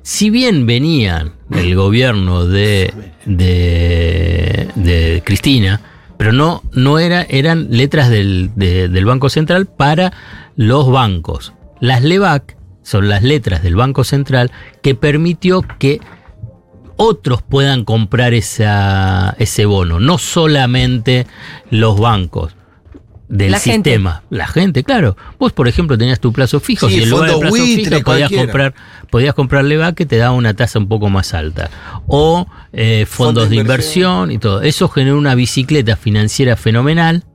Si 0.03 0.29
bien 0.29 0.67
venían 0.67 1.33
del 1.49 1.73
gobierno 1.75 2.45
de, 2.45 2.93
de, 3.25 4.67
de 4.75 5.23
Cristina, 5.25 5.81
pero 6.17 6.33
no, 6.33 6.63
no 6.73 6.99
era, 6.99 7.21
eran 7.23 7.67
letras 7.69 8.09
del, 8.09 8.51
de- 8.55 8.89
del 8.89 9.05
Banco 9.05 9.29
Central 9.29 9.67
para 9.67 10.11
los 10.55 10.89
bancos. 10.91 11.53
Las 11.79 12.03
LEVAC 12.03 12.57
son 12.81 13.07
las 13.07 13.21
letras 13.23 13.61
del 13.63 13.75
Banco 13.75 14.03
Central 14.03 14.51
que 14.81 14.95
permitió 14.95 15.63
que 15.79 15.99
otros 16.95 17.43
puedan 17.43 17.85
comprar 17.85 18.33
ese 18.33 19.65
bono, 19.65 19.99
no 19.99 20.17
solamente 20.17 21.27
los 21.69 21.99
bancos 21.99 22.56
del 23.29 23.51
La 23.51 23.59
gente. 23.59 23.89
sistema. 23.91 24.23
La 24.29 24.47
gente, 24.47 24.83
claro. 24.83 25.17
Vos, 25.37 25.51
por 25.53 25.67
ejemplo, 25.67 25.97
tenías 25.97 26.19
tu 26.19 26.31
plazo 26.31 26.59
fijo. 26.59 26.87
Sí, 26.87 26.95
si 26.95 27.03
en 27.03 27.09
lugar 27.09 27.31
de 27.31 27.37
plazo 27.37 27.55
buitre, 27.55 27.75
fijo 27.75 28.03
podías 28.03 28.03
cualquiera. 28.29 28.43
comprar, 28.43 28.73
podías 29.09 29.33
comprar 29.33 29.65
LEVA 29.65 29.93
que 29.93 30.05
te 30.05 30.17
daba 30.17 30.33
una 30.33 30.53
tasa 30.53 30.79
un 30.79 30.87
poco 30.87 31.09
más 31.09 31.33
alta. 31.33 31.69
O 32.07 32.47
eh, 32.73 33.05
fondos 33.07 33.17
Fondo 33.17 33.41
de 33.43 33.49
de 33.49 33.55
inversión 33.57 34.31
y 34.31 34.37
todo. 34.37 34.61
Eso 34.61 34.87
generó 34.89 35.17
una 35.17 35.35
bicicleta 35.35 35.97
financiera 35.97 36.55
fenomenal 36.55 37.25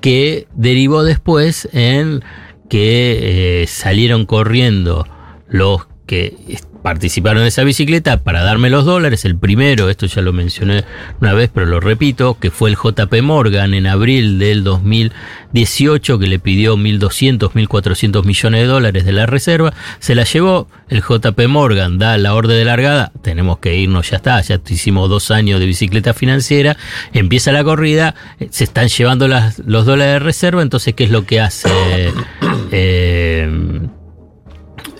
que 0.00 0.48
derivó 0.54 1.04
después 1.04 1.68
en 1.72 2.22
que 2.68 3.62
eh, 3.62 3.66
salieron 3.66 4.26
corriendo 4.26 5.06
los 5.48 5.86
que 6.06 6.34
participaron 6.82 7.42
de 7.42 7.48
esa 7.48 7.64
bicicleta 7.64 8.18
para 8.18 8.42
darme 8.42 8.70
los 8.70 8.84
dólares. 8.84 9.24
El 9.24 9.36
primero, 9.36 9.88
esto 9.88 10.06
ya 10.06 10.22
lo 10.22 10.32
mencioné 10.32 10.84
una 11.20 11.34
vez, 11.34 11.50
pero 11.52 11.66
lo 11.66 11.80
repito, 11.80 12.38
que 12.38 12.50
fue 12.50 12.70
el 12.70 12.76
JP 12.76 13.22
Morgan 13.22 13.74
en 13.74 13.86
abril 13.86 14.38
del 14.38 14.64
2018, 14.64 16.18
que 16.18 16.26
le 16.26 16.38
pidió 16.38 16.76
1.200, 16.76 17.52
1.400 17.52 18.24
millones 18.24 18.60
de 18.60 18.66
dólares 18.66 19.04
de 19.04 19.12
la 19.12 19.26
reserva. 19.26 19.72
Se 19.98 20.14
la 20.14 20.24
llevó, 20.24 20.68
el 20.88 21.02
JP 21.02 21.38
Morgan 21.48 21.98
da 21.98 22.16
la 22.18 22.34
orden 22.34 22.56
de 22.56 22.64
largada, 22.64 23.12
tenemos 23.22 23.58
que 23.58 23.76
irnos, 23.76 24.10
ya 24.10 24.16
está, 24.16 24.40
ya 24.40 24.60
hicimos 24.68 25.08
dos 25.08 25.30
años 25.30 25.60
de 25.60 25.66
bicicleta 25.66 26.14
financiera, 26.14 26.76
empieza 27.12 27.52
la 27.52 27.64
corrida, 27.64 28.14
eh, 28.38 28.48
se 28.50 28.64
están 28.64 28.88
llevando 28.88 29.28
los 29.28 29.86
dólares 29.86 30.14
de 30.14 30.18
reserva, 30.18 30.62
entonces, 30.62 30.94
¿qué 30.94 31.04
es 31.04 31.10
lo 31.10 31.24
que 31.26 31.40
hace? 31.40 31.68
Eh, 32.72 33.80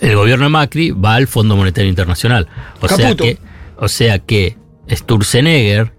el 0.00 0.16
gobierno 0.16 0.44
de 0.44 0.50
Macri 0.50 0.90
va 0.90 1.14
al 1.14 1.26
Fondo 1.26 1.56
Monetario 1.56 1.88
Internacional. 1.88 2.48
O 2.80 2.88
sea 2.88 3.14
que, 3.14 3.38
o 3.76 3.88
sea 3.88 4.18
que 4.18 4.56
Sturzenegger 4.90 5.92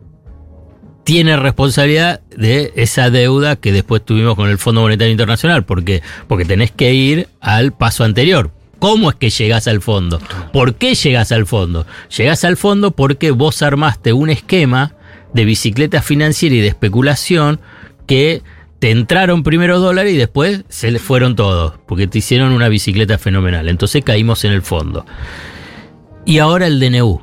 tiene 1.03 1.37
responsabilidad 1.37 2.21
de 2.35 2.73
esa 2.75 3.09
deuda 3.09 3.55
que 3.55 3.71
después 3.71 4.03
tuvimos 4.03 4.35
con 4.35 4.49
el 4.49 4.57
Fondo 4.57 4.81
Monetario 4.81 5.11
Internacional. 5.11 5.65
¿Por 5.65 5.83
qué? 5.83 6.01
Porque 6.27 6.45
tenés 6.45 6.71
que 6.71 6.93
ir 6.93 7.27
al 7.39 7.73
paso 7.73 8.03
anterior. 8.03 8.51
¿Cómo 8.79 9.11
es 9.11 9.15
que 9.15 9.29
llegás 9.29 9.67
al 9.67 9.81
fondo? 9.81 10.19
¿Por 10.51 10.75
qué 10.75 10.95
llegás 10.95 11.31
al 11.31 11.45
fondo? 11.45 11.85
Llegás 12.17 12.43
al 12.43 12.57
fondo 12.57 12.91
porque 12.91 13.29
vos 13.29 13.61
armaste 13.61 14.11
un 14.11 14.31
esquema 14.31 14.95
de 15.33 15.45
bicicleta 15.45 16.01
financiera 16.01 16.55
y 16.55 16.61
de 16.61 16.67
especulación 16.67 17.59
que 18.07 18.41
te 18.81 18.89
entraron 18.89 19.43
primero 19.43 19.79
dólares 19.79 20.11
y 20.11 20.17
después 20.17 20.63
se 20.67 20.89
le 20.89 20.97
fueron 20.97 21.35
todos, 21.35 21.75
porque 21.85 22.07
te 22.07 22.17
hicieron 22.17 22.51
una 22.51 22.67
bicicleta 22.67 23.19
fenomenal. 23.19 23.69
Entonces 23.69 24.03
caímos 24.03 24.43
en 24.43 24.53
el 24.53 24.63
fondo. 24.63 25.05
Y 26.25 26.39
ahora 26.39 26.65
el 26.65 26.79
DNU. 26.79 27.21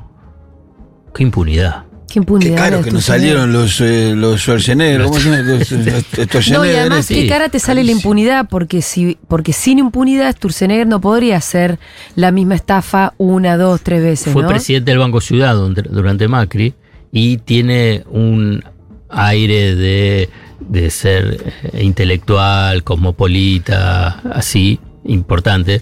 Qué 1.13 1.23
impunidad. 1.23 1.83
Qué 2.09 2.19
impunidad. 2.19 2.55
Qué 2.55 2.55
caro 2.55 2.81
que 2.81 2.91
nos 2.91 3.03
salieron 3.03 3.51
los, 3.51 3.81
eh, 3.81 4.13
los 4.15 4.39
Schwarzenegger, 4.39 5.03
¿cómo 5.03 5.19
se 5.19 5.29
llama? 5.29 5.41
Los, 5.41 5.69
estos 6.17 6.49
No, 6.49 6.65
y 6.65 6.69
además, 6.69 7.05
sí. 7.05 7.15
qué 7.15 7.27
cara 7.27 7.49
te 7.49 7.59
sale 7.59 7.83
la 7.83 7.91
impunidad, 7.91 8.47
porque 8.49 8.81
si, 8.81 9.17
porque 9.27 9.51
sin 9.51 9.79
impunidad, 9.79 10.33
Sturzenegger 10.33 10.87
no 10.87 11.01
podría 11.01 11.35
hacer 11.35 11.77
la 12.15 12.31
misma 12.31 12.55
estafa 12.55 13.13
una, 13.17 13.57
dos, 13.57 13.81
tres 13.81 14.01
veces, 14.01 14.31
Fue 14.31 14.43
¿no? 14.43 14.47
presidente 14.47 14.91
del 14.91 14.99
Banco 14.99 15.19
Ciudad 15.19 15.57
durante 15.57 16.29
Macri 16.29 16.73
y 17.11 17.39
tiene 17.39 18.05
un 18.09 18.63
aire 19.09 19.75
de, 19.75 20.29
de 20.59 20.89
ser 20.89 21.53
eh, 21.73 21.83
intelectual, 21.83 22.83
cosmopolita, 22.83 24.21
así, 24.33 24.79
importante, 25.05 25.81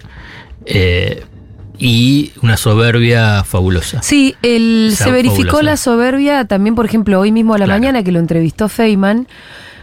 eh, 0.66 1.24
y 1.78 2.32
una 2.42 2.56
soberbia 2.56 3.44
fabulosa. 3.44 4.02
Sí, 4.02 4.34
el, 4.42 4.92
se 4.96 5.10
verificó 5.12 5.36
fabulosa. 5.52 5.62
la 5.62 5.76
soberbia 5.76 6.44
también, 6.44 6.74
por 6.74 6.84
ejemplo, 6.86 7.20
hoy 7.20 7.30
mismo 7.32 7.54
a 7.54 7.58
la 7.58 7.66
Claro. 7.66 7.80
mañana 7.80 8.02
que 8.02 8.10
lo 8.12 8.18
entrevistó 8.18 8.68
Feynman. 8.68 9.28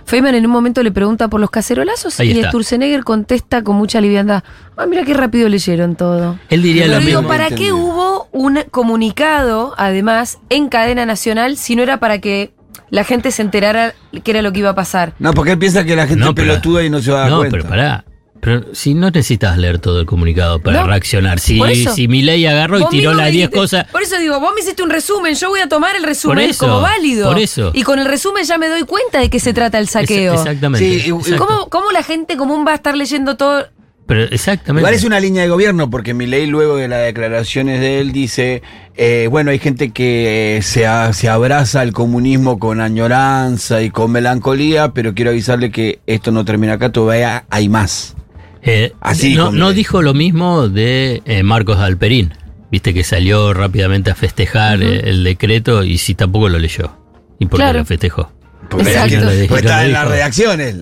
Feynman 0.08 0.36
en 0.36 0.46
un 0.46 0.52
momento 0.52 0.84
le 0.84 0.92
pregunta 0.92 1.30
por 1.30 1.40
los 1.40 1.50
cacerolazos 1.50 2.20
Ahí 2.20 2.28
y 2.32 2.32
está. 2.34 2.50
Sturzenegger 2.50 3.04
contesta 3.04 3.64
con 3.64 3.76
mucha 3.78 4.02
liviandad. 4.02 4.44
Ah, 4.78 4.86
mira 4.86 5.04
qué 5.04 5.14
rápido 5.16 5.50
leyeron 5.50 5.96
todo. 5.96 6.38
Él 6.50 6.62
diría 6.62 6.84
Pero 6.84 7.00
lo 7.00 7.00
digo, 7.06 7.22
mismo. 7.22 7.28
¿para 7.30 7.50
qué 7.50 7.74
hubo 7.74 8.28
un 8.32 8.60
comunicado, 8.70 9.74
además, 9.78 10.38
en 10.50 10.68
cadena 10.70 11.06
nacional, 11.08 11.58
si 11.58 11.76
no 11.76 11.82
era 11.82 12.00
para 12.00 12.20
que 12.20 12.54
la 12.90 13.04
gente 13.04 13.32
se 13.32 13.42
enterara 13.42 13.94
qué 14.24 14.32
era 14.32 14.42
lo 14.42 14.52
que 14.54 14.60
iba 14.60 14.70
a 14.70 14.76
pasar? 14.76 15.14
No, 15.20 15.34
porque 15.34 15.52
él 15.54 15.58
piensa 15.60 15.84
que 15.84 15.96
la 15.96 16.08
gente 16.08 16.24
No, 16.24 16.30
es 16.30 16.36
pelotuda 16.36 16.84
y 16.84 16.90
no 16.90 17.02
se 17.02 17.12
va 17.12 17.18
a 17.18 17.22
dar 17.22 17.30
No, 17.32 17.38
cuenta. 17.38 17.58
pero 17.58 17.70
pará. 17.70 18.06
Pero 18.42 18.76
si 18.76 18.94
no 18.94 19.10
necesitas 19.10 19.58
leer 19.58 19.80
todo 19.80 20.00
el 20.02 20.06
comunicado 20.06 20.60
para 20.60 20.82
No, 20.82 20.88
reaccionar. 20.88 21.40
Si, 21.40 21.60
eso. 21.64 21.96
si 21.96 22.08
Milei 22.08 22.46
agarró 22.46 22.80
y 22.80 22.86
tiró 22.90 23.12
las 23.14 23.26
me 23.28 23.32
10 23.32 23.50
dijiste- 23.50 23.58
cosas. 23.58 23.88
Por 23.92 24.04
eso 24.04 24.20
digo, 24.20 24.40
vos 24.40 24.52
me 24.54 24.62
hiciste 24.62 24.84
un 24.84 24.92
resumen, 24.92 25.34
yo 25.34 25.50
voy 25.50 25.62
a 25.62 25.68
tomar 25.70 25.96
el 25.96 26.04
resumen 26.04 26.50
eso, 26.52 26.68
como 26.68 26.82
válido. 26.82 27.28
por 27.28 27.40
eso. 27.40 27.72
Y 27.74 27.82
con 27.82 27.98
el 27.98 28.06
resumen 28.06 28.44
ya 28.46 28.60
me 28.60 28.68
doy 28.70 28.84
cuenta 28.84 29.20
de 29.20 29.32
qué 29.32 29.40
se 29.40 29.52
trata 29.54 29.80
el 29.80 29.88
saqueo. 29.88 30.34
Ex- 30.34 30.42
exactamente. 30.44 31.00
Sí. 31.00 31.12
¿Cómo, 31.38 31.70
¿Cómo 31.70 31.92
la 31.92 32.04
gente 32.04 32.38
común 32.38 32.66
va 32.68 32.74
a 32.74 32.76
estar 32.76 32.96
leyendo 32.96 33.36
todo? 33.36 33.68
Pero 34.08 34.24
exactamente. 34.24 34.82
Igual 34.82 34.94
es 34.94 35.04
una 35.04 35.20
línea 35.20 35.42
de 35.42 35.50
gobierno, 35.50 35.90
porque 35.90 36.14
mi 36.14 36.28
ley 36.28 36.46
luego 36.46 36.76
de 36.78 36.88
las 36.88 37.04
declaraciones 37.04 37.80
de 37.80 38.00
él 38.00 38.12
dice, 38.12 38.62
eh, 38.96 39.28
bueno, 39.32 39.50
hay 39.50 39.58
gente 39.58 39.90
que 39.92 40.58
eh, 40.58 40.62
se, 40.62 40.86
a- 40.86 41.12
se 41.14 41.28
abraza 41.28 41.82
al 41.82 41.92
comunismo 41.92 42.60
con 42.60 42.82
añoranza 42.82 43.82
y 43.82 43.90
con 43.90 44.12
melancolía, 44.12 44.90
pero 44.94 45.16
quiero 45.16 45.32
avisarle 45.32 45.72
que 45.72 46.00
esto 46.06 46.32
no 46.32 46.46
termina 46.46 46.74
acá, 46.74 46.92
todavía 46.92 47.46
hay 47.50 47.68
más. 47.68 48.16
Eh, 48.62 48.94
Así 49.02 49.36
no, 49.36 49.52
no 49.52 49.74
dijo 49.74 50.02
lo 50.04 50.14
mismo 50.14 50.70
de 50.70 51.22
eh, 51.26 51.42
Marcos 51.44 51.78
Alperín. 51.80 52.34
Viste 52.72 52.94
que 52.94 53.04
salió 53.04 53.54
rápidamente 53.54 54.12
a 54.12 54.16
festejar 54.16 54.82
el 54.84 55.24
decreto 55.24 55.84
y 55.84 55.98
si 55.98 56.14
tampoco 56.16 56.50
lo 56.50 56.60
leyó. 56.60 56.92
¿Y 57.40 57.46
por 57.46 57.58
Claro. 57.60 57.74
qué 57.74 57.80
lo 57.80 57.86
festejó? 57.86 58.32
Porque, 58.70 58.90
Exacto. 58.92 59.30
dijo, 59.32 59.58
estaba 59.58 59.82
lo 59.82 59.86
en 59.88 59.94
las 59.94 60.08
redacciones. 60.08 60.76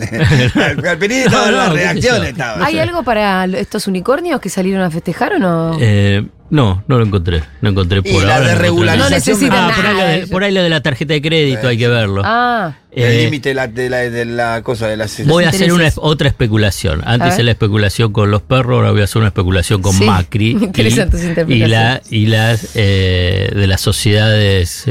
Galperini 0.78 1.22
estaba 1.26 1.46
en 1.48 1.52
No, 1.52 1.58
las 1.58 1.74
redacciones. 1.74 2.34
¿Hay 2.62 2.80
algo 2.80 3.04
para 3.04 3.46
estos 3.46 3.88
unicornios 3.88 4.40
que 4.42 4.50
salieron 4.50 4.82
a 4.82 4.90
festejar 4.92 5.34
o 5.34 5.40
no? 5.40 5.78
Eh, 5.80 6.26
no, 6.50 6.84
no 6.88 6.98
lo 7.00 7.06
encontré. 7.06 7.44
No 7.62 7.70
encontré 7.72 8.02
Y 8.04 8.14
por 8.14 8.24
la 8.24 8.36
ahora. 8.36 8.48
de 8.50 8.56
no 8.56 8.62
regularización 8.62 9.12
necesitan 9.12 9.72
Ah, 9.72 9.74
por 9.76 9.86
ahí, 9.86 9.94
lo 9.96 10.04
de, 10.06 10.16
ellos. 10.18 10.30
por 10.30 10.44
ahí 10.44 10.52
lo 10.54 10.62
de 10.64 10.70
la 10.70 10.82
tarjeta 10.82 11.14
de 11.14 11.22
crédito 11.22 11.68
hay 11.68 11.78
que 11.80 11.88
verlo. 11.88 12.22
Ah, 12.24 12.74
El 12.92 13.04
Eh, 13.12 13.24
límite 13.26 13.50
de 13.50 13.56
la, 13.56 13.68
de, 13.68 13.90
la, 13.90 13.98
de 13.98 14.26
la 14.26 14.62
cosa 14.62 14.88
de 14.88 14.96
las. 14.98 15.26
Voy 15.26 15.46
a 15.46 15.50
hacer 15.50 15.74
una, 15.74 15.90
otra 15.96 16.28
especulación. 16.28 17.02
Antes 17.06 17.34
hice 17.34 17.44
la 17.44 17.52
especulación 17.52 18.14
con 18.14 18.30
los 18.30 18.44
perros, 18.44 18.76
ahora 18.78 18.92
voy 18.92 19.02
a 19.02 19.06
hacer 19.06 19.18
una 19.20 19.30
especulación 19.30 19.82
con 19.82 19.94
Sí, 19.94 20.04
Macri. 20.06 20.46
y- 20.62 20.64
interesantes 20.64 21.24
y, 21.24 21.28
interpretaciones. 21.28 21.70
la, 21.72 22.02
y 22.10 22.26
las 22.28 22.70
eh, 22.76 23.52
de 23.56 23.68
las 23.68 23.82
sociedades 23.82 24.84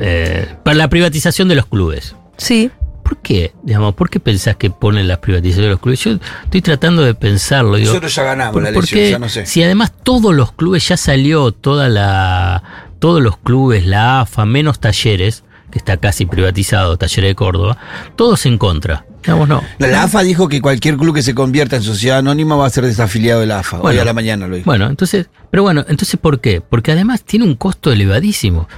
eh, 0.00 0.48
para 0.64 0.76
la 0.76 0.88
privatización 0.88 1.48
de 1.48 1.54
los 1.56 1.66
clubes. 1.66 2.14
sí. 2.36 2.70
¿Por 3.02 3.16
qué? 3.22 3.54
Digamos, 3.62 3.94
¿Por 3.94 4.10
qué 4.10 4.20
pensás 4.20 4.56
que 4.56 4.68
ponen 4.68 5.08
las 5.08 5.16
privatizaciones 5.20 5.68
de 5.68 5.70
los 5.70 5.80
clubes? 5.80 6.00
Yo 6.04 6.18
estoy 6.44 6.60
tratando 6.60 7.02
de 7.02 7.14
pensarlo. 7.14 7.76
Digo, 7.76 7.88
Nosotros 7.88 8.14
ya 8.14 8.22
ganamos 8.22 8.52
¿por- 8.52 8.62
la 8.62 8.68
elección, 8.68 9.02
ya 9.10 9.18
no 9.18 9.30
sé. 9.30 9.46
Si 9.46 9.62
además 9.62 9.94
todos 10.02 10.34
los 10.34 10.52
clubes 10.52 10.86
ya 10.86 10.98
salió, 10.98 11.52
toda 11.52 11.88
la, 11.88 12.62
todos 12.98 13.22
los 13.22 13.38
clubes, 13.38 13.86
la 13.86 14.20
AFA, 14.20 14.44
menos 14.44 14.78
talleres, 14.78 15.42
que 15.70 15.78
está 15.78 15.96
casi 15.96 16.26
privatizado, 16.26 16.98
Talleres 16.98 17.30
de 17.30 17.34
Córdoba, 17.34 17.78
todos 18.14 18.44
en 18.44 18.58
contra. 18.58 19.06
Digamos, 19.22 19.48
no. 19.48 19.62
La, 19.78 19.86
la 19.88 20.02
AFA 20.02 20.22
dijo 20.22 20.46
que 20.48 20.60
cualquier 20.60 20.98
club 20.98 21.14
que 21.14 21.22
se 21.22 21.34
convierta 21.34 21.76
en 21.76 21.82
sociedad 21.82 22.18
anónima 22.18 22.56
va 22.56 22.66
a 22.66 22.70
ser 22.70 22.84
desafiliado 22.84 23.40
de 23.40 23.46
la 23.46 23.60
AFA. 23.60 23.80
Hoy 23.80 23.96
a 23.96 24.04
la 24.04 24.12
mañana 24.12 24.46
lo 24.48 24.56
dijo. 24.56 24.66
Bueno, 24.66 24.86
entonces, 24.86 25.30
pero 25.50 25.62
bueno, 25.62 25.82
entonces 25.88 26.20
¿por 26.20 26.40
qué? 26.42 26.60
Porque 26.60 26.92
además 26.92 27.22
tiene 27.24 27.46
un 27.46 27.54
costo 27.54 27.90
elevadísimo. 27.90 28.68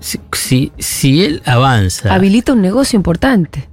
Si, 0.00 0.20
si, 0.32 0.72
si 0.78 1.24
él 1.24 1.42
avanza, 1.44 2.14
Habilita 2.14 2.52
un 2.52 2.62
negocio 2.62 2.96
importante. 2.96 3.68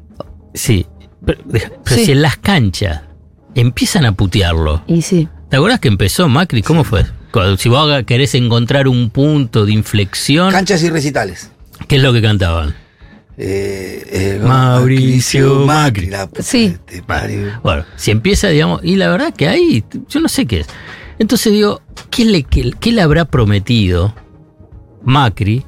sí, 0.53 0.85
pero, 1.25 1.41
deja- 1.45 1.71
pero 1.83 1.95
Sí. 1.97 2.05
si 2.05 2.11
en 2.11 2.21
las 2.21 2.37
canchas 2.37 3.01
empiezan 3.55 4.05
a 4.05 4.13
putearlo, 4.13 4.83
Y 4.87 5.01
sí. 5.01 5.27
¿te 5.49 5.57
acuerdas 5.57 5.79
que 5.79 5.87
empezó 5.87 6.27
Macri? 6.29 6.61
¿Cómo 6.61 6.83
fue? 6.83 7.05
Cuando- 7.31 7.57
Si 7.57 7.69
vos 7.69 8.03
querés 8.05 8.35
encontrar 8.35 8.87
un 8.87 9.09
punto 9.09 9.65
de 9.65 9.71
inflexión, 9.73 10.51
Canchas 10.51 10.83
y 10.83 10.89
recitales. 10.89 11.51
¿qué 11.87 11.95
es 11.97 12.01
lo 12.03 12.11
que 12.13 12.21
cantaban? 12.21 12.75
Eh, 13.37 14.03
eh, 14.11 14.41
Mauricio 14.43 15.65
Macri. 15.65 16.07
La 16.07 16.27
puta 16.27 16.43
Sí. 16.43 16.77
Bueno, 17.63 17.85
si 17.95 18.11
empieza, 18.11 18.49
digamos, 18.49 18.81
y 18.83 18.97
la 18.97 19.07
verdad 19.09 19.33
que 19.33 19.47
ahí, 19.47 19.83
yo 20.09 20.19
no 20.19 20.27
sé 20.27 20.45
qué 20.45 20.59
es. 20.61 20.67
Entonces 21.17 21.51
digo, 21.53 21.81
¿qué 22.09 22.25
le, 22.25 22.43
qué, 22.43 22.71
qué 22.79 22.91
le 22.91 23.01
habrá 23.01 23.25
prometido 23.25 24.13
Macri 25.03 25.63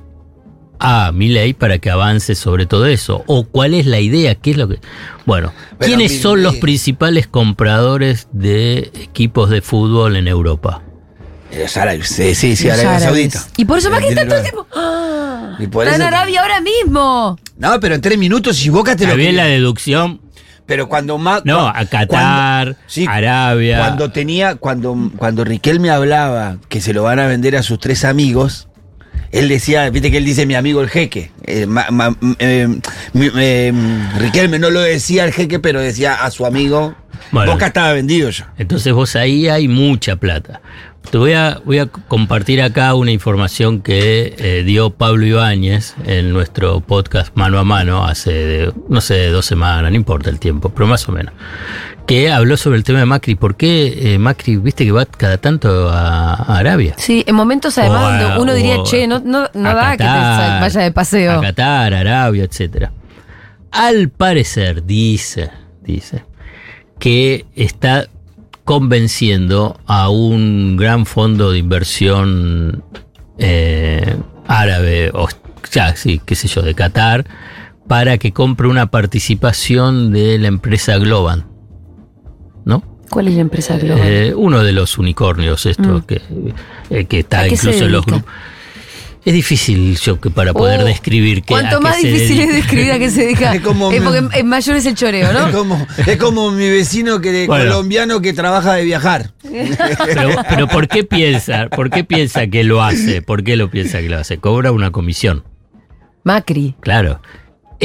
a 0.79 1.11
Milei 1.13 1.53
para 1.53 1.77
que 1.79 1.89
avance 1.89 2.35
sobre 2.35 2.65
todo 2.65 2.85
eso? 2.85 3.23
¿O 3.27 3.45
cuál 3.45 3.73
es 3.73 3.85
la 3.85 3.99
idea? 3.99 4.35
¿Qué 4.35 4.51
es 4.51 4.57
lo 4.57 4.67
que.? 4.67 4.79
Bueno, 5.25 5.53
Pero 5.77 5.87
¿quiénes 5.87 6.21
son 6.21 6.43
los 6.43 6.55
principales 6.57 7.27
compradores 7.27 8.27
de 8.31 8.91
equipos 8.95 9.49
de 9.49 9.61
fútbol 9.61 10.15
en 10.15 10.27
Europa? 10.27 10.81
Los 11.57 11.77
árabes, 11.77 12.07
sí, 12.09 12.33
sí, 12.35 12.55
sí, 12.55 12.69
Arabia. 12.69 12.99
Saudita. 12.99 13.45
Y 13.57 13.65
por 13.65 13.77
eso 13.77 13.89
todo 13.89 13.99
el 13.99 14.15
lugar. 14.15 14.41
tiempo. 14.41 14.67
¡Ah! 14.75 15.55
Y 15.59 15.67
por 15.67 15.83
Está 15.85 15.95
en 15.97 16.01
eso- 16.01 16.07
Arabia 16.07 16.41
ahora 16.41 16.61
mismo. 16.61 17.37
No, 17.57 17.79
pero 17.79 17.93
en 17.95 18.01
tres 18.01 18.17
minutos 18.17 18.57
si 18.57 18.69
Boca 18.69 18.95
te 18.95 19.05
lo 19.05 19.15
bien 19.15 19.35
la 19.35 19.45
deducción. 19.45 20.19
Pero 20.65 20.87
cuando 20.89 21.17
Ma- 21.17 21.41
No, 21.43 21.67
a 21.67 21.85
Qatar, 21.85 22.07
cuando- 22.07 22.75
sí, 22.87 23.05
Arabia. 23.07 23.77
Cuando 23.79 24.11
tenía, 24.11 24.55
cuando, 24.55 25.11
cuando 25.17 25.43
Riquelme 25.43 25.89
hablaba 25.91 26.57
que 26.69 26.81
se 26.81 26.93
lo 26.93 27.03
van 27.03 27.19
a 27.19 27.27
vender 27.27 27.55
a 27.57 27.61
sus 27.63 27.79
tres 27.79 28.03
amigos, 28.05 28.67
él 29.33 29.49
decía, 29.49 29.89
viste 29.89 30.09
que 30.11 30.17
él 30.17 30.25
dice 30.25 30.45
mi 30.45 30.55
amigo 30.55 30.81
el 30.81 30.89
jeque. 30.89 31.31
Eh, 31.45 31.65
ma- 31.65 31.87
ma- 31.91 32.15
eh, 32.39 32.67
eh, 33.15 33.73
Riquelme 34.19 34.59
no 34.59 34.69
lo 34.69 34.79
decía 34.79 35.23
al 35.23 35.33
jeque, 35.33 35.59
pero 35.59 35.81
decía 35.81 36.23
a 36.23 36.31
su 36.31 36.45
amigo. 36.45 36.95
Bueno. 37.31 37.51
Boca 37.51 37.67
estaba 37.67 37.91
vendido 37.93 38.29
ya. 38.29 38.53
Entonces 38.57 38.93
vos 38.93 39.15
ahí 39.15 39.47
hay 39.49 39.67
mucha 39.67 40.15
plata. 40.15 40.61
Te 41.09 41.17
voy 41.17 41.33
a, 41.33 41.59
voy 41.65 41.79
a 41.79 41.87
compartir 41.87 42.61
acá 42.61 42.93
una 42.95 43.11
información 43.11 43.81
que 43.81 44.35
eh, 44.37 44.63
dio 44.65 44.91
Pablo 44.91 45.25
Ibáñez 45.25 45.95
en 46.05 46.31
nuestro 46.31 46.79
podcast 46.79 47.35
Mano 47.35 47.59
a 47.59 47.63
Mano 47.65 48.05
hace, 48.05 48.71
no 48.87 49.01
sé, 49.01 49.27
dos 49.27 49.45
semanas, 49.45 49.91
no 49.91 49.97
importa 49.97 50.29
el 50.29 50.39
tiempo, 50.39 50.69
pero 50.69 50.87
más 50.87 51.07
o 51.09 51.11
menos. 51.11 51.33
Que 52.05 52.29
habló 52.31 52.57
sobre 52.57 52.77
el 52.77 52.83
tema 52.83 52.99
de 52.99 53.05
Macri. 53.05 53.35
¿Por 53.35 53.55
qué 53.55 54.13
eh, 54.13 54.19
Macri, 54.19 54.57
viste 54.57 54.83
que 54.83 54.91
va 54.91 55.05
cada 55.05 55.37
tanto 55.37 55.89
a, 55.89 56.33
a 56.33 56.57
Arabia? 56.57 56.95
Sí, 56.97 57.23
en 57.25 57.35
momentos 57.35 57.77
además 57.77 58.01
O 58.03 58.07
a- 58.07 58.21
donde 58.23 58.41
uno 58.41 58.53
diría, 58.53 58.83
che, 58.83 59.07
no, 59.07 59.19
no, 59.23 59.47
da 59.53 59.91
que 59.91 59.97
te 60.03 60.03
vaya 60.03 60.81
de 60.81 60.91
paseo. 60.91 61.39
A 61.39 61.41
Qatar, 61.41 61.93
Arabia, 61.93 62.43
etcétera. 62.43 62.91
Al 63.71 64.09
parecer, 64.09 64.85
dice, 64.85 65.49
dice, 65.81 66.25
que 66.99 67.45
está 67.55 68.07
convenciendo 68.65 69.79
a 69.87 70.09
un 70.09 70.75
gran 70.77 71.05
fondo 71.05 71.51
de 71.51 71.57
inversión 71.59 72.83
eh, 73.39 74.17
árabe, 74.47 75.09
o 75.13 75.27
ya, 75.71 75.95
sí, 75.95 76.21
qué 76.25 76.35
sé 76.35 76.47
yo, 76.49 76.61
de 76.61 76.75
Qatar, 76.75 77.25
para 77.87 78.17
que 78.17 78.31
compre 78.33 78.67
una 78.67 78.87
participación 78.91 80.11
de 80.11 80.37
la 80.37 80.47
empresa 80.49 80.97
Globan. 80.97 81.45
¿Cuál 83.13 83.27
es 83.29 83.35
la 83.35 83.41
empresa 83.41 83.77
global? 83.77 84.01
Eh, 84.05 84.33
uno 84.35 84.63
de 84.63 84.71
los 84.71 84.97
unicornios, 84.97 85.65
esto, 85.65 85.83
Mm. 85.83 86.01
que, 86.01 86.21
eh, 86.89 87.05
que 87.05 87.19
está 87.19 87.41
¿A 87.41 87.43
qué 87.43 87.49
se 87.55 87.67
incluso 87.67 87.85
en 87.85 87.91
los 87.91 88.05
grupos. 88.05 88.31
Es 89.25 89.33
difícil 89.33 89.97
yo 89.99 90.19
que 90.19 90.29
para 90.29 90.51
poder 90.51 90.81
Oh, 90.81 90.83
describir 90.85 91.43
qué 91.43 91.53
a 91.53 91.57
Cuanto 91.59 91.77
qué 91.77 91.83
más 91.83 91.95
se 92.01 92.07
difícil 92.07 92.41
es 92.41 92.49
describir 92.55 92.91
a 92.91 92.99
qué 92.99 93.09
se 93.09 93.21
dedica. 93.21 93.53
Es 93.55 93.61
como 93.61 93.89
Eh, 93.93 94.01
porque 94.03 94.21
en 94.37 94.47
mayor 94.47 94.75
es 94.75 94.85
el 94.85 94.95
choreo, 94.95 95.27
Es 95.31 95.33
¿no? 95.33 95.51
como, 95.57 95.87
es 96.05 96.17
como 96.17 96.51
mi 96.51 96.69
vecino 96.69 97.21
que 97.21 97.31
de 97.31 97.47
Bueno. 97.47 97.71
colombiano 97.71 98.19
que 98.19 98.33
trabaja 98.33 98.73
de 98.73 98.83
viajar. 98.83 99.31
Pero, 100.05 100.29
pero 100.49 100.67
¿por 100.67 100.89
qué 100.89 101.05
piensa? 101.05 101.67
¿Por 101.69 101.89
qué 101.89 102.03
piensa 102.03 102.47
que 102.47 102.65
lo 102.65 102.83
hace? 102.83 103.21
¿Por 103.21 103.43
qué 103.45 103.55
lo 103.55 103.69
piensa 103.71 103.99
que 103.99 104.09
lo 104.09 104.17
hace? 104.17 104.39
Cobra 104.39 104.73
una 104.73 104.91
comisión, 104.91 105.43
Macri. 106.23 106.75
claro. 106.81 107.21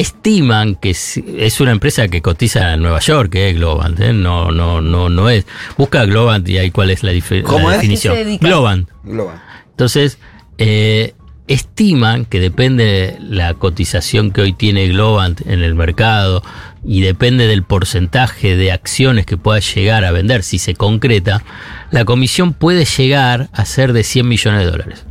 Estiman 0.00 0.74
que 0.76 0.94
si- 0.94 1.24
es 1.38 1.60
una 1.60 1.72
empresa 1.72 2.08
que 2.08 2.22
cotiza 2.22 2.74
en 2.74 2.82
Nueva 2.82 3.00
York, 3.00 3.30
que 3.32 3.50
es 3.50 3.56
Globant, 3.56 3.98
¿eh? 4.00 4.12
no, 4.12 4.50
no, 4.50 4.80
no, 4.80 5.08
no 5.08 5.28
es. 5.28 5.46
Busca 5.76 6.04
Globant 6.04 6.48
y 6.48 6.58
ahí 6.58 6.70
cuál 6.70 6.90
es 6.90 7.02
la, 7.02 7.12
¿Cómo 7.44 7.68
la 7.68 7.74
es? 7.76 7.80
definición. 7.82 8.16
Globant. 8.40 8.88
Globan. 9.04 9.42
Entonces, 9.70 10.18
eh, 10.58 11.14
estiman 11.48 12.24
que 12.26 12.40
depende 12.40 12.84
de 12.84 13.16
la 13.20 13.54
cotización 13.54 14.30
que 14.32 14.42
hoy 14.42 14.52
tiene 14.52 14.86
Globant 14.88 15.40
en 15.46 15.62
el 15.62 15.74
mercado 15.74 16.42
y 16.84 17.00
depende 17.00 17.46
del 17.46 17.62
porcentaje 17.64 18.56
de 18.56 18.70
acciones 18.70 19.26
que 19.26 19.36
pueda 19.36 19.58
llegar 19.60 20.04
a 20.04 20.10
vender, 20.12 20.42
si 20.42 20.58
se 20.58 20.74
concreta, 20.74 21.42
la 21.90 22.04
comisión 22.04 22.52
puede 22.52 22.84
llegar 22.84 23.48
a 23.52 23.64
ser 23.64 23.92
de 23.92 24.04
100 24.04 24.28
millones 24.28 24.60
de 24.64 24.70
dólares. 24.70 25.04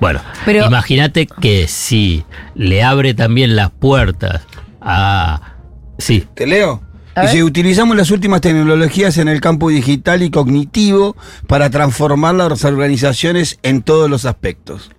Bueno, 0.00 0.20
Pero- 0.44 0.66
imagínate 0.66 1.26
que 1.26 1.68
si 1.68 2.24
le 2.54 2.82
abre 2.82 3.14
también 3.14 3.54
las 3.56 3.70
puertas 3.70 4.42
a... 4.80 5.54
Sí, 5.98 6.26
¿Te 6.34 6.46
leo? 6.46 6.82
Ver. 7.14 7.26
Dice, 7.26 7.44
utilizamos 7.44 7.96
las 7.96 8.10
últimas 8.10 8.40
tecnologías 8.40 9.18
en 9.18 9.28
el 9.28 9.40
campo 9.42 9.68
digital 9.68 10.22
y 10.22 10.30
cognitivo 10.30 11.16
para 11.46 11.68
transformar 11.68 12.34
las 12.36 12.64
organizaciones 12.64 13.58
en 13.62 13.82
todos 13.82 14.08
los 14.08 14.24
aspectos. 14.24 14.90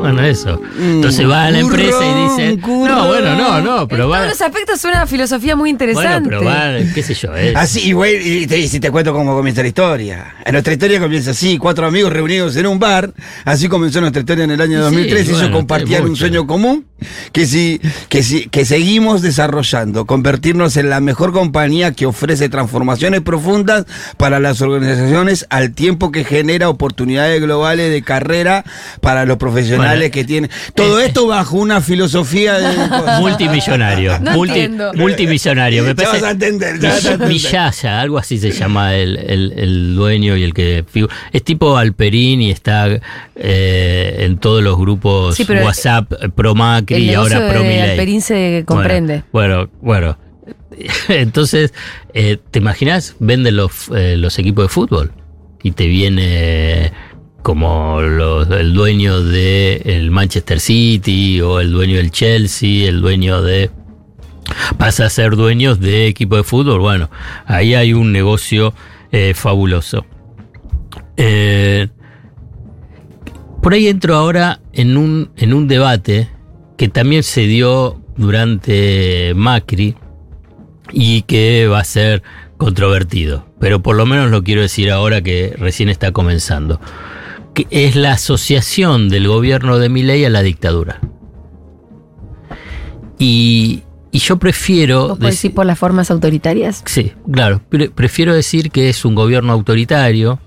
Bueno, 0.00 0.22
eso. 0.24 0.60
Entonces 0.78 1.28
va 1.28 1.44
a 1.46 1.50
la 1.50 1.60
empresa 1.60 1.98
y 2.04 2.22
dice... 2.24 2.56
No, 2.66 3.06
bueno, 3.08 3.36
no, 3.36 3.60
no, 3.60 3.88
pero 3.88 4.04
en 4.04 4.10
va... 4.10 4.16
todos 4.18 4.30
los 4.30 4.40
aspectos 4.42 4.78
es 4.78 4.84
una 4.84 5.06
filosofía 5.06 5.56
muy 5.56 5.72
Bueno, 5.72 5.84
interesante. 5.92 6.28
pero 6.28 6.44
va, 6.44 6.72
qué 6.94 7.02
sé 7.02 7.14
yo, 7.14 7.30
Así, 7.54 7.88
y, 7.88 7.92
güey, 7.92 8.42
y 8.42 8.46
te, 8.46 8.58
y 8.58 8.68
si 8.68 8.80
te 8.80 8.90
cuento 8.90 9.12
cómo 9.12 9.34
comienza 9.34 9.62
la 9.62 9.68
historia. 9.68 10.34
En 10.44 10.52
nuestra 10.52 10.72
historia 10.72 11.00
comienza 11.00 11.30
así, 11.32 11.58
cuatro 11.58 11.86
amigos 11.86 12.12
reunidos 12.12 12.56
en 12.56 12.66
un 12.66 12.78
bar. 12.78 13.12
Así 13.44 13.68
comenzó 13.68 14.00
nuestra 14.00 14.20
historia 14.20 14.44
en 14.44 14.50
el 14.50 14.60
año 14.60 14.78
Sí, 14.78 14.82
2003. 14.84 15.20
Ellos 15.28 15.40
bueno, 15.40 15.56
compartían 15.56 16.04
un 16.04 16.16
sueño 16.16 16.46
común 16.46 16.86
que, 17.32 17.46
sí, 17.46 17.80
que, 18.08 18.22
sí, 18.22 18.48
que 18.50 18.64
seguimos 18.64 19.22
desarrollando. 19.22 20.06
Convertirnos 20.06 20.76
en 20.76 20.90
la 20.90 21.00
mejor 21.00 21.32
compañía 21.32 21.92
que 21.92 22.06
ofrece 22.06 22.48
transformaciones 22.48 23.20
profundas 23.20 23.86
para 24.16 24.40
las 24.40 24.60
organizaciones 24.60 25.46
al 25.50 25.72
tiempo 25.72 26.10
que 26.12 26.24
genera 26.24 26.68
oportunidades 26.68 27.40
globales 27.40 27.90
de 27.90 28.02
carrera 28.02 28.64
para 29.00 29.24
los 29.24 29.36
profesionales 29.36 29.89
Que 30.10 30.24
tienen. 30.24 30.50
Todo 30.74 31.00
eh, 31.00 31.06
esto 31.06 31.26
bajo 31.26 31.56
una 31.56 31.80
filosofía 31.80 32.58
de... 32.58 32.76
multimillonario. 33.20 34.18
No 34.20 34.32
multi- 34.32 34.50
entiendo. 34.50 34.92
multimillonario. 34.94 35.82
Me 35.82 35.88
Ya 35.88 35.94
vas 35.94 36.06
parece. 36.06 36.26
a 36.26 36.30
entender, 36.30 36.80
ya 36.80 36.88
vas 36.90 37.04
a 37.04 37.12
entender. 37.12 37.28
Miyaya, 37.28 38.00
algo 38.00 38.18
así 38.18 38.38
se 38.38 38.50
llama 38.52 38.94
el, 38.94 39.16
el- 39.18 39.52
el 39.56 39.94
dueño 39.94 40.36
y 40.36 40.42
el 40.44 40.54
que. 40.54 40.84
Es 41.32 41.42
tipo 41.44 41.76
Alperín 41.76 42.42
y 42.42 42.50
está 42.50 42.88
eh, 43.36 44.16
en 44.20 44.38
todos 44.38 44.62
los 44.62 44.76
grupos 44.78 45.36
Sí, 45.36 45.44
pero 45.44 45.64
WhatsApp 45.64 46.12
pro 46.34 46.54
Macri 46.54 46.96
y 46.98 47.14
ahora 47.14 47.48
pro 47.50 47.60
Milei. 47.62 47.90
Alperín 47.90 48.20
se 48.22 48.64
comprende. 48.66 49.24
Bueno, 49.32 49.68
bueno. 49.80 50.16
bueno. 50.16 50.30
Entonces, 51.08 51.74
eh, 52.14 52.38
¿te 52.50 52.58
imaginas? 52.58 53.16
Venden 53.18 53.56
los, 53.56 53.90
eh, 53.94 54.16
los 54.16 54.38
equipos 54.38 54.64
de 54.64 54.68
fútbol 54.68 55.12
y 55.62 55.72
te 55.72 55.86
viene 55.86 56.92
como 57.42 58.00
los- 58.00 58.50
el 58.50 58.72
dueño 58.74 59.22
del 59.22 60.10
Manchester 60.10 60.60
City 60.60 61.40
o 61.40 61.60
el 61.60 61.72
dueño 61.72 61.96
del 61.96 62.10
Chelsea, 62.10 62.88
el 62.88 63.00
dueño 63.00 63.42
de... 63.42 63.70
Pasa 64.78 65.06
a 65.06 65.10
ser 65.10 65.36
dueños 65.36 65.80
de 65.80 66.06
equipo 66.06 66.36
de 66.36 66.42
fútbol. 66.42 66.80
Bueno, 66.80 67.08
ahí 67.46 67.74
hay 67.74 67.92
un 67.92 68.10
negocio 68.12 68.74
eh, 69.12 69.32
fabuloso. 69.34 70.04
Eh, 71.16 71.88
por 73.62 73.74
ahí 73.74 73.88
entro 73.88 74.16
ahora 74.16 74.60
en 74.72 74.96
un, 74.96 75.30
en 75.36 75.52
un 75.54 75.68
debate 75.68 76.28
que 76.76 76.88
también 76.88 77.22
se 77.22 77.42
dio 77.42 78.00
durante 78.16 79.32
Macri 79.36 79.94
y 80.92 81.22
que 81.22 81.68
va 81.68 81.80
a 81.80 81.84
ser 81.84 82.22
controvertido. 82.56 83.46
Pero 83.60 83.82
por 83.82 83.96
lo 83.96 84.06
menos 84.06 84.30
lo 84.30 84.42
quiero 84.42 84.62
decir 84.62 84.90
ahora 84.90 85.22
que 85.22 85.54
recién 85.58 85.88
está 85.90 86.10
comenzando. 86.12 86.80
Que 87.68 87.86
es 87.88 87.96
la 87.96 88.12
asociación 88.12 89.08
del 89.08 89.28
gobierno 89.28 89.78
de 89.78 89.88
Milei 89.88 90.24
a 90.24 90.30
la 90.30 90.42
dictadura. 90.42 91.00
Y, 93.18 93.82
y 94.12 94.18
yo 94.18 94.38
prefiero... 94.38 95.08
¿Vos 95.08 95.18
podés 95.18 95.34
decir 95.34 95.54
por 95.54 95.66
las 95.66 95.78
formas 95.78 96.10
autoritarias? 96.10 96.82
Sí, 96.86 97.12
claro. 97.30 97.60
Pre- 97.68 97.90
prefiero 97.90 98.34
decir 98.34 98.70
que 98.70 98.88
es 98.88 99.04
un 99.04 99.14
gobierno 99.14 99.52
autoritario, 99.52 100.38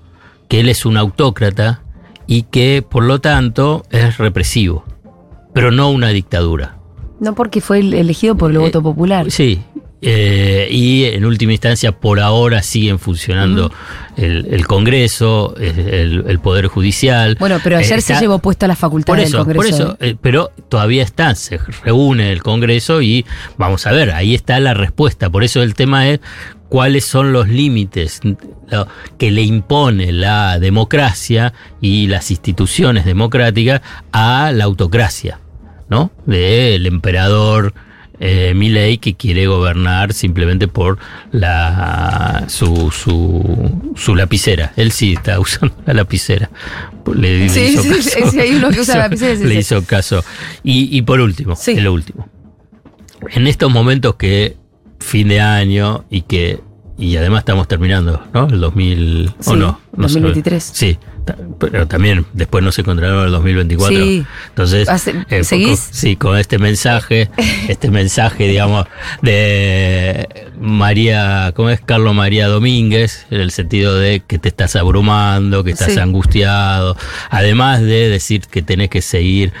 que 0.48 0.60
él 0.60 0.68
es 0.68 0.84
un 0.84 0.96
autócrata 0.96 1.82
y 2.26 2.42
que 2.42 2.84
por 2.88 3.04
lo 3.04 3.20
tanto 3.20 3.84
es 3.90 4.18
represivo, 4.18 4.84
pero 5.52 5.70
no 5.70 5.90
una 5.90 6.08
dictadura. 6.08 6.78
No 7.20 7.34
porque 7.34 7.60
fue 7.60 7.78
el- 7.78 7.94
elegido 7.94 8.36
por 8.36 8.50
el 8.50 8.58
voto 8.58 8.82
popular. 8.82 9.30
Sí. 9.30 9.60
Eh, 10.06 10.68
y 10.70 11.04
en 11.04 11.24
última 11.24 11.52
instancia, 11.52 11.92
por 11.92 12.20
ahora 12.20 12.62
siguen 12.62 12.98
funcionando 12.98 13.72
el, 14.16 14.46
el 14.50 14.66
Congreso, 14.66 15.54
el, 15.56 16.38
Poder 16.40 16.66
Judicial. 16.66 17.36
Bueno, 17.40 17.58
pero 17.64 17.78
ayer 17.78 17.98
Eh, 17.98 18.02
se 18.02 18.14
llevó 18.20 18.38
puesto 18.38 18.66
a 18.66 18.68
la 18.68 18.76
facultad 18.76 19.12
por 19.12 19.20
eso, 19.20 19.38
del 19.38 19.46
Congreso. 19.46 19.76
por 19.78 19.86
eso, 19.86 19.96
¿eh? 20.00 20.16
pero 20.20 20.52
todavía 20.68 21.02
está, 21.02 21.34
se 21.34 21.58
reúne 21.84 22.32
el 22.32 22.42
Congreso 22.42 23.00
y 23.00 23.24
vamos 23.56 23.86
a 23.86 23.92
ver, 23.92 24.10
ahí 24.10 24.34
está 24.34 24.60
la 24.60 24.74
respuesta. 24.74 25.30
Por 25.30 25.42
eso 25.42 25.62
el 25.62 25.74
tema 25.74 26.08
es 26.08 26.20
cuáles 26.68 27.04
son 27.06 27.32
los 27.32 27.48
límites 27.48 28.20
que 29.16 29.30
le 29.30 29.42
impone 29.42 30.12
la 30.12 30.58
democracia 30.58 31.52
y 31.80 32.08
las 32.08 32.30
instituciones 32.30 33.04
democráticas 33.04 33.80
a 34.12 34.50
la 34.52 34.64
autocracia, 34.64 35.38
¿no? 35.88 36.10
Del 36.26 36.86
emperador 36.86 37.74
eh, 38.20 38.52
Milei 38.54 38.98
que 38.98 39.14
quiere 39.14 39.46
gobernar 39.46 40.12
simplemente 40.12 40.68
por 40.68 40.98
la 41.32 42.44
su, 42.48 42.90
su, 42.90 43.92
su 43.96 44.14
lapicera. 44.14 44.72
Él 44.76 44.92
sí 44.92 45.14
está 45.14 45.38
usando 45.40 45.74
la 45.86 45.94
lapicera. 45.94 46.50
Le, 47.14 47.38
le 47.40 47.48
Sí, 47.48 47.60
hizo 47.60 47.82
sí, 47.82 47.88
caso. 47.90 48.02
sí, 48.10 48.20
sí, 48.30 48.40
hay 48.40 48.54
uno 48.54 48.70
que 48.70 48.80
usa 48.80 48.96
lapiceras, 48.98 49.38
sí, 49.38 49.44
Le 49.44 49.54
sí. 49.54 49.58
hizo 49.60 49.84
caso. 49.84 50.24
Y, 50.62 50.96
y 50.96 51.02
por 51.02 51.20
último, 51.20 51.54
el 51.66 51.88
último. 51.88 52.28
En 53.30 53.46
estos 53.46 53.70
momentos 53.70 54.14
que 54.16 54.56
fin 55.00 55.28
de 55.28 55.40
año 55.40 56.04
y 56.10 56.22
que 56.22 56.60
y 56.96 57.16
además 57.16 57.40
estamos 57.40 57.66
terminando, 57.66 58.24
¿no? 58.32 58.46
El 58.48 58.60
2000 58.60 59.28
o 59.38 59.42
Sí, 59.42 59.50
no, 59.56 59.80
no 59.96 60.08
sé. 60.08 60.20
2023. 60.20 60.62
Sí, 60.72 60.94
ta- 60.94 61.00
pero 61.58 61.86
también 61.88 62.26
después 62.32 62.62
no 62.64 62.72
se 62.72 62.82
encontraron 62.82 63.24
el 63.26 63.30
2024. 63.32 63.96
Sí. 63.96 64.24
Entonces, 64.50 64.88
Hace- 64.88 65.24
eh, 65.30 65.44
¿seguís? 65.44 65.80
con- 65.80 65.94
sí, 65.94 66.16
con 66.16 66.36
este 66.38 66.58
mensaje, 66.58 67.30
este 67.68 67.90
mensaje, 67.90 68.46
digamos, 68.48 68.86
de 69.22 70.28
María, 70.58 71.52
¿cómo 71.54 71.70
es? 71.70 71.80
Carlos 71.80 72.14
María 72.14 72.46
Domínguez, 72.48 73.26
en 73.30 73.40
el 73.40 73.50
sentido 73.50 73.96
de 73.98 74.20
que 74.26 74.38
te 74.38 74.48
estás 74.48 74.76
abrumando, 74.76 75.64
que 75.64 75.70
estás 75.72 75.92
Sí. 75.94 75.98
angustiado, 76.00 76.96
además 77.30 77.80
de 77.80 78.08
decir 78.08 78.42
que 78.50 78.62
tenés 78.62 78.88
que 78.90 79.02
seguir 79.02 79.52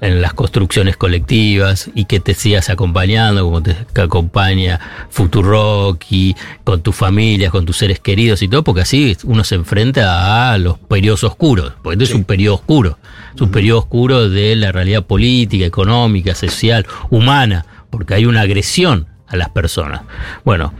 en 0.00 0.22
las 0.22 0.34
construcciones 0.34 0.96
colectivas 0.96 1.90
y 1.94 2.04
que 2.04 2.20
te 2.20 2.34
sigas 2.34 2.70
acompañando 2.70 3.44
como 3.44 3.62
te 3.62 3.76
acompaña 3.94 4.80
Futurock 5.10 6.04
y 6.10 6.36
con 6.64 6.82
tus 6.82 6.94
familias, 6.94 7.50
con 7.50 7.66
tus 7.66 7.78
seres 7.78 8.00
queridos 8.00 8.42
y 8.42 8.48
todo, 8.48 8.64
porque 8.64 8.82
así 8.82 9.16
uno 9.24 9.44
se 9.44 9.54
enfrenta 9.54 10.52
a 10.52 10.58
los 10.58 10.78
periodos 10.78 11.24
oscuros, 11.24 11.72
porque 11.82 11.94
este 11.94 12.04
es 12.04 12.14
un 12.14 12.24
periodo 12.24 12.56
oscuro, 12.56 12.98
es 13.34 13.40
un 13.40 13.50
periodo 13.50 13.80
oscuro 13.80 14.28
de 14.28 14.56
la 14.56 14.72
realidad 14.72 15.04
política, 15.04 15.64
económica, 15.64 16.34
social, 16.34 16.86
humana, 17.10 17.66
porque 17.90 18.14
hay 18.14 18.26
una 18.26 18.42
agresión 18.42 19.06
a 19.26 19.36
las 19.36 19.50
personas. 19.50 20.02
Bueno, 20.44 20.72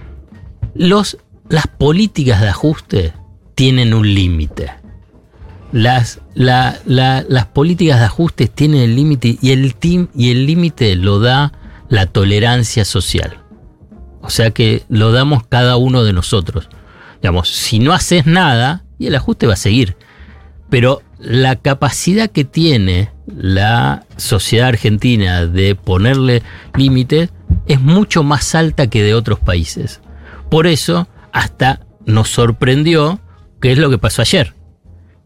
los, 0.75 1.19
las 1.49 1.67
políticas 1.67 2.41
de 2.41 2.49
ajuste 2.49 3.13
tienen 3.55 3.95
un 3.95 4.13
límite 4.15 4.80
las, 5.73 6.21
la- 6.35 6.79
la- 6.85 7.25
las 7.29 7.47
políticas 7.47 7.99
de 8.01 8.07
ajustes 8.07 8.51
tienen 8.51 8.81
el 8.83 8.97
límite 8.97 9.39
y 9.41 9.53
el 9.53 9.75
y 10.15 10.31
el 10.31 10.47
límite 10.47 10.97
lo 10.97 11.21
da 11.21 11.53
la 11.89 12.07
tolerancia 12.07 12.85
social. 12.85 13.39
O 14.23 14.31
sea 14.31 14.51
que 14.51 14.85
lo 14.89 15.13
damos 15.13 15.47
cada 15.47 15.77
uno 15.77 16.05
de 16.05 16.13
nosotros. 16.13 16.69
Digamos, 17.23 17.49
si 17.49 17.79
no 17.79 17.93
haces 17.93 18.27
nada, 18.27 18.85
y 18.99 19.07
el 19.07 19.15
ajuste 19.15 19.47
va 19.47 19.55
a 19.55 19.57
seguir. 19.57 19.97
Pero 20.69 21.03
la 21.19 21.57
capacidad 21.57 22.31
que 22.31 22.45
tiene 22.45 23.11
la 23.27 24.05
sociedad 24.17 24.69
argentina 24.69 25.47
de 25.47 25.75
ponerle 25.75 26.43
límites 26.77 27.31
es 27.67 27.81
mucho 27.81 28.23
más 28.23 28.55
alta 28.55 28.89
que 28.89 29.03
de 29.03 29.15
otros 29.15 29.39
países. 29.41 30.01
Por 30.51 30.67
eso, 30.67 31.09
hasta 31.33 31.81
nos 32.07 32.29
sorprendió 32.29 33.21
qué 33.61 33.73
es 33.73 33.79
lo 33.79 33.91
que 33.91 33.99
pasó 33.99 34.23
ayer 34.23 34.55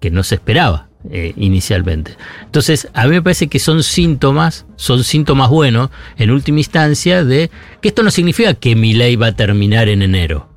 que 0.05 0.11
no 0.11 0.23
se 0.23 0.35
esperaba 0.35 0.89
eh, 1.11 1.33
inicialmente. 1.37 2.15
Entonces, 2.45 2.89
a 2.93 3.05
mí 3.05 3.11
me 3.13 3.23
parece 3.23 3.47
que 3.49 3.59
son 3.59 3.83
síntomas, 3.83 4.67
son 4.77 5.03
síntomas 5.03 5.49
buenos, 5.49 5.89
en 6.19 6.31
última 6.31 6.59
instancia, 6.59 7.25
de 7.25 7.51
que 7.81 7.89
esto 7.89 8.03
no 8.03 8.11
significa 8.11 8.53
que 8.53 8.77
mi 8.77 8.93
ley 8.93 9.17
va 9.17 9.29
a 9.29 9.33
terminar 9.37 9.89
en 9.89 10.03
enero. 10.03 10.51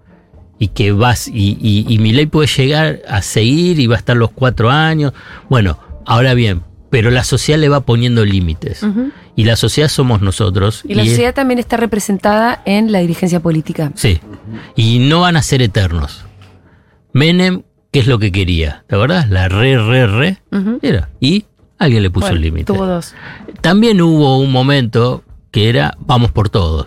Y 0.60 0.70
que 0.70 0.92
vas, 0.92 1.28
y, 1.30 1.58
y, 1.62 1.86
y 1.88 1.98
mi 2.00 2.12
ley 2.12 2.26
puede 2.26 2.48
llegar 2.48 3.00
a 3.08 3.22
seguir 3.22 3.80
y 3.80 3.88
va 3.88 3.96
a 3.96 4.00
estar 4.00 4.18
los 4.18 4.32
cuatro 4.32 4.70
años. 4.70 5.14
Bueno, 5.50 5.78
ahora 6.06 6.34
bien, 6.34 6.64
pero 6.90 7.10
la 7.12 7.24
sociedad 7.24 7.60
le 7.60 7.70
va 7.70 7.82
poniendo 7.82 8.26
límites. 8.26 8.82
Y 9.36 9.44
la 9.46 9.56
sociedad 9.56 9.88
somos 9.88 10.22
nosotros. 10.22 10.82
Y 10.84 10.96
la 10.96 11.04
es- 11.04 11.10
sociedad 11.10 11.34
también 11.36 11.60
está 11.60 11.78
representada 11.78 12.62
en 12.66 12.92
la 12.92 13.00
dirigencia 13.00 13.40
política. 13.40 13.92
Sí. 13.96 14.20
Y 14.76 15.00
no 15.00 15.22
van 15.22 15.38
a 15.38 15.42
ser 15.44 15.62
eternos. 15.62 16.26
Menem, 17.14 17.62
¿qué 17.98 18.02
es 18.02 18.08
lo 18.08 18.20
que 18.20 18.32
quería? 18.32 18.84
¿Te 18.86 18.96
acordás? 18.96 19.28
La 19.28 19.50
re, 19.50 19.76
re, 19.76 20.06
re. 20.06 20.38
Era. 20.84 21.10
Y 21.20 21.46
alguien 21.80 22.04
le 22.04 22.12
puso 22.12 22.28
Bueno, 22.28 22.36
el 22.36 22.44
límite. 22.44 22.72
Tuvo 22.72 22.86
dos. 22.86 23.16
También 23.62 24.00
hubo 24.02 24.38
un 24.38 24.52
momento 24.52 25.24
que 25.50 25.68
era 25.68 25.98
vamos 25.98 26.32
por 26.32 26.50
todos. 26.50 26.86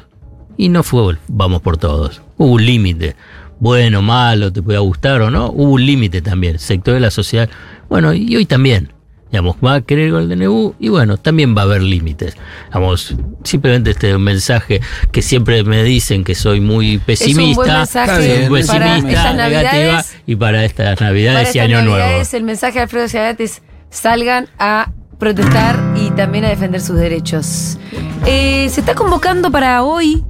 Y 0.57 0.69
no 0.69 0.85
fue 0.85 1.17
vamos 1.27 1.63
por 1.63 1.79
todos. 1.79 2.23
Hubo 2.37 2.53
un 2.53 2.65
límite. 2.65 3.17
Bueno, 3.59 4.03
malo, 4.03 4.53
te 4.53 4.63
pueda 4.63 4.79
gustar 4.79 5.21
o 5.23 5.33
no. 5.33 5.51
Hubo 5.51 5.73
un 5.73 5.85
límite 5.85 6.23
también. 6.23 6.61
Sector 6.61 6.95
de 6.95 7.01
la 7.01 7.11
sociedad. 7.11 7.51
Bueno, 7.89 8.15
y 8.15 8.37
hoy 8.37 8.47
también. 8.47 8.93
Digamos, 9.31 9.57
va 9.64 9.74
a 9.74 9.81
querer 9.81 10.12
el 10.14 10.28
DNU 10.28 10.74
y 10.78 10.89
bueno, 10.89 11.16
también 11.16 11.57
va 11.57 11.62
a 11.62 11.64
haber 11.64 11.83
límites. 11.83 12.37
Vamos, 12.72 13.14
simplemente 13.45 13.91
este 13.91 14.16
mensaje 14.18 14.81
que 15.12 15.22
siempre 15.22 15.62
me 15.62 15.85
dicen 15.85 16.24
que 16.24 16.35
soy 16.35 16.61
muy 16.61 16.99
pesimista. 16.99 17.55
buen 17.55 17.72
mensaje 17.78 18.39
soy 18.39 18.49
muy 18.49 18.64
para 18.64 18.95
pesimista, 18.97 19.18
estas 19.20 19.37
negativa, 19.37 20.05
y 20.26 20.37
para 20.37 20.64
estas 20.64 21.01
navidades 21.01 21.49
Para 21.49 21.57
y 21.57 21.59
año 21.61 21.83
nuevo. 21.83 21.99
Navidades, 21.99 22.35
el 22.35 22.43
mensaje 22.43 22.74
de 22.74 22.83
Alfredo 22.83 23.09
Seagat 23.09 23.41
es 23.41 23.62
salgan 23.91 24.49
a 24.59 24.93
protestar 25.18 25.78
y 25.97 26.11
también 26.11 26.45
a 26.45 26.49
defender 26.49 26.81
sus 26.81 26.97
derechos. 26.97 27.78
Eh, 28.26 28.68
se 28.70 28.81
está 28.81 28.95
convocando 28.95 29.51
para 29.51 29.83
hoy 29.83 30.24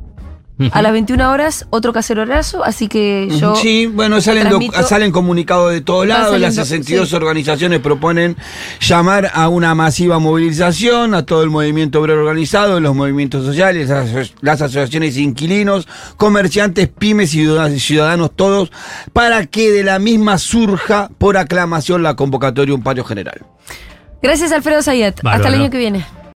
a 0.72 0.82
las 0.82 0.92
21 0.92 1.30
horas 1.30 1.66
otro 1.70 1.92
cacerolazo, 1.92 2.64
así 2.64 2.88
que 2.88 3.28
yo 3.38 3.54
Sí, 3.56 3.86
bueno, 3.86 4.20
salen, 4.20 4.48
transmito- 4.48 4.82
salen 4.84 5.12
comunicados 5.12 5.72
de 5.72 5.80
todos 5.80 6.06
lados. 6.06 6.38
Las 6.38 6.54
saliendo, 6.54 6.64
62 6.64 7.08
sí. 7.08 7.14
organizaciones 7.16 7.80
proponen 7.80 8.36
llamar 8.80 9.30
a 9.32 9.48
una 9.48 9.74
masiva 9.74 10.18
movilización, 10.18 11.14
a 11.14 11.24
todo 11.24 11.42
el 11.42 11.50
movimiento 11.50 12.00
obrero 12.00 12.20
organizado, 12.20 12.80
los 12.80 12.94
movimientos 12.94 13.44
sociales, 13.44 13.88
las, 13.88 14.08
aso- 14.10 14.34
las 14.40 14.60
asociaciones 14.62 15.16
inquilinos, 15.16 15.86
comerciantes, 16.16 16.88
pymes 16.88 17.34
y 17.34 17.46
ciudadanos, 17.78 18.30
todos, 18.34 18.70
para 19.12 19.46
que 19.46 19.70
de 19.70 19.84
la 19.84 19.98
misma 19.98 20.38
surja 20.38 21.10
por 21.18 21.36
aclamación 21.36 22.02
la 22.02 22.16
convocatoria 22.16 22.72
a 22.72 22.76
un 22.76 22.82
paro 22.82 23.04
general. 23.04 23.40
Gracias 24.22 24.52
Alfredo 24.52 24.82
Sayat. 24.82 25.20
Hasta 25.24 25.48
el 25.48 25.54
año 25.54 25.70
que 25.70 25.78
viene. 25.78 26.04